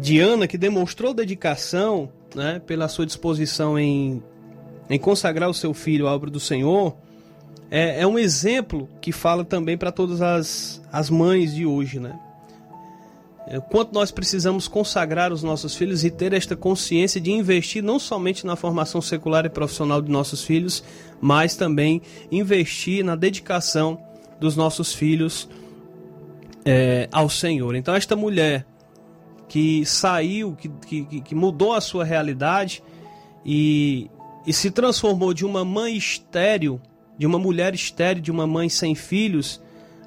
de 0.00 0.20
Ana, 0.20 0.46
que 0.46 0.58
demonstrou 0.58 1.12
dedicação 1.12 2.10
né, 2.34 2.60
pela 2.64 2.88
sua 2.88 3.06
disposição 3.06 3.78
em, 3.78 4.22
em 4.88 4.98
consagrar 4.98 5.48
o 5.48 5.54
seu 5.54 5.74
filho 5.74 6.06
à 6.06 6.14
obra 6.14 6.30
do 6.30 6.40
Senhor, 6.40 6.96
é, 7.70 8.02
é 8.02 8.06
um 8.06 8.18
exemplo 8.18 8.88
que 9.00 9.12
fala 9.12 9.44
também 9.44 9.76
para 9.76 9.92
todas 9.92 10.22
as, 10.22 10.80
as 10.92 11.10
mães 11.10 11.54
de 11.54 11.66
hoje, 11.66 11.98
né? 12.00 12.18
É, 13.50 13.58
quanto 13.60 13.94
nós 13.94 14.10
precisamos 14.10 14.68
consagrar 14.68 15.32
os 15.32 15.42
nossos 15.42 15.74
filhos 15.74 16.04
e 16.04 16.10
ter 16.10 16.34
esta 16.34 16.54
consciência 16.54 17.18
de 17.18 17.30
investir 17.32 17.82
não 17.82 17.98
somente 17.98 18.44
na 18.44 18.56
formação 18.56 19.00
secular 19.00 19.46
e 19.46 19.48
profissional 19.48 20.02
de 20.02 20.10
nossos 20.10 20.44
filhos, 20.44 20.84
mas 21.18 21.56
também 21.56 22.02
investir 22.30 23.02
na 23.02 23.16
dedicação 23.16 23.98
dos 24.38 24.54
nossos 24.54 24.92
filhos 24.92 25.48
é, 26.64 27.08
ao 27.12 27.28
Senhor. 27.28 27.74
Então, 27.74 27.94
esta 27.94 28.16
mulher 28.16 28.66
que 29.48 29.84
saiu, 29.86 30.54
que, 30.54 30.68
que, 30.68 31.20
que 31.22 31.34
mudou 31.34 31.72
a 31.72 31.80
sua 31.80 32.04
realidade 32.04 32.82
e, 33.44 34.10
e 34.46 34.52
se 34.52 34.70
transformou 34.70 35.32
de 35.32 35.44
uma 35.44 35.64
mãe 35.64 35.96
estéril, 35.96 36.80
de 37.16 37.26
uma 37.26 37.38
mulher 37.38 37.74
estéril, 37.74 38.22
de 38.22 38.30
uma 38.30 38.46
mãe 38.46 38.68
sem 38.68 38.94
filhos, 38.94 39.60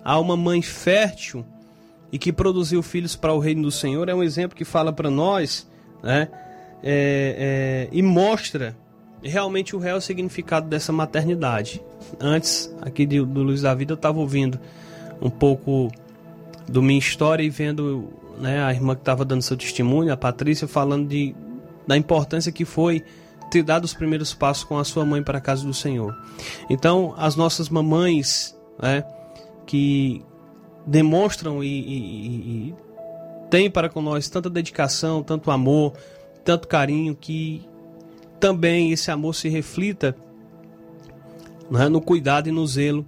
a 0.04 0.20
uma 0.20 0.38
mãe 0.38 0.62
fértil 0.62 1.46
e 2.12 2.20
que 2.20 2.32
produziu 2.32 2.84
filhos 2.84 3.16
para 3.16 3.34
o 3.34 3.40
reino 3.40 3.64
do 3.64 3.72
Senhor 3.72 4.10
é 4.10 4.16
um 4.16 4.24
exemplo 4.24 4.58
que 4.58 4.66
fala 4.66 4.92
para 4.92 5.10
nós, 5.10 5.68
né? 6.04 6.28
É, 6.84 7.88
é, 7.88 7.96
e 7.96 8.02
mostra 8.02 8.76
realmente 9.24 9.76
o 9.76 9.80
real 9.80 10.02
significado 10.02 10.68
dessa 10.68 10.92
maternidade. 10.92 11.82
Antes, 12.20 12.74
aqui 12.82 13.06
do, 13.06 13.26
do 13.26 13.44
Luz 13.44 13.62
da 13.62 13.74
Vida, 13.74 13.94
eu 13.94 13.96
estava 13.96 14.20
ouvindo 14.20 14.60
um 15.22 15.30
pouco 15.30 15.92
do 16.72 16.82
minha 16.82 17.00
história 17.00 17.44
e 17.44 17.50
vendo 17.50 18.10
né, 18.40 18.64
a 18.64 18.72
irmã 18.72 18.96
que 18.96 19.02
estava 19.02 19.26
dando 19.26 19.42
seu 19.42 19.58
testemunho, 19.58 20.12
a 20.12 20.18
Patrícia, 20.18 20.68
falando 20.68 21.08
de, 21.08 21.36
da 21.86 21.98
importância 21.98 22.52
que 22.52 22.64
foi 22.64 23.04
ter 23.52 23.62
dado 23.62 23.84
os 23.84 23.94
primeiros 23.94 24.34
passos 24.34 24.64
com 24.64 24.78
a 24.78 24.84
sua 24.84 25.06
mãe 25.06 25.22
para 25.22 25.38
a 25.38 25.42
casa 25.42 25.66
do 25.66 25.74
Senhor. 25.74 26.18
Então, 26.70 27.14
as 27.18 27.36
nossas 27.36 27.68
mamães, 27.68 28.58
né, 28.82 29.04
que 29.66 30.24
demonstram 30.88 31.62
e, 31.62 31.68
e, 31.68 31.98
e, 31.98 32.70
e 32.70 32.76
têm 33.50 33.70
para 33.70 33.90
com 33.90 34.02
nós 34.02 34.30
tanta 34.30 34.50
dedicação, 34.50 35.22
tanto 35.22 35.52
amor, 35.52 35.94
tanto 36.46 36.68
carinho, 36.68 37.14
que 37.14 37.68
também 38.40 38.92
esse 38.92 39.12
amor 39.12 39.36
se 39.36 39.50
reflita 39.50 40.16
né, 41.70 41.90
no 41.90 42.02
cuidado 42.02 42.48
e 42.48 42.52
no 42.52 42.66
zelo 42.66 43.06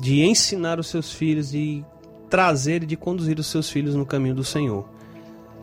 de 0.00 0.22
ensinar 0.22 0.78
os 0.78 0.86
seus 0.86 1.12
filhos, 1.12 1.50
de 1.50 1.84
trazer 2.28 2.82
e 2.82 2.86
de 2.86 2.96
conduzir 2.96 3.38
os 3.38 3.46
seus 3.46 3.70
filhos 3.70 3.94
no 3.94 4.06
caminho 4.06 4.34
do 4.34 4.44
Senhor. 4.44 4.88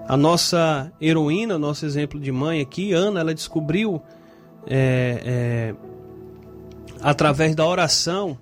A 0.08 0.16
nossa 0.16 0.92
heroína, 1.02 1.58
nosso 1.58 1.86
exemplo 1.86 2.20
de 2.20 2.32
mãe 2.32 2.62
aqui, 2.62 2.94
Ana, 2.94 3.22
ela 3.22 3.34
descobriu 3.34 4.02
é, 4.68 5.22
é, 5.26 5.76
através 7.02 7.56
da 7.56 7.66
oração 7.66 8.38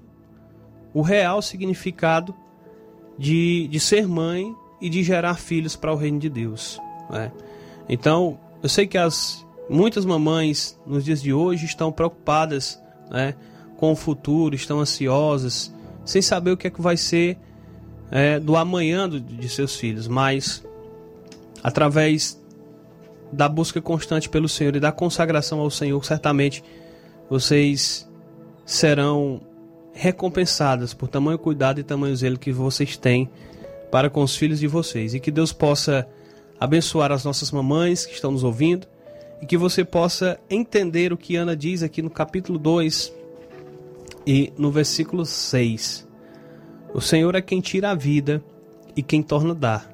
o 0.94 1.02
real 1.02 1.42
significado 1.42 2.36
de, 3.18 3.68
de 3.70 3.80
ser 3.80 4.08
mãe 4.08 4.54
e 4.82 4.90
de 4.90 5.04
gerar 5.04 5.36
filhos 5.36 5.76
para 5.76 5.94
o 5.94 5.96
reino 5.96 6.20
de 6.20 6.30
Deus. 6.30 6.80
Né? 7.10 7.32
Então, 7.88 8.38
eu 8.62 8.70
sei 8.70 8.86
que 8.86 8.98
as 8.98 9.46
muitas 9.70 10.06
mamães 10.06 10.78
nos 10.86 11.06
dias 11.06 11.22
de 11.22 11.34
hoje 11.34 11.66
estão 11.66 11.92
preocupadas 11.92 12.82
né, 13.10 13.36
com 13.78 13.92
o 13.92 13.96
futuro, 13.96 14.56
estão 14.56 14.80
ansiosas, 14.80 15.74
sem 16.06 16.22
saber 16.22 16.52
o 16.52 16.58
que 16.58 16.68
é 16.68 16.70
que 16.70 16.82
vai 16.82 16.98
ser 16.98 17.38
é, 18.16 18.40
do 18.40 18.56
amanhã 18.56 19.10
de 19.10 19.50
seus 19.50 19.76
filhos, 19.76 20.08
mas 20.08 20.64
através 21.64 22.40
da 23.32 23.50
busca 23.50 23.82
constante 23.82 24.30
pelo 24.30 24.48
Senhor 24.48 24.76
e 24.76 24.80
da 24.80 24.92
consagração 24.92 25.60
ao 25.60 25.72
Senhor, 25.72 26.06
certamente 26.06 26.64
vocês 27.28 28.08
serão 28.64 29.42
recompensadas 29.94 30.94
por 30.94 31.08
tamanho 31.08 31.40
cuidado 31.40 31.80
e 31.80 31.84
tamanho 31.84 32.16
zelo 32.16 32.38
que 32.38 32.52
vocês 32.52 32.96
têm 32.96 33.28
para 33.92 34.12
com 34.12 34.22
os 34.22 34.36
filhos 34.36 34.60
de 34.60 34.68
vocês. 34.68 35.16
E 35.16 35.20
que 35.20 35.32
Deus 35.32 35.52
possa 35.52 36.08
abençoar 36.60 37.12
as 37.12 37.26
nossas 37.26 37.50
mamães 37.50 38.06
que 38.06 38.14
estão 38.14 38.32
nos 38.32 38.44
ouvindo 38.44 38.86
e 39.42 39.48
que 39.48 39.58
você 39.58 39.84
possa 39.84 40.40
entender 40.48 41.12
o 41.12 41.18
que 41.18 41.36
Ana 41.36 41.56
diz 41.56 41.82
aqui 41.82 42.04
no 42.04 42.12
capítulo 42.12 42.60
2 42.60 43.12
e 44.28 44.54
no 44.56 44.72
versículo 44.72 45.26
6. 45.26 46.13
O 46.94 47.02
Senhor 47.02 47.34
é 47.36 47.42
quem 47.42 47.60
tira 47.60 47.92
a 47.92 47.96
vida 47.96 48.44
e 48.96 49.02
quem 49.02 49.24
torna 49.24 49.56
dar. 49.56 49.90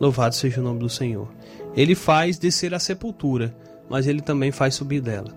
Louvado 0.00 0.34
seja 0.34 0.60
o 0.60 0.64
nome 0.64 0.80
do 0.80 0.88
Senhor. 0.88 1.28
Ele 1.74 1.94
faz 1.94 2.38
descer 2.38 2.74
a 2.74 2.78
sepultura, 2.78 3.54
mas 3.88 4.06
ele 4.06 4.20
também 4.20 4.50
faz 4.50 4.74
subir 4.74 5.00
dela. 5.00 5.32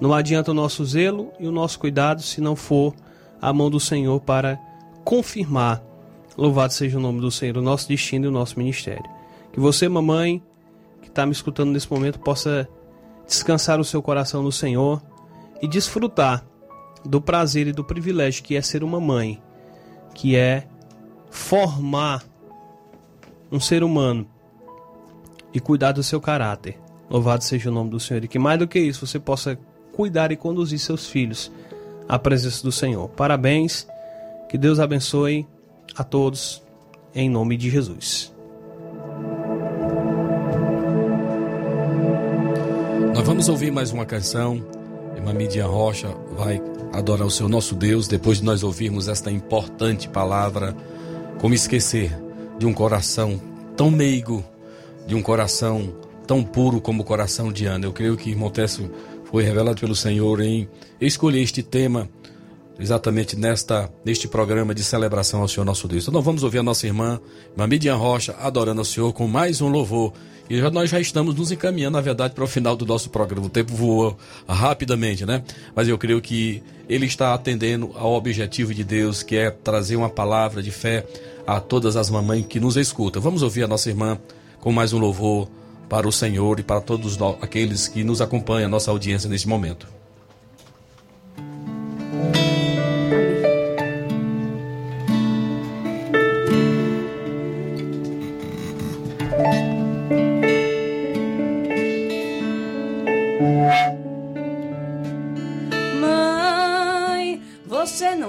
Não 0.00 0.12
adianta 0.12 0.50
o 0.50 0.54
nosso 0.54 0.84
zelo 0.84 1.32
e 1.38 1.46
o 1.46 1.52
nosso 1.52 1.78
cuidado 1.78 2.20
se 2.20 2.40
não 2.40 2.54
for 2.54 2.94
a 3.40 3.52
mão 3.52 3.70
do 3.70 3.80
Senhor 3.80 4.20
para 4.20 4.58
confirmar, 5.04 5.82
louvado 6.36 6.72
seja 6.72 6.98
o 6.98 7.00
nome 7.00 7.20
do 7.20 7.30
Senhor, 7.30 7.56
o 7.56 7.62
nosso 7.62 7.88
destino 7.88 8.26
e 8.26 8.28
o 8.28 8.32
nosso 8.32 8.58
ministério. 8.58 9.04
Que 9.52 9.60
você, 9.60 9.88
mamãe, 9.88 10.42
que 11.00 11.08
está 11.08 11.24
me 11.24 11.32
escutando 11.32 11.70
nesse 11.70 11.90
momento, 11.90 12.18
possa 12.18 12.68
descansar 13.26 13.80
o 13.80 13.84
seu 13.84 14.02
coração 14.02 14.42
no 14.42 14.52
Senhor 14.52 15.02
e 15.62 15.68
desfrutar 15.68 16.44
do 17.04 17.20
prazer 17.20 17.66
e 17.66 17.72
do 17.72 17.84
privilégio 17.84 18.42
que 18.42 18.56
é 18.56 18.62
ser 18.62 18.82
uma 18.82 19.00
mãe, 19.00 19.40
que 20.14 20.36
é 20.36 20.66
formar 21.30 22.24
um 23.50 23.60
ser 23.60 23.82
humano 23.82 24.26
e 25.52 25.60
cuidar 25.60 25.92
do 25.92 26.02
seu 26.02 26.20
caráter. 26.20 26.78
Louvado 27.10 27.44
seja 27.44 27.70
o 27.70 27.72
nome 27.72 27.90
do 27.90 28.00
Senhor. 28.00 28.24
E 28.24 28.28
que 28.28 28.38
mais 28.38 28.58
do 28.58 28.66
que 28.66 28.78
isso, 28.78 29.06
você 29.06 29.18
possa 29.18 29.58
cuidar 29.92 30.32
e 30.32 30.36
conduzir 30.36 30.78
seus 30.78 31.06
filhos 31.06 31.50
à 32.08 32.18
presença 32.18 32.62
do 32.62 32.72
Senhor. 32.72 33.08
Parabéns. 33.10 33.86
Que 34.48 34.58
Deus 34.58 34.78
abençoe 34.78 35.46
a 35.96 36.04
todos 36.04 36.62
em 37.14 37.28
nome 37.28 37.56
de 37.56 37.70
Jesus. 37.70 38.32
Nós 43.14 43.26
vamos 43.26 43.48
ouvir 43.48 43.70
mais 43.70 43.92
uma 43.92 44.04
canção. 44.04 44.64
Irmã 45.16 45.32
Midian 45.32 45.66
Rocha 45.66 46.08
vai 46.36 46.60
adorar 46.94 47.26
o 47.26 47.30
seu 47.30 47.48
nosso 47.48 47.74
Deus 47.74 48.08
depois 48.08 48.38
de 48.38 48.44
nós 48.44 48.62
ouvirmos 48.62 49.08
esta 49.08 49.30
importante 49.30 50.08
palavra. 50.08 50.76
Como 51.40 51.54
esquecer 51.54 52.16
de 52.58 52.66
um 52.66 52.72
coração 52.72 53.40
tão 53.76 53.90
meigo, 53.90 54.44
de 55.06 55.14
um 55.14 55.22
coração 55.22 55.92
tão 56.26 56.42
puro 56.42 56.80
como 56.80 57.02
o 57.02 57.04
coração 57.04 57.52
de 57.52 57.66
Ana. 57.66 57.86
Eu 57.86 57.92
creio 57.92 58.16
que 58.16 58.30
irmão 58.30 58.50
Tessio 58.50 58.90
foi 59.24 59.42
revelado 59.42 59.80
pelo 59.80 59.94
Senhor 59.94 60.40
em 60.40 60.68
escolher 61.00 61.42
este 61.42 61.62
tema 61.62 62.08
exatamente 62.78 63.36
nesta 63.36 63.90
neste 64.04 64.26
programa 64.26 64.74
de 64.74 64.82
celebração 64.82 65.40
ao 65.40 65.48
Senhor 65.48 65.64
nosso 65.64 65.86
Deus. 65.86 66.04
Então 66.04 66.14
nós 66.14 66.24
vamos 66.24 66.42
ouvir 66.42 66.58
a 66.58 66.62
nossa 66.62 66.86
irmã, 66.86 67.20
irmã 67.52 67.66
Midian 67.66 67.96
Rocha, 67.96 68.34
adorando 68.40 68.80
ao 68.80 68.84
Senhor 68.84 69.12
com 69.12 69.26
mais 69.26 69.60
um 69.60 69.68
louvor. 69.68 70.12
E 70.48 70.58
já, 70.58 70.70
nós 70.70 70.90
já 70.90 71.00
estamos 71.00 71.34
nos 71.34 71.50
encaminhando, 71.50 71.94
na 71.94 72.02
verdade, 72.02 72.34
para 72.34 72.44
o 72.44 72.46
final 72.46 72.76
do 72.76 72.84
nosso 72.84 73.08
programa. 73.08 73.46
O 73.46 73.50
tempo 73.50 73.74
voou 73.74 74.16
rapidamente, 74.46 75.24
né? 75.24 75.42
Mas 75.74 75.88
eu 75.88 75.96
creio 75.96 76.20
que 76.20 76.62
ele 76.86 77.06
está 77.06 77.32
atendendo 77.32 77.92
ao 77.94 78.12
objetivo 78.12 78.74
de 78.74 78.84
Deus, 78.84 79.22
que 79.22 79.36
é 79.36 79.50
trazer 79.50 79.96
uma 79.96 80.10
palavra 80.10 80.62
de 80.62 80.70
fé 80.70 81.06
a 81.46 81.60
todas 81.60 81.96
as 81.96 82.10
mamães 82.10 82.44
que 82.46 82.60
nos 82.60 82.76
escutam. 82.76 83.22
Vamos 83.22 83.42
ouvir 83.42 83.64
a 83.64 83.68
nossa 83.68 83.88
irmã 83.88 84.18
com 84.60 84.70
mais 84.70 84.92
um 84.92 84.98
louvor 84.98 85.48
para 85.88 86.06
o 86.06 86.12
Senhor 86.12 86.60
e 86.60 86.62
para 86.62 86.80
todos 86.80 87.18
aqueles 87.40 87.88
que 87.88 88.04
nos 88.04 88.20
acompanham, 88.20 88.66
a 88.66 88.70
nossa 88.70 88.90
audiência 88.90 89.28
neste 89.28 89.48
momento. 89.48 89.86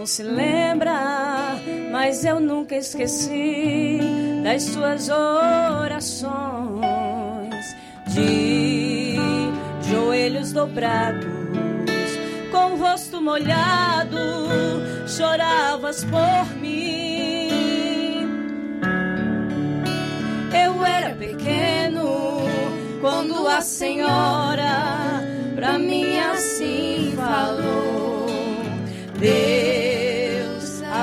Não 0.06 0.08
se 0.08 0.22
lembra, 0.22 1.56
mas 1.92 2.24
eu 2.24 2.40
nunca 2.40 2.76
esqueci 2.76 4.00
das 4.44 4.62
suas 4.62 5.10
orações 5.10 6.36
de 8.10 9.16
joelhos 9.90 10.54
dobrados, 10.54 11.26
com 12.52 12.74
o 12.74 12.78
rosto 12.78 13.20
molhado, 13.20 14.20
choravas 15.08 16.04
por 16.04 16.56
mim. 16.62 17.50
Eu 20.54 20.86
era 20.86 21.16
pequeno 21.16 22.44
quando 23.02 23.48
a 23.48 23.60
senhora 23.60 25.24
pra 25.56 25.80
mim 25.80 26.20
assim 26.20 27.12
falou. 27.18 28.28
Deus 29.18 29.75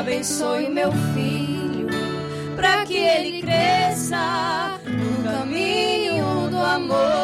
abençoe 0.03 0.69
meu 0.69 0.91
filho, 1.15 1.87
pra 2.57 2.85
que 2.85 2.97
ele 2.97 3.41
cresça 3.41 4.81
no 4.85 5.23
caminho 5.23 6.51
do 6.51 6.59
amor. 6.59 7.22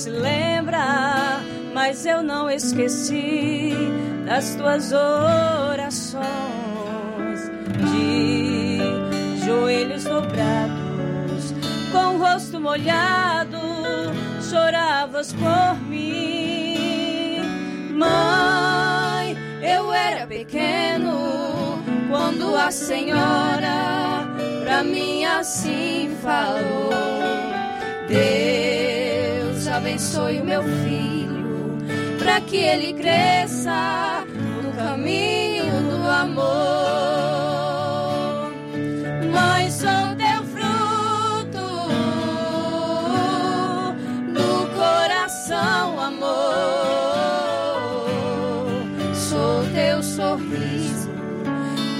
Se 0.00 0.08
lembra, 0.08 1.42
mas 1.74 2.06
eu 2.06 2.22
não 2.22 2.48
esqueci 2.50 3.74
das 4.24 4.54
tuas 4.54 4.92
orações 4.92 6.24
de 7.90 8.78
joelhos 9.44 10.04
dobrados, 10.04 11.52
com 11.92 12.14
o 12.14 12.18
rosto 12.18 12.58
molhado, 12.58 13.58
choravas 14.48 15.34
por 15.34 15.78
mim. 15.86 17.42
Mãe, 17.92 19.36
Eu 19.60 19.92
era 19.92 20.26
pequeno 20.26 21.84
quando 22.08 22.56
a 22.56 22.70
senhora 22.70 24.26
pra 24.64 24.82
mim 24.82 25.26
assim 25.26 26.16
falou. 26.22 26.88
Deus 28.08 28.69
abençoe 29.80 30.40
o 30.40 30.44
meu 30.44 30.62
filho, 30.62 31.78
pra 32.18 32.40
que 32.42 32.56
ele 32.56 32.92
cresça 32.92 34.26
no 34.62 34.72
caminho 34.74 35.64
do 35.64 36.06
amor. 36.06 36.44
Mãe, 39.32 39.70
sou 39.70 40.14
teu 40.18 40.44
fruto 40.52 41.66
do 44.34 44.66
coração, 44.76 45.98
amor. 45.98 46.28
Sou 49.14 49.64
teu 49.74 50.02
sorriso, 50.02 51.08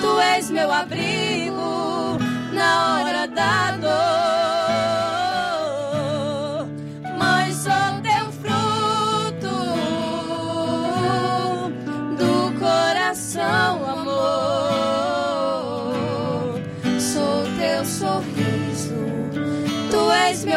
tu 0.03 0.20
és 0.20 0.51
meu 0.51 0.70
abrigo 0.70 2.18
na 2.53 3.01
hora 3.05 3.26
da 3.26 3.72
dor. 3.72 4.19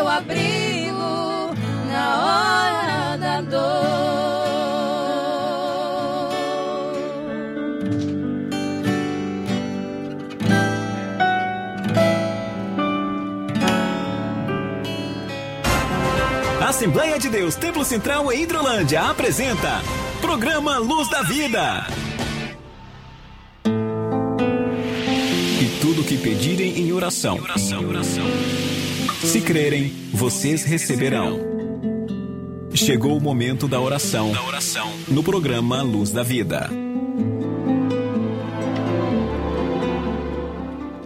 Meu 0.03 0.09
abrigo 0.09 1.55
na 1.87 2.17
hora 2.19 3.17
da 3.17 3.41
dor. 3.41 3.93
Assembleia 16.67 17.17
de 17.17 17.29
Deus 17.29 17.55
Templo 17.55 17.85
Central 17.85 18.29
em 18.31 18.43
Hidrolândia 18.43 19.03
apresenta 19.03 19.81
Programa 20.19 20.79
Luz 20.79 21.09
da 21.09 21.21
Vida. 21.21 21.87
E 25.61 25.79
tudo 25.79 26.01
o 26.01 26.03
que 26.03 26.17
pedirem 26.17 26.79
em 26.79 26.91
oração. 26.91 27.37
Se 29.23 29.41
crerem, 29.41 29.91
vocês 30.13 30.63
receberão. 30.63 31.39
Chegou 32.73 33.17
o 33.17 33.21
momento 33.21 33.67
da 33.67 33.79
oração. 33.79 34.31
No 35.07 35.23
programa 35.23 35.81
Luz 35.81 36.11
da 36.11 36.23
Vida. 36.23 36.69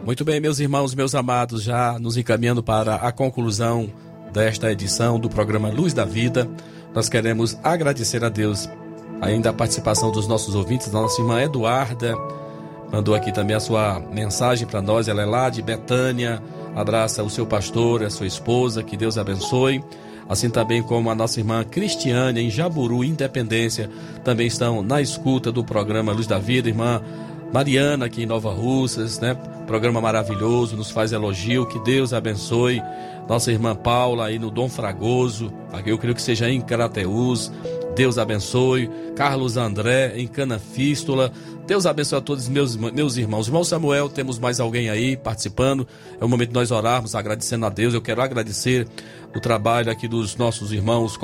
Muito 0.05 0.25
bem, 0.25 0.39
meus 0.39 0.59
irmãos, 0.59 0.95
meus 0.95 1.13
amados, 1.13 1.63
já 1.63 1.99
nos 1.99 2.17
encaminhando 2.17 2.63
para 2.63 2.95
a 2.95 3.11
conclusão 3.11 3.89
desta 4.33 4.71
edição 4.71 5.19
do 5.19 5.29
programa 5.29 5.69
Luz 5.69 5.93
da 5.93 6.05
Vida. 6.05 6.49
Nós 6.93 7.07
queremos 7.07 7.57
agradecer 7.63 8.23
a 8.23 8.29
Deus 8.29 8.67
ainda 9.21 9.51
a 9.51 9.53
participação 9.53 10.11
dos 10.11 10.27
nossos 10.27 10.55
ouvintes, 10.55 10.87
da 10.87 11.01
nossa 11.01 11.21
irmã 11.21 11.41
Eduarda, 11.41 12.15
mandou 12.91 13.15
aqui 13.15 13.31
também 13.31 13.55
a 13.55 13.59
sua 13.59 13.99
mensagem 13.99 14.67
para 14.67 14.81
nós, 14.81 15.07
ela 15.07 15.21
é 15.21 15.25
lá 15.25 15.49
de 15.49 15.61
Betânia, 15.61 16.41
abraça 16.77 17.23
o 17.23 17.29
seu 17.29 17.45
pastor, 17.45 18.03
a 18.03 18.09
sua 18.09 18.27
esposa, 18.27 18.83
que 18.83 18.95
Deus 18.95 19.17
abençoe. 19.17 19.83
Assim 20.29 20.47
também 20.47 20.83
como 20.83 21.09
a 21.09 21.15
nossa 21.15 21.39
irmã 21.39 21.63
Cristiane, 21.63 22.41
em 22.41 22.51
Jaburu, 22.51 23.03
Independência, 23.03 23.89
também 24.23 24.45
estão 24.45 24.83
na 24.83 25.01
escuta 25.01 25.51
do 25.51 25.63
programa 25.63 26.11
Luz 26.11 26.27
da 26.27 26.37
Vida, 26.37 26.69
irmã 26.69 27.01
Mariana 27.51 28.05
aqui 28.05 28.23
em 28.23 28.25
Nova 28.27 28.53
Russas, 28.53 29.19
né? 29.19 29.35
Programa 29.65 29.99
maravilhoso, 29.99 30.77
nos 30.77 30.91
faz 30.91 31.13
elogio, 31.13 31.65
que 31.65 31.79
Deus 31.79 32.13
abençoe. 32.13 32.81
Nossa 33.27 33.51
irmã 33.51 33.75
Paula 33.75 34.27
aí 34.27 34.37
no 34.37 34.51
Dom 34.51 34.69
Fragoso, 34.69 35.51
aqui 35.73 35.89
eu 35.89 35.97
creio 35.97 36.15
que 36.15 36.21
seja 36.21 36.49
em 36.49 36.61
Carateús. 36.61 37.51
Deus 37.97 38.19
abençoe. 38.19 38.89
Carlos 39.15 39.57
André 39.57 40.13
em 40.17 40.27
Cana 40.27 40.59
Fístula. 40.59 41.31
Deus 41.67 41.85
abençoe 41.85 42.17
a 42.17 42.21
todos 42.21 42.47
meus, 42.47 42.77
meus 42.77 43.17
irmãos. 43.17 43.47
Irmão 43.47 43.61
Samuel, 43.61 44.07
temos 44.07 44.39
mais 44.39 44.57
alguém 44.57 44.89
aí 44.89 45.17
participando. 45.17 45.85
É 46.19 46.23
o 46.23 46.29
momento 46.29 46.47
de 46.47 46.53
nós 46.53 46.71
orarmos, 46.71 47.13
agradecendo 47.13 47.65
a 47.65 47.69
Deus. 47.69 47.93
Eu 47.93 48.01
quero 48.01 48.21
agradecer 48.21 48.87
o 49.35 49.41
trabalho 49.41 49.91
aqui 49.91 50.07
dos 50.07 50.37
nossos 50.37 50.71
irmãos, 50.71 51.19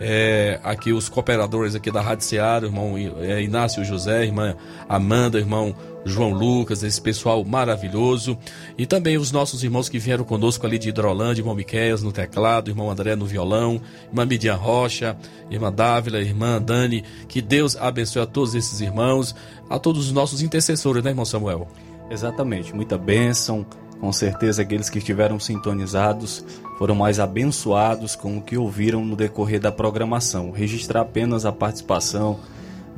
é, 0.00 0.58
aqui 0.64 0.92
os 0.92 1.10
cooperadores 1.10 1.74
aqui 1.74 1.90
da 1.90 2.00
Rádio 2.00 2.24
Seara, 2.24 2.64
irmão 2.64 2.94
é, 3.20 3.42
Inácio 3.42 3.84
José, 3.84 4.24
irmã 4.24 4.56
Amanda, 4.88 5.38
irmão 5.38 5.76
João 6.04 6.30
Lucas, 6.30 6.82
esse 6.82 7.00
pessoal 7.00 7.44
maravilhoso. 7.44 8.36
E 8.76 8.86
também 8.86 9.16
os 9.16 9.30
nossos 9.30 9.62
irmãos 9.62 9.88
que 9.88 9.98
vieram 9.98 10.24
conosco 10.24 10.66
ali 10.66 10.78
de 10.78 10.88
Hidrolândia, 10.88 11.42
irmão 11.42 11.54
Miqueias 11.54 12.02
no 12.02 12.10
teclado, 12.10 12.70
irmão 12.70 12.90
André 12.90 13.14
no 13.14 13.26
violão, 13.26 13.80
irmã 14.08 14.24
Midian 14.24 14.56
Rocha, 14.56 15.16
irmã 15.50 15.72
Dávila, 15.72 16.18
irmã 16.18 16.60
Dani. 16.60 17.04
Que 17.28 17.40
Deus 17.40 17.76
abençoe 17.76 18.22
a 18.22 18.26
todos 18.26 18.54
esses 18.54 18.80
irmãos, 18.80 19.34
a 19.72 19.78
todos 19.78 20.06
os 20.06 20.12
nossos 20.12 20.42
intercessores, 20.42 21.02
né, 21.02 21.10
irmão 21.10 21.24
Samuel? 21.24 21.66
Exatamente, 22.10 22.74
muita 22.74 22.98
bênção. 22.98 23.64
Com 23.98 24.12
certeza, 24.12 24.62
aqueles 24.62 24.90
que 24.90 24.98
estiveram 24.98 25.40
sintonizados 25.40 26.44
foram 26.76 26.94
mais 26.94 27.18
abençoados 27.18 28.14
com 28.14 28.36
o 28.36 28.42
que 28.42 28.58
ouviram 28.58 29.02
no 29.02 29.16
decorrer 29.16 29.60
da 29.60 29.72
programação. 29.72 30.50
Registrar 30.50 31.02
apenas 31.02 31.46
a 31.46 31.52
participação 31.52 32.38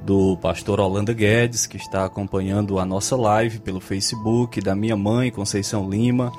do 0.04 0.36
pastor 0.38 0.80
Holanda 0.80 1.12
Guedes, 1.12 1.66
que 1.66 1.76
está 1.76 2.04
acompanhando 2.04 2.78
a 2.78 2.84
nossa 2.84 3.14
live 3.14 3.60
pelo 3.60 3.80
Facebook, 3.80 4.60
da 4.60 4.74
minha 4.74 4.96
mãe, 4.96 5.30
Conceição 5.30 5.88
Lima, 5.88 6.32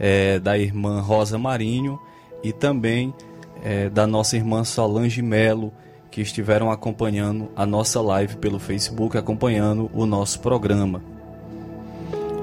eh, 0.00 0.40
da 0.40 0.58
irmã 0.58 1.00
Rosa 1.00 1.38
Marinho 1.38 2.00
e 2.42 2.52
também 2.52 3.14
eh, 3.62 3.88
da 3.90 4.06
nossa 4.06 4.36
irmã 4.36 4.64
Solange 4.64 5.22
Melo, 5.22 5.72
que 6.18 6.22
estiveram 6.22 6.68
acompanhando 6.68 7.48
a 7.54 7.64
nossa 7.64 8.00
live 8.00 8.38
pelo 8.38 8.58
Facebook, 8.58 9.16
acompanhando 9.16 9.88
o 9.94 10.04
nosso 10.04 10.40
programa. 10.40 11.00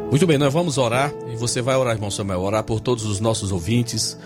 Muito 0.09 0.25
bem, 0.25 0.37
nós 0.37 0.53
vamos 0.53 0.77
orar 0.77 1.13
e 1.29 1.35
você 1.35 1.61
vai 1.61 1.75
orar, 1.75 1.93
irmão 1.93 2.09
Samuel, 2.09 2.39
orar 2.39 2.63
por 2.63 2.79
todos 2.79 3.03
os 3.03 3.19
nossos 3.19 3.51
ouvintes. 3.51 4.17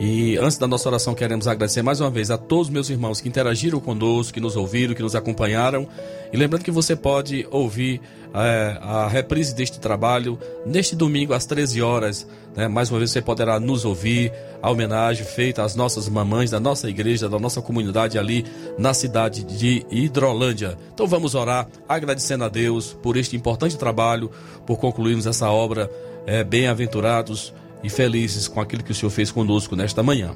E 0.00 0.36
antes 0.38 0.56
da 0.58 0.68
nossa 0.68 0.88
oração, 0.88 1.12
queremos 1.12 1.48
agradecer 1.48 1.82
mais 1.82 2.00
uma 2.00 2.08
vez 2.08 2.30
a 2.30 2.38
todos 2.38 2.70
meus 2.70 2.88
irmãos 2.88 3.20
que 3.20 3.28
interagiram 3.28 3.80
conosco, 3.80 4.32
que 4.32 4.40
nos 4.40 4.54
ouviram, 4.54 4.94
que 4.94 5.02
nos 5.02 5.16
acompanharam. 5.16 5.88
E 6.32 6.36
lembrando 6.36 6.62
que 6.62 6.70
você 6.70 6.94
pode 6.94 7.44
ouvir 7.50 8.00
eh, 8.32 8.78
a 8.80 9.08
reprise 9.08 9.52
deste 9.56 9.80
trabalho 9.80 10.38
neste 10.64 10.94
domingo 10.94 11.34
às 11.34 11.46
13 11.46 11.82
horas. 11.82 12.28
né? 12.54 12.68
Mais 12.68 12.90
uma 12.92 12.98
vez 13.00 13.10
você 13.10 13.20
poderá 13.20 13.58
nos 13.58 13.84
ouvir 13.84 14.32
a 14.62 14.70
homenagem 14.70 15.24
feita 15.24 15.64
às 15.64 15.74
nossas 15.74 16.08
mamães 16.08 16.52
da 16.52 16.60
nossa 16.60 16.88
igreja, 16.88 17.28
da 17.28 17.40
nossa 17.40 17.60
comunidade 17.60 18.20
ali 18.20 18.46
na 18.78 18.94
cidade 18.94 19.42
de 19.42 19.84
Hidrolândia. 19.90 20.78
Então 20.94 21.08
vamos 21.08 21.34
orar 21.34 21.66
agradecendo 21.88 22.44
a 22.44 22.48
Deus 22.48 22.96
por 23.02 23.16
este 23.16 23.34
importante 23.34 23.76
trabalho, 23.76 24.30
por 24.64 24.78
concluirmos 24.78 25.26
essa 25.26 25.50
obra. 25.50 25.90
eh, 26.24 26.44
Bem-aventurados 26.44 27.52
e 27.82 27.88
felizes 27.88 28.48
com 28.48 28.60
aquilo 28.60 28.82
que 28.82 28.92
o 28.92 28.94
Senhor 28.94 29.10
fez 29.10 29.30
conosco 29.30 29.76
nesta 29.76 30.02
manhã. 30.02 30.32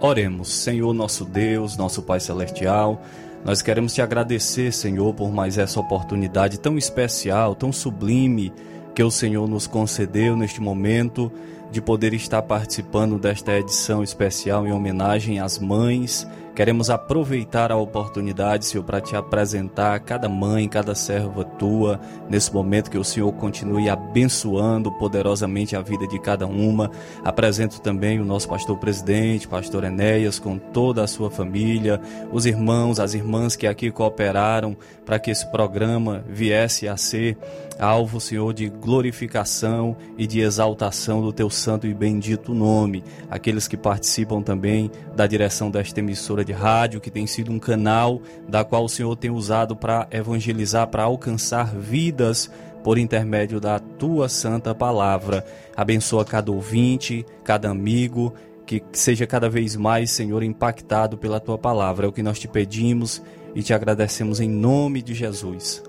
Oremos, 0.00 0.48
Senhor 0.48 0.92
nosso 0.94 1.24
Deus, 1.24 1.76
nosso 1.76 2.02
Pai 2.02 2.20
Celestial, 2.20 3.02
nós 3.44 3.62
queremos 3.62 3.94
te 3.94 4.02
agradecer, 4.02 4.72
Senhor, 4.72 5.14
por 5.14 5.32
mais 5.32 5.58
essa 5.58 5.78
oportunidade 5.78 6.58
tão 6.58 6.76
especial, 6.76 7.54
tão 7.54 7.72
sublime 7.72 8.52
que 8.94 9.02
o 9.02 9.10
Senhor 9.10 9.48
nos 9.48 9.66
concedeu 9.66 10.36
neste 10.36 10.60
momento 10.60 11.32
de 11.70 11.80
poder 11.80 12.14
estar 12.14 12.42
participando 12.42 13.18
desta 13.18 13.56
edição 13.56 14.02
especial 14.02 14.66
em 14.66 14.72
homenagem 14.72 15.40
às 15.40 15.58
mães. 15.58 16.26
Queremos 16.58 16.90
aproveitar 16.90 17.70
a 17.70 17.76
oportunidade, 17.76 18.66
Senhor, 18.66 18.82
para 18.82 19.00
te 19.00 19.14
apresentar 19.14 20.00
cada 20.00 20.28
mãe, 20.28 20.68
cada 20.68 20.92
serva 20.92 21.44
tua, 21.44 22.00
nesse 22.28 22.52
momento 22.52 22.90
que 22.90 22.98
o 22.98 23.04
Senhor 23.04 23.30
continue 23.34 23.88
abençoando 23.88 24.90
poderosamente 24.90 25.76
a 25.76 25.80
vida 25.80 26.04
de 26.08 26.18
cada 26.18 26.48
uma. 26.48 26.90
Apresento 27.22 27.80
também 27.80 28.20
o 28.20 28.24
nosso 28.24 28.48
pastor 28.48 28.76
presidente, 28.76 29.46
pastor 29.46 29.84
Enéas, 29.84 30.40
com 30.40 30.58
toda 30.58 31.04
a 31.04 31.06
sua 31.06 31.30
família, 31.30 32.00
os 32.32 32.44
irmãos, 32.44 32.98
as 32.98 33.14
irmãs 33.14 33.54
que 33.54 33.68
aqui 33.68 33.92
cooperaram 33.92 34.76
para 35.06 35.20
que 35.20 35.30
esse 35.30 35.46
programa 35.52 36.24
viesse 36.28 36.88
a 36.88 36.96
ser 36.96 37.38
alvo, 37.78 38.20
Senhor, 38.20 38.52
de 38.52 38.68
glorificação 38.68 39.96
e 40.16 40.26
de 40.26 40.40
exaltação 40.40 41.22
do 41.22 41.32
teu 41.32 41.48
santo 41.58 41.86
e 41.86 41.92
bendito 41.92 42.54
nome. 42.54 43.04
Aqueles 43.30 43.68
que 43.68 43.76
participam 43.76 44.40
também 44.42 44.90
da 45.14 45.26
direção 45.26 45.70
desta 45.70 46.00
emissora 46.00 46.44
de 46.44 46.52
rádio, 46.52 47.00
que 47.00 47.10
tem 47.10 47.26
sido 47.26 47.52
um 47.52 47.58
canal 47.58 48.22
da 48.48 48.64
qual 48.64 48.84
o 48.84 48.88
Senhor 48.88 49.14
tem 49.16 49.30
usado 49.30 49.76
para 49.76 50.08
evangelizar, 50.10 50.86
para 50.88 51.02
alcançar 51.02 51.74
vidas 51.74 52.50
por 52.82 52.96
intermédio 52.96 53.60
da 53.60 53.78
tua 53.78 54.28
santa 54.28 54.74
palavra. 54.74 55.44
Abençoa 55.76 56.24
cada 56.24 56.50
ouvinte, 56.50 57.26
cada 57.44 57.68
amigo, 57.68 58.32
que 58.66 58.82
seja 58.92 59.26
cada 59.26 59.48
vez 59.48 59.76
mais, 59.76 60.10
Senhor, 60.10 60.42
impactado 60.42 61.16
pela 61.16 61.40
tua 61.40 61.58
palavra. 61.58 62.06
É 62.06 62.08
o 62.08 62.12
que 62.12 62.22
nós 62.22 62.38
te 62.38 62.46
pedimos 62.46 63.22
e 63.54 63.62
te 63.62 63.72
agradecemos 63.74 64.40
em 64.40 64.48
nome 64.48 65.02
de 65.02 65.14
Jesus. 65.14 65.82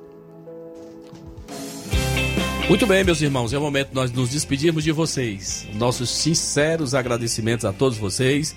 Muito 2.69 2.85
bem, 2.85 3.03
meus 3.03 3.19
irmãos, 3.19 3.51
é 3.51 3.57
o 3.57 3.61
momento 3.61 3.89
de 3.89 3.95
nós 3.95 4.11
nos 4.11 4.29
despedirmos 4.29 4.83
de 4.83 4.91
vocês. 4.91 5.67
Nossos 5.73 6.07
sinceros 6.07 6.93
agradecimentos 6.93 7.65
a 7.65 7.73
todos 7.73 7.97
vocês. 7.97 8.55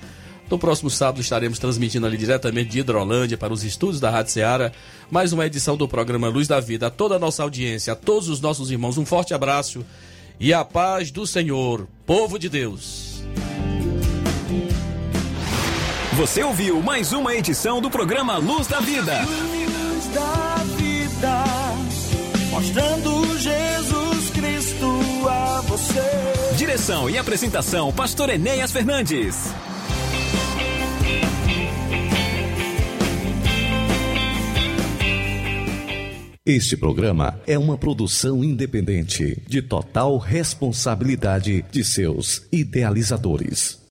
No 0.51 0.59
próximo 0.59 0.91
sábado 0.91 1.23
estaremos 1.23 1.59
transmitindo 1.59 2.07
ali 2.07 2.19
diretamente 2.19 2.69
de 2.69 2.81
Hidrolândia 2.81 3.39
para 3.39 3.55
os 3.55 3.65
estúdios 3.65 4.01
da 4.01 4.11
Rádio 4.11 4.33
Ceará 4.33 4.71
mais 5.11 5.33
uma 5.33 5.47
edição 5.47 5.79
do 5.79 5.89
programa 5.89 6.29
Luz 6.29 6.47
da 6.47 6.61
Vida. 6.61 6.89
A 6.89 6.91
toda 6.91 7.17
a 7.17 7.19
nossa 7.19 7.43
audiência, 7.43 7.95
a 7.95 7.97
todos 7.97 8.29
os 8.29 8.39
nossos 8.39 8.71
irmãos, 8.71 8.99
um 8.99 9.07
forte 9.07 9.33
abraço 9.33 9.83
e 10.39 10.53
a 10.53 10.63
paz 10.63 11.11
do 11.11 11.27
Senhor, 11.27 11.89
povo 12.05 12.39
de 12.39 12.51
Deus. 12.51 13.23
Você 16.19 16.43
ouviu 16.43 16.83
mais 16.83 17.15
uma 17.15 17.35
edição 17.35 17.81
do 17.81 17.91
programa 17.91 18.37
Luz 18.37 18.67
da 18.67 18.79
Vida. 18.79 19.23
Luz 19.23 20.07
da 20.09 20.57
vida, 20.77 21.45
mostrando 22.51 23.39
Jesus 23.39 24.02
a 25.29 25.61
você. 25.63 26.01
Direção 26.57 27.09
e 27.09 27.19
apresentação, 27.19 27.93
Pastor 27.93 28.31
Enéas 28.31 28.73
Fernandes. 28.73 29.53
Este 36.45 36.77
programa 36.77 37.41
é 37.47 37.57
uma 37.57 37.79
produção 37.79 38.43
independente, 38.43 39.41
de 39.47 39.63
total 39.63 40.19
responsabilidade 40.19 41.65
de 41.71 41.85
seus 41.85 42.47
idealizadores. 42.51 43.82